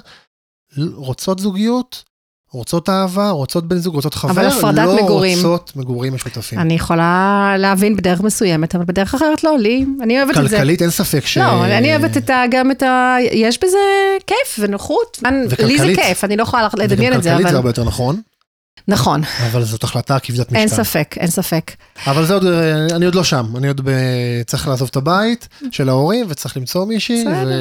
[0.94, 2.04] רוצות זוגיות,
[2.52, 5.38] רוצות אהבה, רוצות בן זוג, רוצות חבר, אבל הפרדת לא מגורים.
[5.38, 6.58] רוצות מגורים משותפים.
[6.58, 10.56] אני יכולה להבין בדרך מסוימת, אבל בדרך אחרת לא, לי, אני אוהבת את זה.
[10.56, 11.38] כלכלית אין ספק ש...
[11.38, 13.16] לא, אני אוהבת את ה, גם את ה...
[13.32, 13.78] יש בזה
[14.26, 15.18] כיף ונוחות.
[15.50, 15.80] וכלכלית.
[15.80, 17.36] לי זה כיף, אני לא יכולה לדמיין את זה, אבל...
[17.36, 18.20] וכלכלית זה הרבה יותר נכון.
[18.88, 19.20] נכון.
[19.50, 20.56] אבל זאת החלטה כבדת משקל.
[20.56, 21.70] אין ספק, אין ספק.
[22.06, 22.46] אבל זה עוד,
[22.94, 23.90] אני עוד לא שם, אני עוד ב...
[24.46, 27.24] צריך לעזוב את הבית של ההורים וצריך למצוא מישהי.
[27.26, 27.52] ו...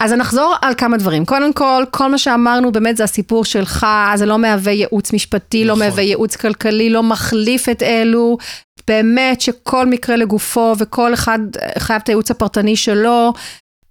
[0.00, 1.24] אז נחזור על כמה דברים.
[1.24, 5.72] קודם כל, כל מה שאמרנו באמת זה הסיפור שלך, זה לא מהווה ייעוץ משפטי, לא
[5.72, 5.82] נכון.
[5.82, 8.38] לא מהווה ייעוץ כלכלי, לא מחליף את אלו.
[8.88, 11.38] באמת שכל מקרה לגופו וכל אחד
[11.78, 13.32] חייב את הייעוץ הפרטני שלו,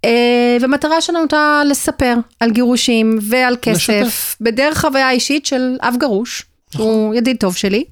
[0.06, 4.36] אה, ומטרה שלנו הייתה לספר על גירושים ועל כסף, לשתף.
[4.40, 6.42] בדרך חוויה אישית של אב גרוש,
[6.74, 6.86] נכון.
[6.86, 7.84] הוא ידיד טוב שלי.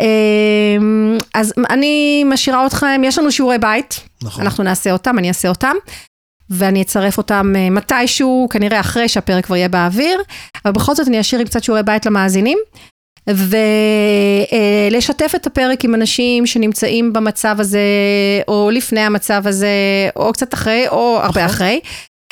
[0.00, 0.04] אה,
[1.34, 4.44] אז אני משאירה אתכם, יש לנו שיעורי בית, נכון.
[4.44, 5.74] אנחנו נעשה אותם, אני אעשה אותם.
[6.50, 10.20] ואני אצרף אותם אה, מתישהו, כנראה אחרי שהפרק כבר יהיה באוויר,
[10.64, 12.58] אבל בכל זאת אני אשאיר עם קצת שיעורי בית למאזינים.
[13.28, 17.80] ולשתף את הפרק עם אנשים שנמצאים במצב הזה,
[18.48, 19.68] או לפני המצב הזה,
[20.16, 21.54] או קצת אחרי, או הרבה נכון.
[21.54, 21.80] אחרי.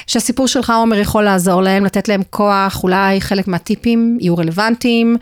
[0.07, 5.17] שהסיפור שלך, עומר, יכול לעזור להם, לתת להם כוח, אולי חלק מהטיפים יהיו רלוונטיים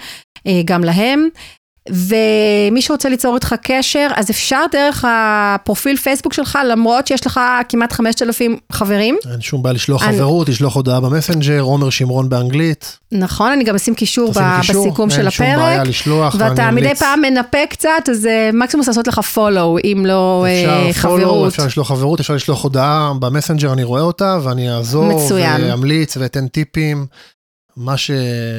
[0.46, 1.28] אה, גם להם.
[1.88, 7.92] ומי שרוצה ליצור איתך קשר, אז אפשר דרך הפרופיל פייסבוק שלך, למרות שיש לך כמעט
[7.92, 9.16] 5,000 חברים.
[9.32, 10.16] אין שום בעיה לשלוח אני...
[10.16, 12.98] חברות, לשלוח הודעה במסנג'ר, עומר שמרון באנגלית.
[13.12, 15.40] נכון, אני גם אשים קישור ב- קישור בסיכום של הפרק.
[15.40, 19.76] אין שום בעיה לשלוח, ואתה מדי פעם מנפה קצת, אז אה, מקסימום לעשות לך פולו,
[19.84, 21.20] אם לא אה, אפשר חברות.
[21.20, 25.64] פולו, אפשר לשלוח חברות, אפשר לשלוח הודעה במסנג'ר, אני רואה אותה, ואני אעזור, מצוין.
[25.64, 27.06] ואמליץ ואתן טיפים,
[27.76, 28.10] מה, ש...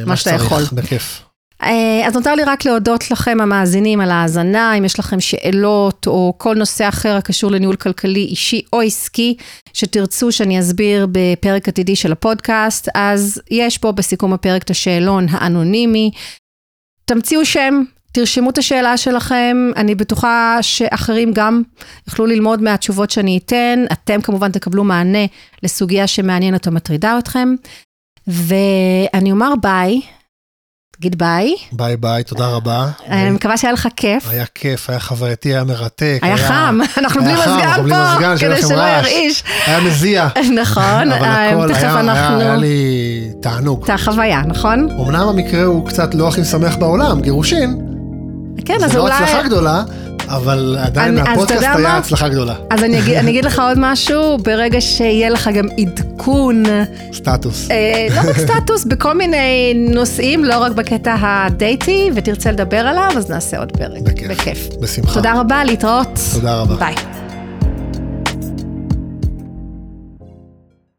[0.06, 0.64] מה שאתה יכול.
[0.74, 1.22] בכיף.
[1.64, 6.34] אה, אז נותר לי רק להודות לכם המאזינים על ההאזנה, אם יש לכם שאלות או
[6.38, 9.36] כל נושא אחר הקשור לניהול כלכלי אישי או עסקי,
[9.74, 16.12] שתרצו שאני אסביר בפרק עתידי של הפודקאסט, אז יש פה בסיכום הפרק את השאלון האנונימי.
[17.06, 21.62] תמציאו שם, תרשמו את השאלה שלכם, אני בטוחה שאחרים גם
[22.08, 25.26] יוכלו ללמוד מהתשובות שאני אתן, אתם כמובן תקבלו מענה
[25.64, 27.56] לסוגיה שמעניינת או מטרידה אתכם.
[28.28, 30.02] ואני אומר ביי.
[30.98, 31.56] תגיד ביי.
[31.72, 32.88] ביי ביי, תודה רבה.
[33.10, 34.30] אני מקווה שהיה לך כיף.
[34.30, 36.20] היה כיף, היה חברתי, היה מרתק.
[36.22, 38.82] היה חם, אנחנו בלי מזגן פה, כדי שלא.
[38.82, 39.44] ירעיש.
[39.66, 40.28] היה מזיע.
[40.62, 42.40] נכון, אה, תכף אנחנו...
[42.40, 42.78] היה לי
[43.42, 43.80] תענוג.
[43.90, 44.90] הייתה חוויה, נכון?
[45.00, 47.82] אמנם המקרה הוא קצת לא הכי משמח בעולם, גירושין,
[48.66, 49.14] כן, אז לא אולי...
[49.14, 49.84] הצלחה גדולה,
[50.28, 51.98] אבל עדיין אני- הפודקאסט היה מה?
[51.98, 52.54] הצלחה גדולה.
[52.70, 56.64] אז אני אגיד, אני אגיד לך עוד משהו, ברגע שיהיה לך גם עדכון,
[57.14, 57.72] סטטוס.
[57.72, 63.30] אה, לא רק סטטוס, בכל מיני נושאים, לא רק בקטע הדייטי, ותרצה לדבר עליו, אז
[63.30, 64.02] נעשה עוד פרק.
[64.02, 64.28] בכיף.
[64.30, 64.68] בכיף.
[64.82, 65.14] בשמחה.
[65.14, 66.20] תודה רבה, להתראות.
[66.34, 66.76] תודה רבה.
[66.76, 66.96] ביי.